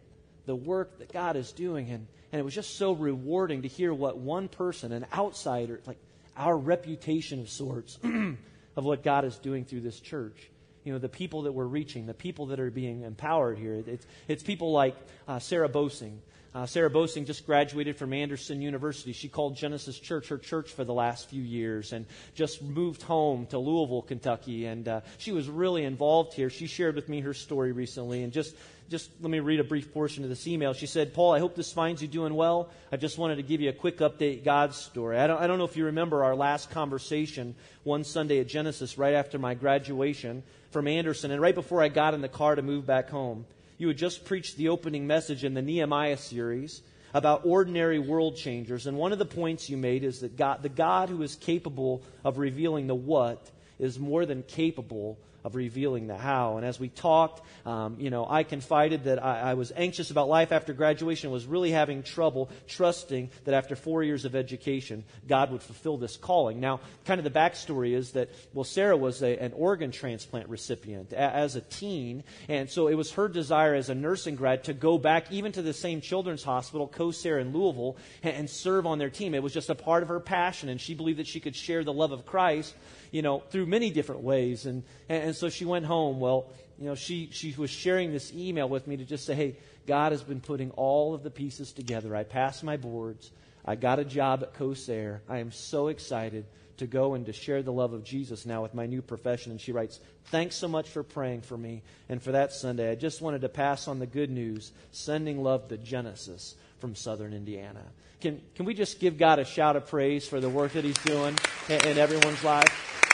the 0.45 0.55
work 0.55 0.99
that 0.99 1.13
God 1.13 1.37
is 1.37 1.51
doing. 1.53 1.89
And, 1.89 2.07
and 2.31 2.39
it 2.39 2.43
was 2.43 2.53
just 2.53 2.77
so 2.77 2.91
rewarding 2.91 3.61
to 3.61 3.69
hear 3.69 3.93
what 3.93 4.17
one 4.17 4.49
person, 4.49 4.91
an 4.91 5.05
outsider, 5.13 5.79
like 5.85 5.97
our 6.35 6.57
reputation 6.57 7.39
of 7.39 7.49
sorts, 7.49 7.97
of 8.75 8.83
what 8.83 9.03
God 9.03 9.23
is 9.23 9.37
doing 9.37 9.63
through 9.63 9.81
this 9.81 9.99
church 9.99 10.49
you 10.83 10.91
know, 10.91 10.99
the 10.99 11.09
people 11.09 11.43
that 11.43 11.53
we're 11.53 11.65
reaching, 11.65 12.05
the 12.05 12.13
people 12.13 12.47
that 12.47 12.59
are 12.59 12.69
being 12.69 13.03
empowered 13.03 13.57
here. 13.57 13.81
It's, 13.87 14.05
it's 14.27 14.43
people 14.43 14.71
like 14.71 14.95
uh, 15.27 15.39
Sarah 15.39 15.69
Bosing, 15.69 16.21
uh, 16.55 16.67
Sarah 16.67 16.89
Bosing 16.89 17.25
just 17.25 17.47
graduated 17.47 17.97
from 17.97 18.13
Anderson 18.13 18.61
University. 18.61 19.11
She 19.11 19.27
called 19.27 19.55
Genesis 19.55 19.97
Church 19.97 20.29
her 20.29 20.37
church 20.37 20.69
for 20.69 20.83
the 20.83 20.93
last 20.93 21.29
few 21.29 21.41
years 21.41 21.93
and 21.93 22.05
just 22.35 22.61
moved 22.61 23.01
home 23.01 23.47
to 23.47 23.57
Louisville, 23.57 24.03
Kentucky. 24.03 24.67
And 24.67 24.87
uh, 24.87 25.01
she 25.17 25.31
was 25.31 25.49
really 25.49 25.83
involved 25.83 26.33
here. 26.33 26.51
She 26.51 26.67
shared 26.67 26.93
with 26.95 27.09
me 27.09 27.21
her 27.21 27.33
story 27.33 27.71
recently. 27.71 28.21
And 28.21 28.31
just, 28.31 28.55
just 28.87 29.09
let 29.19 29.31
me 29.31 29.39
read 29.39 29.61
a 29.61 29.63
brief 29.63 29.91
portion 29.91 30.23
of 30.23 30.29
this 30.29 30.45
email. 30.45 30.73
She 30.73 30.85
said, 30.85 31.15
Paul, 31.15 31.33
I 31.33 31.39
hope 31.39 31.55
this 31.55 31.73
finds 31.73 32.03
you 32.03 32.07
doing 32.07 32.35
well. 32.35 32.69
I 32.91 32.97
just 32.97 33.17
wanted 33.17 33.37
to 33.37 33.43
give 33.43 33.59
you 33.59 33.69
a 33.69 33.73
quick 33.73 33.97
update 33.97 34.43
God's 34.43 34.77
story. 34.77 35.17
I 35.17 35.25
don't, 35.25 35.41
I 35.41 35.47
don't 35.47 35.57
know 35.57 35.65
if 35.65 35.75
you 35.75 35.85
remember 35.85 36.23
our 36.23 36.35
last 36.35 36.69
conversation 36.69 37.55
one 37.83 38.03
Sunday 38.03 38.39
at 38.39 38.47
Genesis 38.47 38.99
right 38.99 39.15
after 39.15 39.39
my 39.39 39.55
graduation 39.55 40.43
from 40.69 40.87
Anderson 40.87 41.31
and 41.31 41.41
right 41.41 41.55
before 41.55 41.81
I 41.81 41.87
got 41.87 42.13
in 42.13 42.21
the 42.21 42.29
car 42.29 42.53
to 42.53 42.61
move 42.61 42.85
back 42.85 43.09
home. 43.09 43.45
You 43.83 43.89
had 43.89 43.97
just 43.97 44.23
preached 44.23 44.55
the 44.55 44.69
opening 44.69 45.07
message 45.07 45.43
in 45.43 45.55
the 45.55 45.61
Nehemiah 45.61 46.15
series 46.15 46.83
about 47.13 47.45
ordinary 47.45 47.99
world 47.99 48.37
changers. 48.37 48.87
And 48.87 48.97
one 48.97 49.11
of 49.11 49.19
the 49.19 49.25
points 49.25 49.69
you 49.69 49.75
made 49.75 50.05
is 50.05 50.21
that 50.21 50.37
God, 50.37 50.63
the 50.63 50.69
God 50.69 51.09
who 51.09 51.21
is 51.21 51.35
capable 51.35 52.01
of 52.23 52.37
revealing 52.37 52.87
the 52.87 52.95
what 52.95 53.51
is 53.79 53.99
more 53.99 54.25
than 54.25 54.43
capable 54.43 55.17
of 55.43 55.55
revealing 55.55 56.07
the 56.07 56.17
how. 56.17 56.57
And 56.57 56.65
as 56.65 56.79
we 56.79 56.89
talked, 56.89 57.41
um, 57.65 57.97
you 57.99 58.09
know, 58.09 58.25
I 58.27 58.43
confided 58.43 59.05
that 59.05 59.23
I, 59.23 59.51
I, 59.51 59.53
was 59.55 59.71
anxious 59.75 60.11
about 60.11 60.29
life 60.29 60.51
after 60.51 60.73
graduation, 60.73 61.31
was 61.31 61.45
really 61.45 61.71
having 61.71 62.03
trouble 62.03 62.49
trusting 62.67 63.29
that 63.45 63.53
after 63.53 63.75
four 63.75 64.03
years 64.03 64.25
of 64.25 64.35
education, 64.35 65.03
God 65.27 65.51
would 65.51 65.61
fulfill 65.61 65.97
this 65.97 66.17
calling. 66.17 66.59
Now, 66.59 66.79
kind 67.05 67.19
of 67.19 67.23
the 67.23 67.39
backstory 67.39 67.93
is 67.93 68.11
that, 68.11 68.29
well, 68.53 68.63
Sarah 68.63 68.97
was 68.97 69.21
a, 69.21 69.37
an 69.37 69.53
organ 69.53 69.91
transplant 69.91 70.49
recipient 70.49 71.11
a, 71.11 71.17
as 71.17 71.55
a 71.55 71.61
teen, 71.61 72.23
and 72.47 72.69
so 72.69 72.87
it 72.87 72.95
was 72.95 73.11
her 73.13 73.27
desire 73.27 73.75
as 73.75 73.89
a 73.89 73.95
nursing 73.95 74.35
grad 74.35 74.65
to 74.65 74.73
go 74.73 74.97
back 74.97 75.31
even 75.31 75.51
to 75.53 75.61
the 75.61 75.73
same 75.73 76.01
children's 76.01 76.43
hospital, 76.43 76.87
Kosair 76.87 77.39
in 77.39 77.53
Louisville, 77.53 77.97
and, 78.23 78.35
and 78.35 78.49
serve 78.49 78.85
on 78.85 78.97
their 78.97 79.09
team. 79.09 79.35
It 79.35 79.43
was 79.43 79.53
just 79.53 79.69
a 79.69 79.75
part 79.75 80.03
of 80.03 80.09
her 80.09 80.19
passion, 80.19 80.69
and 80.69 80.79
she 80.79 80.93
believed 80.93 81.19
that 81.19 81.27
she 81.27 81.39
could 81.39 81.55
share 81.55 81.83
the 81.83 81.93
love 81.93 82.11
of 82.11 82.25
Christ 82.25 82.75
you 83.13 83.21
know, 83.21 83.43
through 83.51 83.67
many 83.67 83.91
different 83.91 84.21
ways. 84.23 84.65
And, 84.65 84.83
and 85.07 85.32
so 85.33 85.49
she 85.49 85.65
went 85.65 85.85
home. 85.85 86.19
Well, 86.19 86.49
you 86.77 86.85
know, 86.85 86.95
she, 86.95 87.29
she 87.31 87.53
was 87.57 87.69
sharing 87.69 88.11
this 88.11 88.33
email 88.33 88.67
with 88.67 88.87
me 88.87 88.97
to 88.97 89.05
just 89.05 89.25
say, 89.25 89.35
hey, 89.35 89.55
God 89.85 90.11
has 90.11 90.23
been 90.23 90.41
putting 90.41 90.71
all 90.71 91.13
of 91.13 91.23
the 91.23 91.29
pieces 91.29 91.71
together. 91.71 92.15
I 92.15 92.23
passed 92.23 92.63
my 92.63 92.77
boards. 92.77 93.31
I 93.65 93.75
got 93.75 93.99
a 93.99 94.05
job 94.05 94.43
at 94.43 94.53
Kosair. 94.55 95.19
I 95.29 95.39
am 95.39 95.51
so 95.51 95.87
excited 95.87 96.45
to 96.77 96.87
go 96.87 97.13
and 97.13 97.25
to 97.27 97.33
share 97.33 97.61
the 97.61 97.71
love 97.71 97.93
of 97.93 98.03
Jesus 98.03 98.45
now 98.45 98.63
with 98.63 98.73
my 98.73 98.85
new 98.85 99.01
profession. 99.01 99.51
And 99.51 99.61
she 99.61 99.71
writes, 99.71 99.99
Thanks 100.25 100.55
so 100.55 100.67
much 100.67 100.89
for 100.89 101.03
praying 101.03 101.41
for 101.41 101.57
me. 101.57 101.83
And 102.09 102.21
for 102.21 102.31
that 102.31 102.51
Sunday, 102.51 102.91
I 102.91 102.95
just 102.95 103.21
wanted 103.21 103.41
to 103.41 103.49
pass 103.49 103.87
on 103.87 103.99
the 103.99 104.07
good 104.07 104.31
news, 104.31 104.71
sending 104.91 105.43
love 105.43 105.67
to 105.69 105.77
Genesis 105.77 106.55
from 106.79 106.95
southern 106.95 107.33
Indiana. 107.33 107.83
Can, 108.21 108.41
can 108.55 108.65
we 108.65 108.73
just 108.73 108.99
give 108.99 109.17
God 109.17 109.39
a 109.39 109.45
shout 109.45 109.75
of 109.75 109.87
praise 109.87 110.27
for 110.27 110.39
the 110.39 110.49
work 110.49 110.73
that 110.73 110.83
He's 110.83 110.97
doing 110.99 111.37
in, 111.69 111.87
in 111.87 111.97
everyone's 111.97 112.43
life? 112.43 113.12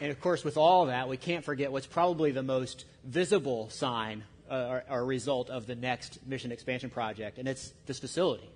And 0.00 0.10
of 0.10 0.20
course, 0.20 0.44
with 0.44 0.56
all 0.56 0.86
that, 0.86 1.08
we 1.08 1.16
can't 1.16 1.44
forget 1.44 1.70
what's 1.72 1.86
probably 1.86 2.30
the 2.30 2.42
most 2.42 2.86
visible 3.04 3.68
sign 3.70 4.24
uh, 4.50 4.54
or, 4.54 4.84
or, 4.90 5.04
result 5.04 5.48
of 5.50 5.66
the 5.66 5.76
next 5.76 6.18
mission 6.26 6.50
expansion 6.50 6.90
project, 6.90 7.38
and 7.38 7.46
it's 7.46 7.72
this 7.86 8.00
facility. 8.00 8.50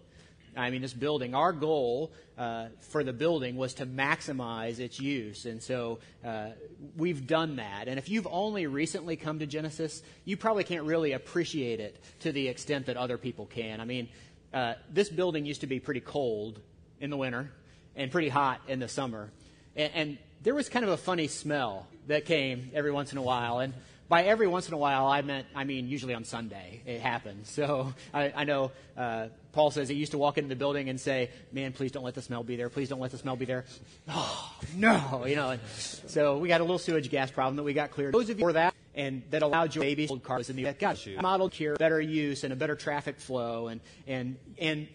I 0.56 0.70
mean, 0.70 0.82
this 0.82 0.92
building, 0.92 1.34
our 1.34 1.52
goal 1.52 2.12
uh, 2.38 2.66
for 2.80 3.04
the 3.04 3.12
building 3.12 3.56
was 3.56 3.74
to 3.74 3.86
maximize 3.86 4.78
its 4.78 5.00
use. 5.00 5.46
And 5.46 5.62
so 5.62 5.98
uh, 6.24 6.50
we've 6.96 7.26
done 7.26 7.56
that. 7.56 7.88
And 7.88 7.98
if 7.98 8.08
you've 8.08 8.28
only 8.30 8.66
recently 8.66 9.16
come 9.16 9.40
to 9.40 9.46
Genesis, 9.46 10.02
you 10.24 10.36
probably 10.36 10.64
can't 10.64 10.84
really 10.84 11.12
appreciate 11.12 11.80
it 11.80 12.00
to 12.20 12.32
the 12.32 12.48
extent 12.48 12.86
that 12.86 12.96
other 12.96 13.18
people 13.18 13.46
can. 13.46 13.80
I 13.80 13.84
mean, 13.84 14.08
uh, 14.52 14.74
this 14.92 15.08
building 15.08 15.44
used 15.44 15.62
to 15.62 15.66
be 15.66 15.80
pretty 15.80 16.00
cold 16.00 16.60
in 17.00 17.10
the 17.10 17.16
winter 17.16 17.50
and 17.96 18.10
pretty 18.10 18.28
hot 18.28 18.60
in 18.68 18.78
the 18.78 18.88
summer. 18.88 19.30
And, 19.74 19.92
and 19.94 20.18
there 20.44 20.54
was 20.54 20.68
kind 20.68 20.84
of 20.84 20.90
a 20.90 20.96
funny 20.96 21.26
smell 21.26 21.86
that 22.06 22.26
came 22.26 22.70
every 22.74 22.92
once 22.92 23.12
in 23.12 23.18
a 23.18 23.22
while. 23.22 23.58
And 23.58 23.72
by 24.08 24.24
every 24.24 24.46
once 24.46 24.68
in 24.68 24.74
a 24.74 24.76
while, 24.76 25.06
I 25.06 25.22
meant, 25.22 25.46
I 25.54 25.64
mean, 25.64 25.88
usually 25.88 26.14
on 26.14 26.24
Sunday 26.24 26.82
it 26.86 27.00
happens. 27.00 27.50
So 27.50 27.92
I, 28.14 28.32
I 28.36 28.44
know 28.44 28.70
uh, 28.96 29.28
Paul 29.52 29.70
says 29.70 29.88
he 29.88 29.94
used 29.94 30.12
to 30.12 30.18
walk 30.18 30.36
into 30.36 30.48
the 30.48 30.56
building 30.56 30.90
and 30.90 31.00
say, 31.00 31.30
"Man, 31.50 31.72
please 31.72 31.90
don't 31.92 32.04
let 32.04 32.14
the 32.14 32.22
smell 32.22 32.44
be 32.44 32.56
there. 32.56 32.68
Please 32.68 32.88
don't 32.88 33.00
let 33.00 33.10
the 33.10 33.18
smell 33.18 33.36
be 33.36 33.44
there." 33.44 33.64
Oh 34.08 34.54
no, 34.76 35.24
you 35.26 35.34
know. 35.34 35.50
And 35.50 35.60
so 35.66 36.38
we 36.38 36.48
got 36.48 36.60
a 36.60 36.64
little 36.64 36.78
sewage 36.78 37.10
gas 37.10 37.30
problem 37.30 37.56
that 37.56 37.62
we 37.62 37.72
got 37.72 37.90
cleared. 37.90 38.14
Those 38.14 38.28
of 38.28 38.38
you 38.38 38.44
for 38.44 38.52
that 38.52 38.74
and 38.94 39.22
that 39.30 39.42
allowed 39.42 39.74
your 39.74 39.82
babies 39.82 40.10
old 40.10 40.22
cars 40.22 40.50
in 40.50 40.56
the 40.56 40.72
got 40.74 40.98
modeled 41.22 41.54
here, 41.54 41.74
better 41.76 42.00
use 42.00 42.44
and 42.44 42.52
a 42.52 42.56
better 42.56 42.76
traffic 42.76 43.18
flow, 43.18 43.68
and 43.68 43.80
and 44.06 44.36
and 44.58 44.88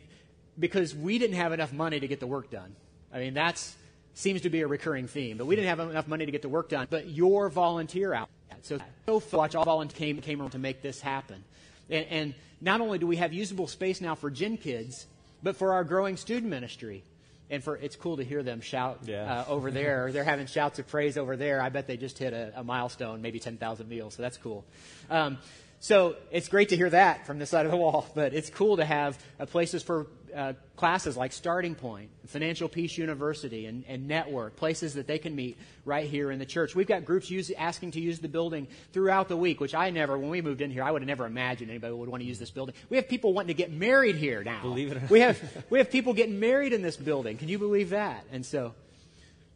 because 0.60 0.94
we 0.94 1.18
didn't 1.18 1.38
have 1.38 1.54
enough 1.54 1.74
money 1.74 2.00
to 2.00 2.08
get 2.08 2.20
the 2.20 2.28
work 2.28 2.52
done. 2.52 2.76
I 3.12 3.20
mean, 3.20 3.34
that's 3.34 3.76
seems 4.14 4.42
to 4.42 4.50
be 4.50 4.62
a 4.62 4.68
recurring 4.68 5.08
theme. 5.08 5.38
But 5.38 5.46
we 5.46 5.56
didn't 5.56 5.70
have 5.70 5.80
enough 5.80 6.08
money 6.08 6.26
to 6.26 6.32
get 6.32 6.42
the 6.42 6.50
work 6.50 6.70
done. 6.70 6.88
But 6.90 7.08
your 7.08 7.50
volunteer 7.50 8.14
out. 8.14 8.30
So, 8.62 8.80
so 9.06 9.22
watch 9.32 9.56
all 9.56 9.64
volunteers 9.64 9.98
came, 9.98 10.22
came 10.22 10.42
around 10.42 10.52
to 10.52 10.60
make 10.60 10.82
this 10.82 11.00
happen. 11.00 11.44
And, 11.90 12.06
and 12.10 12.34
not 12.62 12.82
only 12.82 13.00
do 13.00 13.08
we 13.08 13.16
have 13.18 13.34
usable 13.34 13.68
space 13.68 14.02
now 14.02 14.16
for 14.16 14.30
Gen 14.30 14.58
Kids, 14.58 15.08
but 15.42 15.56
for 15.56 15.74
our 15.74 15.84
growing 15.84 16.18
student 16.18 16.50
ministry. 16.50 17.04
And 17.50 17.64
for 17.64 17.78
it's 17.78 17.96
cool 17.96 18.18
to 18.18 18.24
hear 18.24 18.44
them 18.44 18.62
shout 18.62 19.00
yeah. 19.06 19.42
uh, 19.42 19.46
over 19.48 19.72
there. 19.72 20.12
They're 20.12 20.24
having 20.24 20.46
shouts 20.46 20.78
of 20.78 20.88
praise 20.88 21.18
over 21.18 21.36
there. 21.36 21.62
I 21.62 21.70
bet 21.70 21.88
they 21.88 21.98
just 21.98 22.20
hit 22.20 22.32
a, 22.32 22.52
a 22.58 22.64
milestone, 22.64 23.24
maybe 23.24 23.40
10,000 23.40 23.90
meals. 23.90 24.14
So 24.16 24.22
that's 24.22 24.38
cool. 24.38 24.66
Um, 25.10 25.40
so 25.80 26.16
it's 26.30 26.48
great 26.48 26.70
to 26.70 26.76
hear 26.76 26.90
that 26.90 27.26
from 27.26 27.40
the 27.40 27.48
side 27.48 27.66
of 27.66 27.72
the 27.72 27.78
wall. 27.78 28.06
But 28.14 28.34
it's 28.34 28.52
cool 28.52 28.78
to 28.78 28.86
have 28.86 29.18
uh, 29.40 29.48
places 29.48 29.82
for 29.82 30.06
uh, 30.36 30.54
classes 30.76 31.18
like 31.18 31.32
Starting 31.32 31.76
Point, 31.76 32.10
Financial 32.28 32.70
Peace 32.70 32.98
University, 32.98 33.66
and, 33.66 33.84
and, 33.88 34.08
Network, 34.08 34.56
places 34.56 34.94
that 34.96 35.08
they 35.08 35.18
can 35.18 35.36
meet 35.36 35.58
right 35.86 36.08
here 36.08 36.32
in 36.32 36.40
the 36.40 36.46
church. 36.46 36.76
We've 36.76 36.88
got 36.88 37.06
groups 37.06 37.30
use, 37.30 37.52
asking 37.52 37.92
to 37.92 38.02
use 38.02 38.20
the 38.20 38.28
building 38.28 38.68
throughout 38.94 39.28
the 39.28 39.38
week, 39.38 39.60
which 39.60 39.76
I 39.76 39.90
never, 39.90 40.18
when 40.18 40.30
we 40.30 40.42
moved 40.42 40.62
in 40.62 40.72
here, 40.72 40.84
I 40.84 40.92
would 40.92 41.02
have 41.02 41.08
never 41.08 41.26
imagined 41.26 41.70
anybody 41.70 41.94
would 41.94 42.10
want 42.10 42.22
to 42.22 42.28
use 42.28 42.40
this 42.40 42.52
building. 42.52 42.76
We 42.90 42.98
have 42.98 43.08
people 43.08 43.34
wanting 43.34 43.50
to 43.50 43.54
get 43.54 43.72
married 43.72 44.16
here 44.16 44.44
now. 44.44 44.62
Believe 44.62 44.92
it 44.92 44.98
or 44.98 45.02
not. 45.02 45.10
We 45.10 45.20
have, 45.22 45.66
we 45.70 45.80
have 45.80 45.92
people 45.92 46.14
getting 46.14 46.40
married 46.40 46.74
in 46.74 46.82
this 46.82 46.98
building. 46.98 47.38
Can 47.38 47.50
you 47.50 47.60
believe 47.60 47.92
that? 47.92 48.26
And 48.32 48.46
so, 48.46 48.74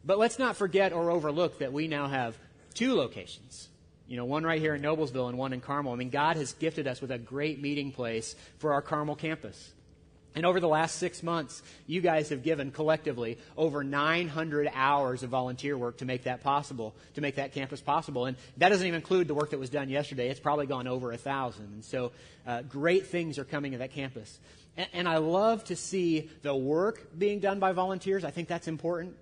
but 0.04 0.18
let's 0.18 0.38
not 0.38 0.56
forget 0.56 0.92
or 0.92 1.10
overlook 1.10 1.58
that 1.58 1.72
we 1.72 1.88
now 1.88 2.08
have 2.08 2.36
two 2.74 2.94
locations. 2.94 3.68
You 4.06 4.18
know, 4.18 4.26
one 4.26 4.44
right 4.44 4.60
here 4.60 4.74
in 4.74 4.82
Noblesville 4.82 5.28
and 5.28 5.38
one 5.38 5.52
in 5.52 5.60
Carmel. 5.60 5.92
I 5.92 5.96
mean, 5.96 6.10
God 6.10 6.36
has 6.36 6.52
gifted 6.52 6.86
us 6.86 7.00
with 7.00 7.10
a 7.10 7.18
great 7.18 7.60
meeting 7.60 7.90
place 7.90 8.36
for 8.58 8.74
our 8.74 8.82
Carmel 8.82 9.16
campus. 9.16 9.72
And 10.34 10.44
over 10.44 10.58
the 10.58 10.68
last 10.68 10.96
six 10.96 11.22
months, 11.22 11.62
you 11.86 12.00
guys 12.00 12.30
have 12.30 12.42
given 12.42 12.72
collectively 12.72 13.38
over 13.56 13.84
900 13.84 14.68
hours 14.74 15.22
of 15.22 15.30
volunteer 15.30 15.78
work 15.78 15.98
to 15.98 16.04
make 16.04 16.24
that 16.24 16.42
possible, 16.42 16.94
to 17.14 17.20
make 17.20 17.36
that 17.36 17.52
campus 17.52 17.80
possible. 17.80 18.26
And 18.26 18.36
that 18.56 18.70
doesn't 18.70 18.86
even 18.86 18.96
include 18.96 19.28
the 19.28 19.34
work 19.34 19.50
that 19.50 19.60
was 19.60 19.70
done 19.70 19.88
yesterday. 19.88 20.28
It's 20.28 20.40
probably 20.40 20.66
gone 20.66 20.88
over 20.88 21.12
a 21.12 21.16
thousand. 21.16 21.66
And 21.66 21.84
so, 21.84 22.10
uh, 22.46 22.62
great 22.62 23.06
things 23.06 23.38
are 23.38 23.44
coming 23.44 23.72
to 23.72 23.78
that 23.78 23.92
campus. 23.92 24.38
And, 24.76 24.88
and 24.92 25.08
I 25.08 25.18
love 25.18 25.62
to 25.64 25.76
see 25.76 26.30
the 26.42 26.54
work 26.54 27.16
being 27.16 27.38
done 27.38 27.60
by 27.60 27.72
volunteers. 27.72 28.24
I 28.24 28.30
think 28.30 28.48
that's 28.48 28.66
important. 28.66 29.14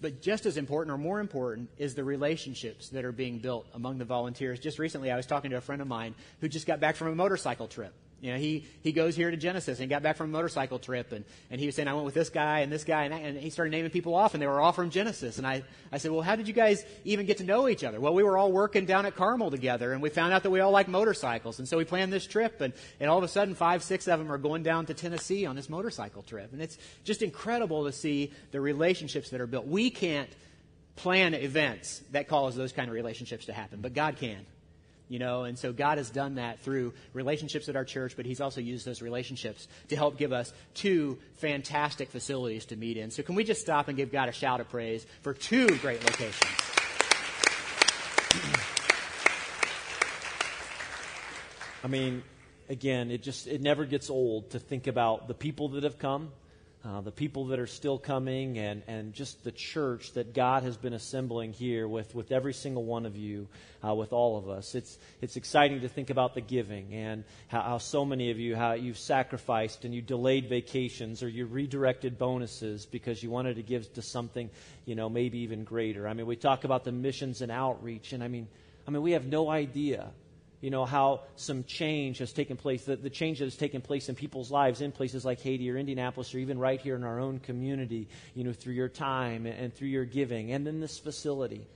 But 0.00 0.22
just 0.22 0.46
as 0.46 0.56
important 0.56 0.94
or 0.94 0.98
more 0.98 1.20
important 1.20 1.68
is 1.76 1.94
the 1.94 2.02
relationships 2.02 2.88
that 2.88 3.04
are 3.04 3.12
being 3.12 3.38
built 3.38 3.66
among 3.74 3.98
the 3.98 4.04
volunteers. 4.04 4.58
Just 4.58 4.78
recently, 4.78 5.10
I 5.10 5.16
was 5.16 5.26
talking 5.26 5.50
to 5.50 5.58
a 5.58 5.60
friend 5.60 5.82
of 5.82 5.88
mine 5.88 6.14
who 6.40 6.48
just 6.48 6.66
got 6.66 6.80
back 6.80 6.96
from 6.96 7.08
a 7.08 7.14
motorcycle 7.14 7.68
trip. 7.68 7.92
You 8.20 8.32
know, 8.32 8.38
he, 8.38 8.66
he 8.82 8.92
goes 8.92 9.16
here 9.16 9.30
to 9.30 9.36
Genesis 9.36 9.78
and 9.78 9.84
he 9.84 9.86
got 9.86 10.02
back 10.02 10.16
from 10.16 10.28
a 10.28 10.32
motorcycle 10.32 10.78
trip 10.78 11.12
and, 11.12 11.24
and 11.50 11.58
he 11.58 11.66
was 11.66 11.74
saying, 11.74 11.88
I 11.88 11.94
went 11.94 12.04
with 12.04 12.14
this 12.14 12.28
guy 12.28 12.60
and 12.60 12.70
this 12.70 12.84
guy 12.84 13.04
and, 13.04 13.14
that, 13.14 13.22
and 13.22 13.38
he 13.38 13.48
started 13.48 13.70
naming 13.70 13.90
people 13.90 14.14
off 14.14 14.34
and 14.34 14.42
they 14.42 14.46
were 14.46 14.60
all 14.60 14.72
from 14.72 14.90
Genesis. 14.90 15.38
And 15.38 15.46
I, 15.46 15.62
I 15.90 15.96
said, 15.96 16.10
well, 16.10 16.20
how 16.20 16.36
did 16.36 16.46
you 16.46 16.52
guys 16.52 16.84
even 17.04 17.24
get 17.24 17.38
to 17.38 17.44
know 17.44 17.66
each 17.66 17.82
other? 17.82 17.98
Well, 17.98 18.12
we 18.12 18.22
were 18.22 18.36
all 18.36 18.52
working 18.52 18.84
down 18.84 19.06
at 19.06 19.16
Carmel 19.16 19.50
together 19.50 19.92
and 19.92 20.02
we 20.02 20.10
found 20.10 20.34
out 20.34 20.42
that 20.42 20.50
we 20.50 20.60
all 20.60 20.70
like 20.70 20.86
motorcycles. 20.86 21.58
And 21.58 21.66
so 21.66 21.78
we 21.78 21.84
planned 21.84 22.12
this 22.12 22.26
trip 22.26 22.60
and, 22.60 22.74
and 23.00 23.08
all 23.08 23.16
of 23.16 23.24
a 23.24 23.28
sudden 23.28 23.54
five, 23.54 23.82
six 23.82 24.06
of 24.06 24.18
them 24.18 24.30
are 24.30 24.38
going 24.38 24.62
down 24.62 24.84
to 24.86 24.94
Tennessee 24.94 25.46
on 25.46 25.56
this 25.56 25.70
motorcycle 25.70 26.22
trip. 26.22 26.52
And 26.52 26.60
it's 26.60 26.76
just 27.04 27.22
incredible 27.22 27.86
to 27.86 27.92
see 27.92 28.32
the 28.50 28.60
relationships 28.60 29.30
that 29.30 29.40
are 29.40 29.46
built. 29.46 29.66
We 29.66 29.88
can't 29.88 30.28
plan 30.96 31.32
events 31.32 32.02
that 32.10 32.28
cause 32.28 32.54
those 32.54 32.72
kind 32.72 32.88
of 32.88 32.94
relationships 32.94 33.46
to 33.46 33.54
happen, 33.54 33.80
but 33.80 33.94
God 33.94 34.16
can 34.16 34.44
you 35.10 35.18
know, 35.18 35.42
and 35.42 35.58
so 35.58 35.72
God 35.72 35.98
has 35.98 36.08
done 36.08 36.36
that 36.36 36.60
through 36.60 36.94
relationships 37.14 37.68
at 37.68 37.74
our 37.74 37.84
church, 37.84 38.14
but 38.16 38.24
He's 38.24 38.40
also 38.40 38.60
used 38.60 38.86
those 38.86 39.02
relationships 39.02 39.66
to 39.88 39.96
help 39.96 40.16
give 40.16 40.32
us 40.32 40.52
two 40.72 41.18
fantastic 41.34 42.10
facilities 42.10 42.66
to 42.66 42.76
meet 42.76 42.96
in. 42.96 43.10
So 43.10 43.24
can 43.24 43.34
we 43.34 43.42
just 43.42 43.60
stop 43.60 43.88
and 43.88 43.96
give 43.96 44.12
God 44.12 44.28
a 44.28 44.32
shout 44.32 44.60
of 44.60 44.68
praise 44.68 45.04
for 45.22 45.34
two 45.34 45.66
great 45.78 46.02
locations? 46.04 46.38
I 51.82 51.88
mean, 51.88 52.22
again, 52.68 53.10
it 53.10 53.24
just 53.24 53.48
it 53.48 53.60
never 53.60 53.84
gets 53.84 54.10
old 54.10 54.50
to 54.50 54.60
think 54.60 54.86
about 54.86 55.26
the 55.26 55.34
people 55.34 55.70
that 55.70 55.82
have 55.82 55.98
come 55.98 56.30
uh, 56.82 57.02
the 57.02 57.10
people 57.10 57.46
that 57.46 57.58
are 57.58 57.66
still 57.66 57.98
coming, 57.98 58.58
and, 58.58 58.82
and 58.86 59.12
just 59.12 59.44
the 59.44 59.52
church 59.52 60.12
that 60.12 60.32
God 60.32 60.62
has 60.62 60.78
been 60.78 60.94
assembling 60.94 61.52
here 61.52 61.86
with, 61.86 62.14
with 62.14 62.32
every 62.32 62.54
single 62.54 62.84
one 62.84 63.04
of 63.04 63.16
you, 63.16 63.48
uh, 63.84 63.94
with 63.94 64.14
all 64.14 64.38
of 64.38 64.48
us. 64.48 64.74
It's, 64.74 64.98
it's 65.20 65.36
exciting 65.36 65.82
to 65.82 65.88
think 65.88 66.08
about 66.08 66.34
the 66.34 66.40
giving 66.40 66.94
and 66.94 67.24
how, 67.48 67.60
how 67.60 67.78
so 67.78 68.06
many 68.06 68.30
of 68.30 68.38
you, 68.38 68.56
how 68.56 68.72
you've 68.72 68.98
sacrificed 68.98 69.84
and 69.84 69.94
you 69.94 70.00
delayed 70.00 70.48
vacations 70.48 71.22
or 71.22 71.28
you 71.28 71.44
redirected 71.44 72.18
bonuses 72.18 72.86
because 72.86 73.22
you 73.22 73.30
wanted 73.30 73.56
to 73.56 73.62
give 73.62 73.92
to 73.94 74.02
something, 74.02 74.48
you 74.86 74.94
know, 74.94 75.10
maybe 75.10 75.40
even 75.40 75.64
greater. 75.64 76.08
I 76.08 76.14
mean, 76.14 76.26
we 76.26 76.36
talk 76.36 76.64
about 76.64 76.84
the 76.84 76.92
missions 76.92 77.42
and 77.42 77.52
outreach, 77.52 78.14
and 78.14 78.24
I 78.24 78.28
mean, 78.28 78.48
I 78.88 78.90
mean, 78.90 79.02
we 79.02 79.12
have 79.12 79.26
no 79.26 79.50
idea 79.50 80.10
you 80.60 80.70
know, 80.70 80.84
how 80.84 81.22
some 81.36 81.64
change 81.64 82.18
has 82.18 82.32
taken 82.32 82.56
place, 82.56 82.84
the, 82.84 82.96
the 82.96 83.10
change 83.10 83.38
that 83.38 83.46
has 83.46 83.56
taken 83.56 83.80
place 83.80 84.08
in 84.08 84.14
people's 84.14 84.50
lives 84.50 84.80
in 84.82 84.92
places 84.92 85.24
like 85.24 85.40
Haiti 85.40 85.70
or 85.70 85.76
Indianapolis 85.76 86.34
or 86.34 86.38
even 86.38 86.58
right 86.58 86.80
here 86.80 86.96
in 86.96 87.04
our 87.04 87.18
own 87.18 87.38
community, 87.38 88.08
you 88.34 88.44
know, 88.44 88.52
through 88.52 88.74
your 88.74 88.88
time 88.88 89.46
and, 89.46 89.58
and 89.58 89.74
through 89.74 89.88
your 89.88 90.04
giving 90.04 90.52
and 90.52 90.66
then 90.66 90.80
this 90.80 90.98
facility. 90.98 91.66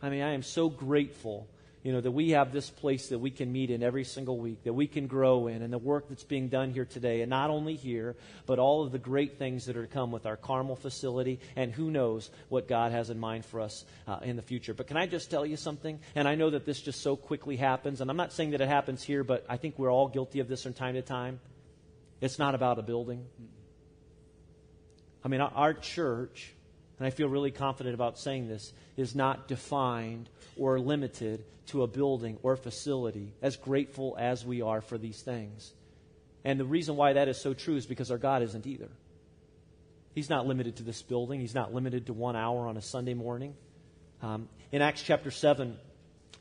I 0.00 0.10
mean, 0.10 0.22
I 0.22 0.34
am 0.34 0.42
so 0.42 0.68
grateful 0.68 1.48
you 1.82 1.92
know, 1.92 2.00
that 2.00 2.12
we 2.12 2.30
have 2.30 2.52
this 2.52 2.70
place 2.70 3.08
that 3.08 3.18
we 3.18 3.30
can 3.30 3.50
meet 3.50 3.70
in 3.70 3.82
every 3.82 4.04
single 4.04 4.38
week, 4.38 4.62
that 4.64 4.72
we 4.72 4.86
can 4.86 5.08
grow 5.08 5.48
in, 5.48 5.62
and 5.62 5.72
the 5.72 5.78
work 5.78 6.08
that's 6.08 6.22
being 6.22 6.48
done 6.48 6.70
here 6.70 6.84
today, 6.84 7.22
and 7.22 7.30
not 7.30 7.50
only 7.50 7.74
here, 7.74 8.14
but 8.46 8.60
all 8.60 8.84
of 8.84 8.92
the 8.92 8.98
great 8.98 9.36
things 9.36 9.66
that 9.66 9.76
are 9.76 9.86
to 9.86 9.92
come 9.92 10.12
with 10.12 10.24
our 10.24 10.36
Carmel 10.36 10.76
facility, 10.76 11.40
and 11.56 11.72
who 11.72 11.90
knows 11.90 12.30
what 12.48 12.68
God 12.68 12.92
has 12.92 13.10
in 13.10 13.18
mind 13.18 13.44
for 13.44 13.60
us 13.60 13.84
uh, 14.06 14.20
in 14.22 14.36
the 14.36 14.42
future. 14.42 14.74
But 14.74 14.86
can 14.86 14.96
I 14.96 15.06
just 15.06 15.28
tell 15.28 15.44
you 15.44 15.56
something? 15.56 15.98
And 16.14 16.28
I 16.28 16.36
know 16.36 16.50
that 16.50 16.64
this 16.64 16.80
just 16.80 17.00
so 17.00 17.16
quickly 17.16 17.56
happens, 17.56 18.00
and 18.00 18.10
I'm 18.10 18.16
not 18.16 18.32
saying 18.32 18.52
that 18.52 18.60
it 18.60 18.68
happens 18.68 19.02
here, 19.02 19.24
but 19.24 19.44
I 19.48 19.56
think 19.56 19.76
we're 19.76 19.92
all 19.92 20.06
guilty 20.06 20.38
of 20.38 20.46
this 20.46 20.62
from 20.62 20.74
time 20.74 20.94
to 20.94 21.02
time. 21.02 21.40
It's 22.20 22.38
not 22.38 22.54
about 22.54 22.78
a 22.78 22.82
building. 22.82 23.26
I 25.24 25.28
mean, 25.28 25.40
our 25.40 25.74
church, 25.74 26.54
and 27.02 27.06
I 27.08 27.10
feel 27.10 27.26
really 27.28 27.50
confident 27.50 27.96
about 27.96 28.16
saying 28.16 28.46
this, 28.46 28.72
is 28.96 29.16
not 29.16 29.48
defined 29.48 30.28
or 30.56 30.78
limited 30.78 31.44
to 31.66 31.82
a 31.82 31.88
building 31.88 32.38
or 32.44 32.54
facility, 32.54 33.32
as 33.42 33.56
grateful 33.56 34.16
as 34.20 34.46
we 34.46 34.62
are 34.62 34.80
for 34.80 34.96
these 34.98 35.20
things. 35.20 35.72
And 36.44 36.60
the 36.60 36.64
reason 36.64 36.94
why 36.94 37.14
that 37.14 37.26
is 37.26 37.40
so 37.40 37.54
true 37.54 37.74
is 37.74 37.86
because 37.86 38.12
our 38.12 38.18
God 38.18 38.42
isn't 38.42 38.68
either. 38.68 38.88
He's 40.14 40.30
not 40.30 40.46
limited 40.46 40.76
to 40.76 40.84
this 40.84 41.02
building, 41.02 41.40
He's 41.40 41.56
not 41.56 41.74
limited 41.74 42.06
to 42.06 42.12
one 42.12 42.36
hour 42.36 42.68
on 42.68 42.76
a 42.76 42.82
Sunday 42.82 43.14
morning. 43.14 43.56
Um, 44.22 44.48
in 44.70 44.80
Acts 44.80 45.02
chapter 45.02 45.32
7, 45.32 45.76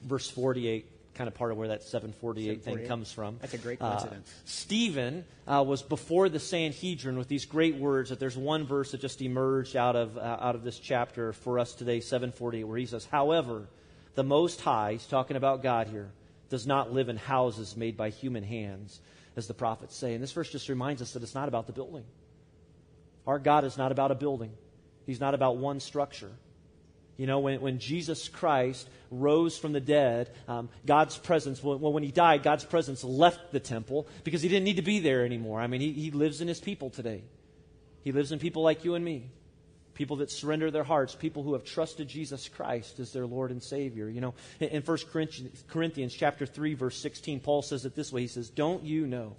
verse 0.04 0.30
48, 0.30 0.86
kind 1.14 1.28
of 1.28 1.34
part 1.34 1.52
of 1.52 1.58
where 1.58 1.70
that 1.70 1.84
748, 1.84 2.64
748. 2.64 2.80
thing 2.80 2.88
comes 2.88 3.12
from. 3.12 3.38
That's 3.42 3.54
a 3.54 3.58
great 3.58 3.80
coincidence. 3.80 4.30
Uh, 4.30 4.42
Stephen 4.46 5.26
uh, 5.48 5.64
was 5.66 5.82
before 5.82 6.30
the 6.30 6.40
Sanhedrin 6.40 7.18
with 7.18 7.28
these 7.28 7.46
great 7.46 7.76
words 7.76 8.10
that 8.10 8.20
there's 8.20 8.38
one 8.38 8.66
verse 8.66 8.92
that 8.92 9.02
just 9.02 9.22
emerged 9.22 9.76
out 9.76 9.96
of, 9.96 10.18
uh, 10.18 10.38
out 10.40 10.56
of 10.56 10.64
this 10.64 10.80
chapter 10.80 11.34
for 11.34 11.60
us 11.60 11.74
today, 11.74 12.00
748, 12.00 12.64
where 12.64 12.78
he 12.78 12.86
says, 12.86 13.06
However, 13.06 13.68
the 14.16 14.24
Most 14.24 14.62
High, 14.62 14.94
he's 14.94 15.06
talking 15.06 15.38
about 15.38 15.64
God 15.64 15.88
here, 15.88 16.12
does 16.50 16.68
not 16.68 16.92
live 16.92 17.10
in 17.10 17.18
houses 17.18 17.78
made 17.78 17.98
by 17.98 18.10
human 18.10 18.44
hands, 18.44 19.00
as 19.36 19.48
the 19.48 19.54
prophets 19.54 19.96
say. 19.96 20.14
And 20.14 20.22
this 20.22 20.32
verse 20.32 20.52
just 20.52 20.70
reminds 20.70 21.02
us 21.02 21.14
that 21.14 21.24
it's 21.24 21.36
not 21.36 21.48
about 21.48 21.68
the 21.68 21.74
building. 21.74 22.04
Our 23.26 23.40
God 23.40 23.64
is 23.64 23.78
not 23.78 23.92
about 23.92 24.12
a 24.12 24.16
building, 24.16 24.52
He's 25.06 25.20
not 25.20 25.34
about 25.34 25.58
one 25.58 25.80
structure. 25.80 26.32
You 27.22 27.28
know, 27.28 27.38
when, 27.38 27.62
when 27.62 27.78
Jesus 27.78 28.30
Christ 28.30 28.90
rose 29.12 29.56
from 29.56 29.74
the 29.74 29.80
dead, 29.80 30.32
um, 30.48 30.70
God's 30.88 31.20
presence, 31.20 31.64
well, 31.64 31.78
when 31.78 32.02
he 32.02 32.10
died, 32.10 32.42
God's 32.42 32.66
presence 32.66 33.04
left 33.04 33.52
the 33.52 33.60
temple 33.60 34.08
because 34.24 34.42
he 34.42 34.50
didn't 34.50 34.64
need 34.64 34.78
to 34.78 34.82
be 34.82 35.02
there 35.02 35.24
anymore. 35.24 35.62
I 35.62 35.68
mean, 35.68 35.82
he, 35.82 35.92
he 35.92 36.10
lives 36.10 36.42
in 36.42 36.48
his 36.48 36.60
people 36.60 36.90
today. 36.90 37.22
He 38.04 38.12
lives 38.12 38.32
in 38.32 38.40
people 38.40 38.64
like 38.64 38.84
you 38.86 38.96
and 38.96 39.06
me, 39.06 39.30
people 39.94 40.16
that 40.16 40.32
surrender 40.32 40.72
their 40.72 40.84
hearts, 40.84 41.14
people 41.14 41.44
who 41.44 41.54
have 41.54 41.64
trusted 41.64 42.08
Jesus 42.08 42.50
Christ 42.50 43.00
as 43.00 43.14
their 43.14 43.28
Lord 43.28 43.52
and 43.52 43.62
Savior. 43.62 44.10
You 44.10 44.22
know, 44.22 44.34
in, 44.60 44.70
in 44.70 44.82
1 44.82 44.98
Corinthians, 45.12 45.64
Corinthians 45.68 46.16
chapter 46.16 46.48
3, 46.48 46.74
verse 46.74 46.98
16, 46.98 47.40
Paul 47.42 47.62
says 47.62 47.86
it 47.86 47.94
this 47.94 48.12
way. 48.12 48.22
He 48.22 48.30
says, 48.30 48.50
Don't 48.50 48.84
you 48.84 49.06
know 49.06 49.36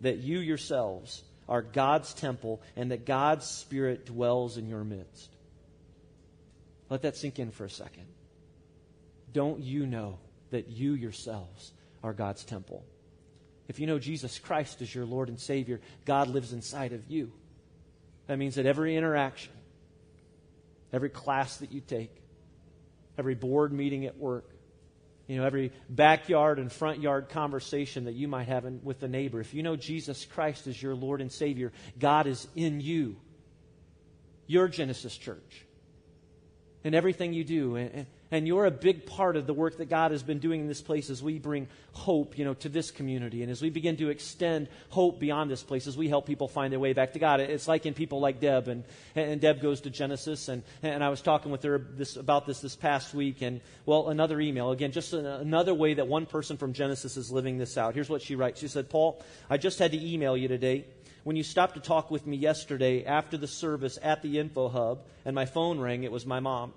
that 0.00 0.16
you 0.16 0.40
yourselves 0.40 1.22
are 1.48 1.62
God's 1.62 2.12
temple 2.12 2.60
and 2.74 2.90
that 2.90 3.06
God's 3.06 3.46
Spirit 3.46 4.04
dwells 4.04 4.56
in 4.56 4.66
your 4.66 4.82
midst? 4.82 5.30
Let 6.90 7.02
that 7.02 7.16
sink 7.16 7.38
in 7.38 7.50
for 7.50 7.64
a 7.64 7.70
second. 7.70 8.06
Don't 9.32 9.60
you 9.60 9.86
know 9.86 10.18
that 10.50 10.68
you 10.68 10.94
yourselves 10.94 11.72
are 12.02 12.12
God's 12.12 12.44
temple? 12.44 12.84
If 13.68 13.78
you 13.78 13.86
know 13.86 13.98
Jesus 13.98 14.38
Christ 14.38 14.80
as 14.80 14.94
your 14.94 15.04
Lord 15.04 15.28
and 15.28 15.38
Savior, 15.38 15.80
God 16.06 16.28
lives 16.28 16.52
inside 16.52 16.92
of 16.94 17.10
you. 17.10 17.32
That 18.26 18.38
means 18.38 18.54
that 18.54 18.64
every 18.64 18.96
interaction, 18.96 19.52
every 20.92 21.10
class 21.10 21.58
that 21.58 21.70
you 21.70 21.80
take, 21.80 22.10
every 23.18 23.34
board 23.34 23.72
meeting 23.72 24.06
at 24.06 24.16
work, 24.16 24.48
you 25.26 25.36
know, 25.36 25.44
every 25.44 25.72
backyard 25.90 26.58
and 26.58 26.72
front 26.72 27.02
yard 27.02 27.28
conversation 27.28 28.04
that 28.04 28.14
you 28.14 28.28
might 28.28 28.48
have 28.48 28.64
in, 28.64 28.80
with 28.82 29.02
a 29.02 29.08
neighbor, 29.08 29.40
if 29.40 29.52
you 29.52 29.62
know 29.62 29.76
Jesus 29.76 30.24
Christ 30.24 30.66
as 30.66 30.82
your 30.82 30.94
Lord 30.94 31.20
and 31.20 31.30
Savior, 31.30 31.70
God 31.98 32.26
is 32.26 32.48
in 32.56 32.80
you. 32.80 33.16
You're 34.46 34.68
Genesis 34.68 35.14
Church 35.14 35.66
in 36.84 36.94
everything 36.94 37.32
you 37.32 37.44
do. 37.44 37.76
And, 37.76 38.06
and 38.30 38.46
you're 38.46 38.66
a 38.66 38.70
big 38.70 39.06
part 39.06 39.36
of 39.36 39.46
the 39.46 39.54
work 39.54 39.78
that 39.78 39.88
God 39.88 40.10
has 40.10 40.22
been 40.22 40.38
doing 40.38 40.60
in 40.60 40.68
this 40.68 40.82
place 40.82 41.08
as 41.08 41.22
we 41.22 41.38
bring 41.38 41.66
hope, 41.92 42.36
you 42.36 42.44
know, 42.44 42.54
to 42.54 42.68
this 42.68 42.90
community. 42.90 43.42
And 43.42 43.50
as 43.50 43.62
we 43.62 43.70
begin 43.70 43.96
to 43.96 44.10
extend 44.10 44.68
hope 44.90 45.18
beyond 45.18 45.50
this 45.50 45.62
place, 45.62 45.86
as 45.86 45.96
we 45.96 46.08
help 46.08 46.26
people 46.26 46.46
find 46.46 46.70
their 46.70 46.78
way 46.78 46.92
back 46.92 47.14
to 47.14 47.18
God. 47.18 47.40
It's 47.40 47.66
like 47.66 47.86
in 47.86 47.94
people 47.94 48.20
like 48.20 48.38
Deb. 48.38 48.68
And, 48.68 48.84
and 49.16 49.40
Deb 49.40 49.62
goes 49.62 49.80
to 49.82 49.90
Genesis. 49.90 50.48
And, 50.48 50.62
and 50.82 51.02
I 51.02 51.08
was 51.08 51.22
talking 51.22 51.50
with 51.50 51.62
her 51.62 51.78
this, 51.78 52.16
about 52.16 52.46
this 52.46 52.60
this 52.60 52.76
past 52.76 53.14
week. 53.14 53.40
And, 53.40 53.60
well, 53.86 54.08
another 54.10 54.38
email. 54.40 54.72
Again, 54.72 54.92
just 54.92 55.14
another 55.14 55.72
way 55.72 55.94
that 55.94 56.06
one 56.06 56.26
person 56.26 56.58
from 56.58 56.74
Genesis 56.74 57.16
is 57.16 57.30
living 57.30 57.56
this 57.56 57.78
out. 57.78 57.94
Here's 57.94 58.10
what 58.10 58.20
she 58.20 58.34
writes. 58.34 58.60
She 58.60 58.68
said, 58.68 58.90
Paul, 58.90 59.22
I 59.48 59.56
just 59.56 59.78
had 59.78 59.92
to 59.92 60.06
email 60.06 60.36
you 60.36 60.48
today 60.48 60.84
when 61.28 61.36
you 61.36 61.42
stopped 61.42 61.74
to 61.74 61.80
talk 61.80 62.10
with 62.10 62.26
me 62.26 62.38
yesterday 62.38 63.04
after 63.04 63.36
the 63.36 63.46
service 63.46 63.98
at 64.02 64.22
the 64.22 64.38
info 64.38 64.70
hub 64.70 65.02
and 65.26 65.34
my 65.34 65.44
phone 65.44 65.78
rang, 65.78 66.02
it 66.02 66.10
was 66.10 66.24
my 66.24 66.40
mom. 66.40 66.72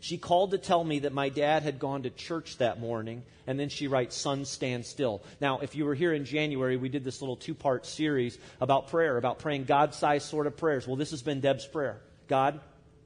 She 0.00 0.18
called 0.18 0.50
to 0.50 0.58
tell 0.58 0.82
me 0.82 0.98
that 0.98 1.12
my 1.12 1.28
dad 1.28 1.62
had 1.62 1.78
gone 1.78 2.02
to 2.02 2.10
church 2.10 2.58
that 2.58 2.80
morning, 2.80 3.22
and 3.46 3.60
then 3.60 3.68
she 3.68 3.86
writes, 3.86 4.16
Son, 4.16 4.46
stand 4.46 4.84
still. 4.84 5.22
Now, 5.40 5.60
if 5.60 5.76
you 5.76 5.84
were 5.84 5.94
here 5.94 6.12
in 6.12 6.24
January, 6.24 6.76
we 6.76 6.88
did 6.88 7.04
this 7.04 7.22
little 7.22 7.36
two 7.36 7.54
part 7.54 7.86
series 7.86 8.36
about 8.60 8.88
prayer, 8.88 9.16
about 9.16 9.38
praying 9.38 9.62
God 9.62 9.94
sized 9.94 10.28
sort 10.28 10.48
of 10.48 10.56
prayers. 10.56 10.88
Well, 10.88 10.96
this 10.96 11.12
has 11.12 11.22
been 11.22 11.38
Deb's 11.38 11.64
prayer 11.64 12.00
God, 12.26 12.58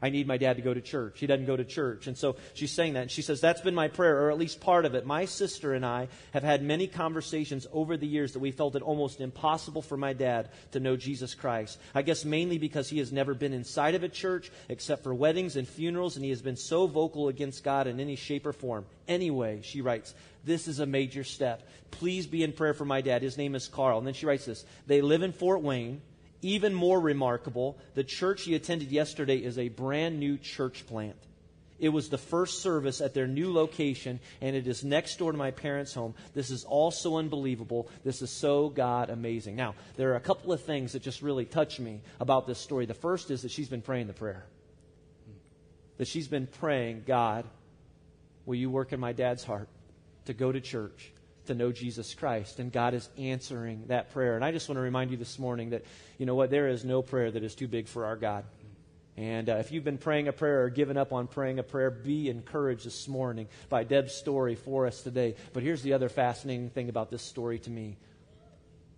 I 0.03 0.11
need 0.11 0.27
my 0.27 0.37
dad 0.37 0.57
to 0.57 0.63
go 0.63 0.75
to 0.75 0.81
church. 0.83 1.21
He 1.21 1.27
doesn't 1.27 1.47
go 1.47 1.57
to 1.57 1.65
church. 1.65 2.07
And 2.07 2.19
so 2.19 2.37
she's 2.53 2.73
saying 2.73 2.95
that. 2.95 3.03
And 3.03 3.11
she 3.11 3.23
says, 3.23 3.41
That's 3.41 3.63
been 3.63 3.75
my 3.75 3.89
prayer, 3.89 4.25
or 4.25 4.31
at 4.31 4.39
least 4.39 4.61
part 4.61 4.85
of 4.85 4.95
it. 4.95 5.07
My 5.07 5.25
sister 5.25 5.73
and 5.73 5.87
I 5.87 6.09
have 6.33 6.43
had 6.43 6.63
many 6.63 6.87
conversations 6.87 7.67
over 7.73 7.97
the 7.97 8.07
years 8.07 8.35
that 8.35 8.41
we 8.41 8.51
felt 8.51 8.77
it 8.77 8.83
almost 8.83 9.21
impossible 9.21 9.81
for 9.81 9.97
my 9.97 10.13
dad 10.13 10.51
to 10.73 10.81
know 10.81 10.97
Jesus 10.97 11.35
Christ. 11.35 11.79
I 11.95 12.03
guess 12.03 12.25
mainly 12.25 12.59
because 12.59 12.91
he 12.91 12.99
has 12.99 13.11
never 13.11 13.33
been 13.33 13.55
inside 13.55 13.95
of 13.95 14.03
a 14.03 14.09
church 14.09 14.51
except 14.69 15.03
for 15.03 15.15
weddings 15.15 15.57
and 15.57 15.67
funerals, 15.67 16.17
and 16.17 16.25
he 16.25 16.31
has 16.31 16.43
been 16.43 16.57
so 16.57 16.87
vocal 16.87 17.29
against 17.29 17.65
God 17.65 17.87
in 17.87 17.99
any 17.99 18.17
shape 18.17 18.45
or 18.45 18.53
form. 18.53 18.85
Anyway, 19.09 19.61
she 19.63 19.81
writes, 19.81 20.15
this 20.47 20.69
is 20.69 20.79
a 20.79 20.87
major 20.87 21.25
step. 21.25 21.69
Please 21.91 22.27
be 22.27 22.45
in 22.45 22.53
prayer 22.53 22.73
for 22.73 22.85
my 22.85 23.01
dad. 23.01 23.21
His 23.21 23.37
name 23.37 23.57
is 23.57 23.67
Carl. 23.67 23.99
And 23.99 24.07
then 24.07 24.15
she 24.15 24.27
writes 24.27 24.45
this 24.45 24.65
They 24.87 25.01
live 25.03 25.23
in 25.23 25.33
Fort 25.33 25.61
Wayne. 25.61 26.01
Even 26.43 26.74
more 26.74 27.01
remarkable, 27.01 27.78
the 27.95 28.05
church 28.05 28.43
he 28.43 28.55
attended 28.55 28.93
yesterday 28.93 29.37
is 29.37 29.59
a 29.59 29.68
brand 29.68 30.20
new 30.20 30.37
church 30.39 30.87
plant. 30.87 31.16
It 31.78 31.91
was 31.91 32.09
the 32.09 32.18
first 32.18 32.62
service 32.62 33.01
at 33.01 33.12
their 33.12 33.26
new 33.26 33.53
location, 33.53 34.20
and 34.41 34.57
it 34.57 34.66
is 34.66 34.82
next 34.82 35.18
door 35.18 35.32
to 35.32 35.39
my 35.39 35.51
parents' 35.51 35.93
home. 35.93 36.14
This 36.34 36.51
is 36.51 36.64
all 36.64 36.91
so 36.91 37.18
unbelievable. 37.18 37.89
This 38.03 38.22
is 38.22 38.30
so 38.30 38.70
God 38.70 39.11
amazing. 39.11 39.57
Now, 39.57 39.74
there 39.97 40.12
are 40.12 40.16
a 40.16 40.20
couple 40.20 40.53
of 40.53 40.62
things 40.62 40.93
that 40.93 41.03
just 41.03 41.20
really 41.20 41.45
touch 41.45 41.78
me 41.78 42.01
about 42.18 42.47
this 42.47 42.59
story. 42.59 42.87
The 42.87 42.95
first 42.95 43.30
is 43.30 43.43
that 43.43 43.51
she's 43.51 43.68
been 43.68 43.82
praying 43.82 44.07
the 44.07 44.14
prayer. 44.14 44.47
That 45.99 46.09
she's 46.09 46.28
been 46.28 46.47
praying, 46.47 47.05
God, 47.07 47.45
will 48.47 48.57
you 48.57 48.70
work 48.70 48.93
in 48.93 49.01
my 49.01 49.12
dad's 49.12 49.45
heart 49.45 49.68
to 50.26 50.32
go 50.32 50.51
to 50.51 50.61
church? 50.61 51.12
To 51.47 51.55
know 51.55 51.73
Jesus 51.73 52.15
Christ. 52.15 52.59
And 52.59 52.73
God 52.73 52.95
is 52.95 53.09
answering 53.19 53.85
that 53.89 54.13
prayer. 54.13 54.37
And 54.37 54.45
I 54.45 54.53
just 54.53 54.69
want 54.69 54.77
to 54.77 54.83
remind 54.83 55.11
you 55.11 55.17
this 55.17 55.39
morning 55.39 55.71
that, 55.71 55.85
you 56.19 56.27
know 56.27 56.35
what, 56.35 56.51
there 56.51 56.69
is 56.69 56.85
no 56.85 57.03
prayer 57.03 57.31
that 57.31 57.43
is 57.43 57.55
too 57.55 57.69
big 57.69 57.89
for 57.89 58.05
our 58.05 58.17
God. 58.17 58.45
And 59.17 59.49
uh, 59.49 59.57
if 59.57 59.73
you've 59.73 59.85
been 59.85 59.99
praying 59.99 60.29
a 60.29 60.33
prayer 60.33 60.65
or 60.65 60.71
given 60.71 60.97
up 60.97 61.13
on 61.13 61.27
praying 61.27 61.59
a 61.59 61.63
prayer, 61.63 61.91
be 61.91 62.29
encouraged 62.29 62.85
this 62.85 63.09
morning 63.09 63.49
by 63.71 63.85
Deb's 63.85 64.13
story 64.13 64.57
for 64.57 64.87
us 64.87 65.01
today. 65.01 65.37
But 65.55 65.63
here's 65.63 65.83
the 65.83 65.95
other 65.95 66.11
fascinating 66.11 66.69
thing 66.69 66.91
about 66.91 67.11
this 67.11 67.23
story 67.23 67.59
to 67.61 67.71
me. 67.71 67.97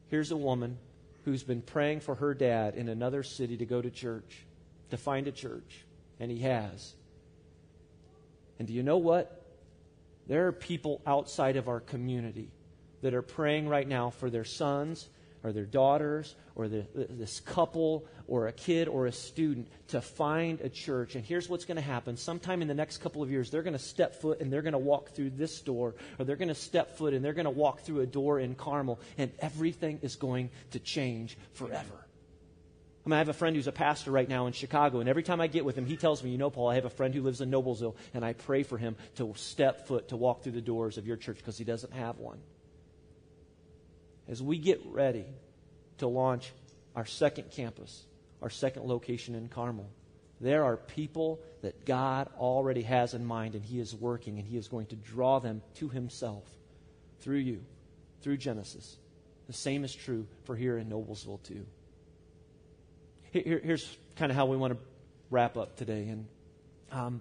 Here's 0.08 0.32
a 0.32 0.36
woman 0.36 0.78
who's 1.24 1.44
been 1.44 1.62
praying 1.62 2.00
for 2.00 2.16
her 2.16 2.34
dad 2.34 2.74
in 2.74 2.88
another 2.88 3.22
city 3.22 3.58
to 3.58 3.66
go 3.66 3.80
to 3.80 3.90
church, 3.90 4.44
to 4.90 4.96
find 4.96 5.28
a 5.28 5.32
church, 5.32 5.84
and 6.18 6.30
he 6.30 6.40
has. 6.40 6.94
And 8.58 8.66
do 8.66 8.74
you 8.74 8.82
know 8.82 8.98
what? 8.98 9.37
There 10.28 10.46
are 10.46 10.52
people 10.52 11.00
outside 11.06 11.56
of 11.56 11.68
our 11.68 11.80
community 11.80 12.50
that 13.02 13.14
are 13.14 13.22
praying 13.22 13.68
right 13.68 13.88
now 13.88 14.10
for 14.10 14.28
their 14.30 14.44
sons 14.44 15.08
or 15.42 15.52
their 15.52 15.64
daughters 15.64 16.34
or 16.54 16.68
the, 16.68 16.84
this 16.94 17.40
couple 17.40 18.04
or 18.26 18.48
a 18.48 18.52
kid 18.52 18.88
or 18.88 19.06
a 19.06 19.12
student 19.12 19.68
to 19.88 20.00
find 20.00 20.60
a 20.60 20.68
church. 20.68 21.14
And 21.14 21.24
here's 21.24 21.48
what's 21.48 21.64
going 21.64 21.76
to 21.76 21.82
happen. 21.82 22.16
Sometime 22.16 22.60
in 22.60 22.68
the 22.68 22.74
next 22.74 22.98
couple 22.98 23.22
of 23.22 23.30
years, 23.30 23.50
they're 23.50 23.62
going 23.62 23.72
to 23.72 23.78
step 23.78 24.16
foot 24.16 24.40
and 24.40 24.52
they're 24.52 24.62
going 24.62 24.72
to 24.72 24.78
walk 24.78 25.10
through 25.10 25.30
this 25.30 25.60
door, 25.60 25.94
or 26.18 26.24
they're 26.24 26.36
going 26.36 26.48
to 26.48 26.54
step 26.54 26.98
foot 26.98 27.14
and 27.14 27.24
they're 27.24 27.32
going 27.32 27.44
to 27.44 27.50
walk 27.50 27.80
through 27.80 28.00
a 28.00 28.06
door 28.06 28.40
in 28.40 28.54
Carmel, 28.54 28.98
and 29.16 29.30
everything 29.38 30.00
is 30.02 30.16
going 30.16 30.50
to 30.72 30.78
change 30.78 31.38
forever. 31.54 32.07
I 33.08 33.10
mean, 33.10 33.14
I 33.14 33.18
have 33.20 33.30
a 33.30 33.32
friend 33.32 33.56
who's 33.56 33.66
a 33.66 33.72
pastor 33.72 34.10
right 34.10 34.28
now 34.28 34.48
in 34.48 34.52
Chicago, 34.52 35.00
and 35.00 35.08
every 35.08 35.22
time 35.22 35.40
I 35.40 35.46
get 35.46 35.64
with 35.64 35.78
him, 35.78 35.86
he 35.86 35.96
tells 35.96 36.22
me, 36.22 36.28
You 36.28 36.36
know, 36.36 36.50
Paul, 36.50 36.68
I 36.68 36.74
have 36.74 36.84
a 36.84 36.90
friend 36.90 37.14
who 37.14 37.22
lives 37.22 37.40
in 37.40 37.50
Noblesville, 37.50 37.96
and 38.12 38.22
I 38.22 38.34
pray 38.34 38.64
for 38.64 38.76
him 38.76 38.96
to 39.16 39.32
step 39.34 39.86
foot 39.86 40.08
to 40.08 40.16
walk 40.18 40.42
through 40.42 40.52
the 40.52 40.60
doors 40.60 40.98
of 40.98 41.06
your 41.06 41.16
church 41.16 41.38
because 41.38 41.56
he 41.56 41.64
doesn't 41.64 41.94
have 41.94 42.18
one. 42.18 42.38
As 44.28 44.42
we 44.42 44.58
get 44.58 44.82
ready 44.84 45.24
to 45.98 46.06
launch 46.06 46.52
our 46.94 47.06
second 47.06 47.50
campus, 47.50 48.04
our 48.42 48.50
second 48.50 48.84
location 48.84 49.34
in 49.34 49.48
Carmel, 49.48 49.88
there 50.38 50.64
are 50.64 50.76
people 50.76 51.40
that 51.62 51.86
God 51.86 52.28
already 52.36 52.82
has 52.82 53.14
in 53.14 53.24
mind, 53.24 53.54
and 53.54 53.64
He 53.64 53.80
is 53.80 53.94
working, 53.94 54.38
and 54.38 54.46
He 54.46 54.58
is 54.58 54.68
going 54.68 54.84
to 54.88 54.96
draw 54.96 55.38
them 55.38 55.62
to 55.76 55.88
Himself 55.88 56.44
through 57.20 57.38
you, 57.38 57.62
through 58.20 58.36
Genesis. 58.36 58.98
The 59.46 59.54
same 59.54 59.82
is 59.82 59.94
true 59.94 60.26
for 60.44 60.54
here 60.54 60.76
in 60.76 60.90
Noblesville, 60.90 61.42
too. 61.42 61.64
Here, 63.32 63.60
here's 63.62 63.96
kind 64.16 64.30
of 64.30 64.36
how 64.36 64.46
we 64.46 64.56
want 64.56 64.74
to 64.74 64.78
wrap 65.30 65.56
up 65.56 65.76
today. 65.76 66.08
And, 66.08 66.26
um, 66.90 67.20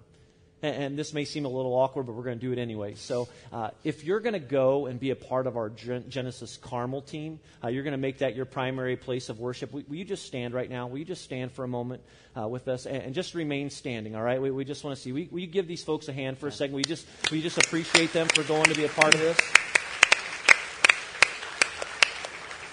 and, 0.62 0.82
and, 0.82 0.98
this 0.98 1.12
may 1.12 1.24
seem 1.24 1.44
a 1.44 1.48
little 1.48 1.72
awkward, 1.74 2.06
but 2.06 2.14
we're 2.14 2.24
going 2.24 2.38
to 2.38 2.44
do 2.44 2.52
it 2.52 2.58
anyway. 2.58 2.94
So, 2.94 3.28
uh, 3.52 3.70
if 3.84 4.04
you're 4.04 4.20
going 4.20 4.32
to 4.32 4.40
go 4.40 4.86
and 4.86 4.98
be 4.98 5.10
a 5.10 5.16
part 5.16 5.46
of 5.46 5.56
our 5.56 5.68
Genesis 5.68 6.56
Carmel 6.56 7.02
team, 7.02 7.38
uh, 7.62 7.68
you're 7.68 7.84
going 7.84 7.92
to 7.92 7.98
make 7.98 8.18
that 8.18 8.34
your 8.34 8.46
primary 8.46 8.96
place 8.96 9.28
of 9.28 9.38
worship. 9.38 9.72
Will, 9.72 9.84
will, 9.86 9.96
you 9.96 10.04
just 10.04 10.24
stand 10.26 10.54
right 10.54 10.68
now? 10.68 10.88
Will 10.88 10.98
you 10.98 11.04
just 11.04 11.22
stand 11.22 11.52
for 11.52 11.64
a 11.64 11.68
moment 11.68 12.02
uh, 12.36 12.48
with 12.48 12.66
us 12.66 12.86
and, 12.86 12.96
and, 12.96 13.14
just 13.14 13.34
remain 13.34 13.70
standing? 13.70 14.16
All 14.16 14.22
right. 14.22 14.40
We, 14.40 14.50
we 14.50 14.64
just 14.64 14.82
want 14.82 14.96
to 14.96 15.02
see. 15.02 15.12
Will, 15.12 15.26
will 15.30 15.40
you 15.40 15.46
give 15.46 15.68
these 15.68 15.84
folks 15.84 16.08
a 16.08 16.12
hand 16.12 16.38
for 16.38 16.48
a 16.48 16.52
second? 16.52 16.74
We 16.74 16.82
just 16.82 17.06
we 17.30 17.40
just 17.40 17.58
appreciate 17.58 18.12
them 18.12 18.26
for 18.28 18.42
going 18.42 18.64
to 18.64 18.74
be 18.74 18.84
a 18.84 18.88
part 18.88 19.14
of 19.14 19.20
this. 19.20 19.38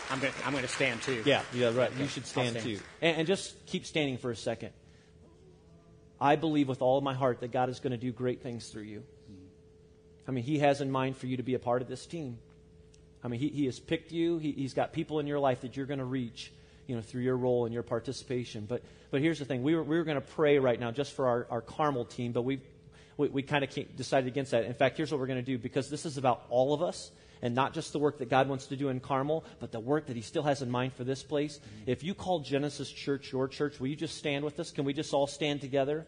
I'm 0.09 0.19
going 0.19 0.33
I'm 0.45 0.53
to 0.53 0.67
stand 0.67 1.01
too. 1.01 1.23
Yeah, 1.25 1.41
yeah, 1.53 1.67
right. 1.67 1.91
Okay. 1.91 2.01
You 2.01 2.07
should 2.07 2.25
stand, 2.25 2.51
stand. 2.51 2.65
too. 2.65 2.79
And, 3.01 3.17
and, 3.17 3.27
just 3.27 3.65
keep 3.65 3.85
standing 3.85 4.17
for 4.17 4.31
a 4.31 4.35
second. 4.35 4.71
I 6.19 6.35
believe 6.35 6.67
with 6.67 6.81
all 6.81 6.97
of 6.97 7.03
my 7.03 7.13
heart 7.13 7.41
that 7.41 7.51
God 7.51 7.69
is 7.69 7.79
going 7.79 7.91
to 7.91 7.97
do 7.97 8.11
great 8.11 8.41
things 8.41 8.67
through 8.67 8.83
you. 8.83 9.03
I 10.27 10.31
mean, 10.31 10.43
He 10.43 10.59
has 10.59 10.81
in 10.81 10.91
mind 10.91 11.17
for 11.17 11.27
you 11.27 11.37
to 11.37 11.43
be 11.43 11.53
a 11.53 11.59
part 11.59 11.81
of 11.81 11.87
this 11.87 12.05
team. 12.05 12.37
I 13.23 13.27
mean, 13.27 13.39
He, 13.39 13.49
he 13.49 13.65
has 13.65 13.79
picked 13.79 14.11
you, 14.11 14.37
he, 14.37 14.51
He's 14.51 14.73
got 14.73 14.93
people 14.93 15.19
in 15.19 15.27
your 15.27 15.39
life 15.39 15.61
that 15.61 15.75
you're 15.75 15.85
going 15.85 15.99
to 15.99 16.05
reach. 16.05 16.51
You 16.87 16.95
know, 16.95 17.01
through 17.01 17.23
your 17.23 17.35
role 17.35 17.65
and 17.65 17.73
your 17.73 17.81
participation. 17.81 18.67
But, 18.69 18.83
but 19.09 19.19
here's 19.19 19.39
the 19.39 19.45
thing. 19.45 19.63
We 19.63 19.73
were, 19.73 19.81
we 19.81 19.97
were 19.97 20.03
going 20.03 20.21
to 20.21 20.27
pray 20.35 20.59
right 20.59 20.79
now 20.79 20.91
just 20.91 21.13
for 21.13 21.27
our, 21.27 21.47
our 21.49 21.61
Carmel 21.61 22.05
team, 22.05 22.31
but 22.31 22.43
we, 22.43 22.61
we, 23.17 23.29
we 23.29 23.43
kind 23.43 23.63
of 23.63 23.95
decided 23.95 24.27
against 24.27 24.51
that. 24.51 24.65
In 24.65 24.73
fact, 24.73 24.97
here's 24.97 25.11
what 25.11 25.19
we're 25.19 25.27
going 25.27 25.39
to 25.39 25.45
do 25.45 25.57
because 25.57 25.89
this 25.89 26.05
is 26.05 26.17
about 26.17 26.45
all 26.49 26.73
of 26.73 26.81
us 26.81 27.11
and 27.41 27.53
not 27.53 27.73
just 27.73 27.93
the 27.93 27.99
work 27.99 28.19
that 28.19 28.29
God 28.29 28.47
wants 28.47 28.67
to 28.67 28.75
do 28.75 28.89
in 28.89 28.99
Carmel, 28.99 29.43
but 29.59 29.71
the 29.71 29.79
work 29.79 30.07
that 30.07 30.15
He 30.15 30.21
still 30.21 30.43
has 30.43 30.61
in 30.61 30.69
mind 30.69 30.93
for 30.93 31.03
this 31.03 31.23
place. 31.23 31.57
Mm-hmm. 31.57 31.91
If 31.91 32.03
you 32.03 32.13
call 32.13 32.39
Genesis 32.39 32.91
Church 32.91 33.31
your 33.31 33.47
church, 33.47 33.79
will 33.79 33.87
you 33.87 33.95
just 33.95 34.17
stand 34.17 34.43
with 34.43 34.59
us? 34.59 34.71
Can 34.71 34.85
we 34.85 34.93
just 34.93 35.13
all 35.13 35.27
stand 35.27 35.61
together? 35.61 36.07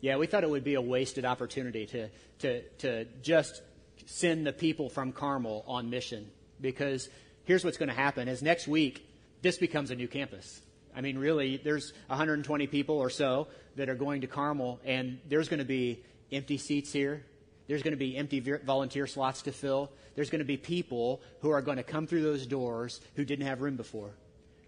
Yeah, 0.00 0.16
we 0.16 0.26
thought 0.26 0.44
it 0.44 0.50
would 0.50 0.64
be 0.64 0.74
a 0.74 0.82
wasted 0.82 1.24
opportunity 1.24 1.86
to, 1.86 2.08
to, 2.40 2.62
to 2.78 3.04
just 3.22 3.62
send 4.06 4.46
the 4.46 4.52
people 4.52 4.90
from 4.90 5.12
Carmel 5.12 5.64
on 5.66 5.88
mission 5.88 6.30
because 6.60 7.08
here's 7.44 7.64
what's 7.64 7.78
going 7.78 7.88
to 7.88 7.94
happen 7.94 8.28
is 8.28 8.42
next 8.42 8.68
week 8.68 9.08
this 9.40 9.56
becomes 9.56 9.90
a 9.90 9.94
new 9.94 10.08
campus. 10.08 10.60
I 10.96 11.00
mean, 11.00 11.18
really, 11.18 11.56
there's 11.56 11.92
120 12.06 12.66
people 12.68 12.96
or 12.96 13.10
so 13.10 13.48
that 13.76 13.88
are 13.88 13.94
going 13.94 14.20
to 14.20 14.26
Carmel, 14.26 14.80
and 14.84 15.18
there's 15.28 15.48
going 15.48 15.58
to 15.58 15.64
be 15.64 16.02
empty 16.30 16.58
seats 16.58 16.92
here. 16.92 17.24
There's 17.66 17.82
going 17.82 17.92
to 17.92 17.98
be 17.98 18.16
empty 18.16 18.40
volunteer 18.40 19.06
slots 19.06 19.42
to 19.42 19.52
fill. 19.52 19.90
There's 20.14 20.30
going 20.30 20.40
to 20.40 20.44
be 20.44 20.56
people 20.56 21.22
who 21.40 21.50
are 21.50 21.62
going 21.62 21.78
to 21.78 21.82
come 21.82 22.06
through 22.06 22.22
those 22.22 22.46
doors 22.46 23.00
who 23.16 23.24
didn't 23.24 23.46
have 23.46 23.62
room 23.62 23.76
before. 23.76 24.10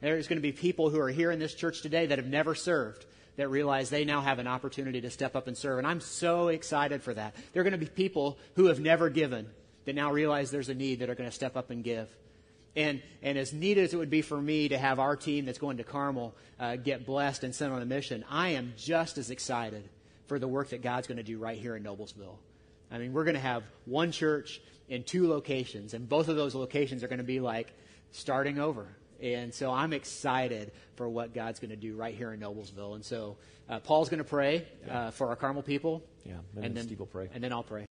There's 0.00 0.28
going 0.28 0.38
to 0.38 0.42
be 0.42 0.52
people 0.52 0.90
who 0.90 1.00
are 1.00 1.08
here 1.08 1.30
in 1.30 1.38
this 1.38 1.54
church 1.54 1.82
today 1.82 2.06
that 2.06 2.18
have 2.18 2.26
never 2.26 2.54
served 2.54 3.06
that 3.36 3.48
realize 3.48 3.90
they 3.90 4.04
now 4.04 4.20
have 4.20 4.38
an 4.38 4.46
opportunity 4.46 5.00
to 5.02 5.10
step 5.10 5.36
up 5.36 5.46
and 5.46 5.56
serve. 5.56 5.78
And 5.78 5.86
I'm 5.86 6.00
so 6.00 6.48
excited 6.48 7.02
for 7.02 7.14
that. 7.14 7.34
There 7.52 7.60
are 7.60 7.64
going 7.64 7.78
to 7.78 7.78
be 7.78 7.86
people 7.86 8.38
who 8.54 8.66
have 8.66 8.80
never 8.80 9.10
given 9.10 9.46
that 9.84 9.94
now 9.94 10.10
realize 10.10 10.50
there's 10.50 10.68
a 10.68 10.74
need 10.74 11.00
that 11.00 11.10
are 11.10 11.14
going 11.14 11.28
to 11.28 11.34
step 11.34 11.56
up 11.56 11.70
and 11.70 11.84
give. 11.84 12.08
And, 12.76 13.02
and 13.22 13.38
as 13.38 13.54
neat 13.54 13.78
as 13.78 13.94
it 13.94 13.96
would 13.96 14.10
be 14.10 14.22
for 14.22 14.40
me 14.40 14.68
to 14.68 14.76
have 14.76 14.98
our 15.00 15.16
team 15.16 15.46
that's 15.46 15.58
going 15.58 15.78
to 15.78 15.84
Carmel 15.84 16.34
uh, 16.60 16.76
get 16.76 17.06
blessed 17.06 17.42
and 17.42 17.54
sent 17.54 17.72
on 17.72 17.80
a 17.80 17.86
mission, 17.86 18.24
I 18.30 18.50
am 18.50 18.74
just 18.76 19.16
as 19.16 19.30
excited 19.30 19.88
for 20.26 20.38
the 20.38 20.46
work 20.46 20.70
that 20.70 20.82
God's 20.82 21.06
going 21.06 21.16
to 21.16 21.22
do 21.22 21.38
right 21.38 21.58
here 21.58 21.74
in 21.74 21.82
Noblesville. 21.82 22.36
I 22.90 22.98
mean, 22.98 23.12
we're 23.12 23.24
going 23.24 23.34
to 23.34 23.40
have 23.40 23.64
one 23.86 24.12
church 24.12 24.60
in 24.88 25.02
two 25.02 25.28
locations, 25.28 25.94
and 25.94 26.08
both 26.08 26.28
of 26.28 26.36
those 26.36 26.54
locations 26.54 27.02
are 27.02 27.08
going 27.08 27.18
to 27.18 27.24
be 27.24 27.40
like 27.40 27.72
starting 28.12 28.58
over. 28.58 28.86
And 29.20 29.52
so 29.52 29.72
I'm 29.72 29.92
excited 29.92 30.72
for 30.94 31.08
what 31.08 31.34
God's 31.34 31.58
going 31.58 31.70
to 31.70 31.76
do 31.76 31.96
right 31.96 32.14
here 32.14 32.32
in 32.32 32.40
Noblesville. 32.40 32.94
And 32.94 33.04
so 33.04 33.36
uh, 33.68 33.80
Paul's 33.80 34.08
going 34.08 34.18
to 34.18 34.24
pray 34.24 34.66
uh, 34.90 35.10
for 35.10 35.28
our 35.28 35.36
Carmel 35.36 35.62
people. 35.62 36.02
Yeah, 36.24 36.34
and, 36.54 36.66
and 36.66 36.76
then 36.76 36.84
Steve 36.84 36.98
will 36.98 37.06
pray. 37.06 37.28
And 37.34 37.42
then 37.42 37.52
I'll 37.52 37.62
pray. 37.62 37.84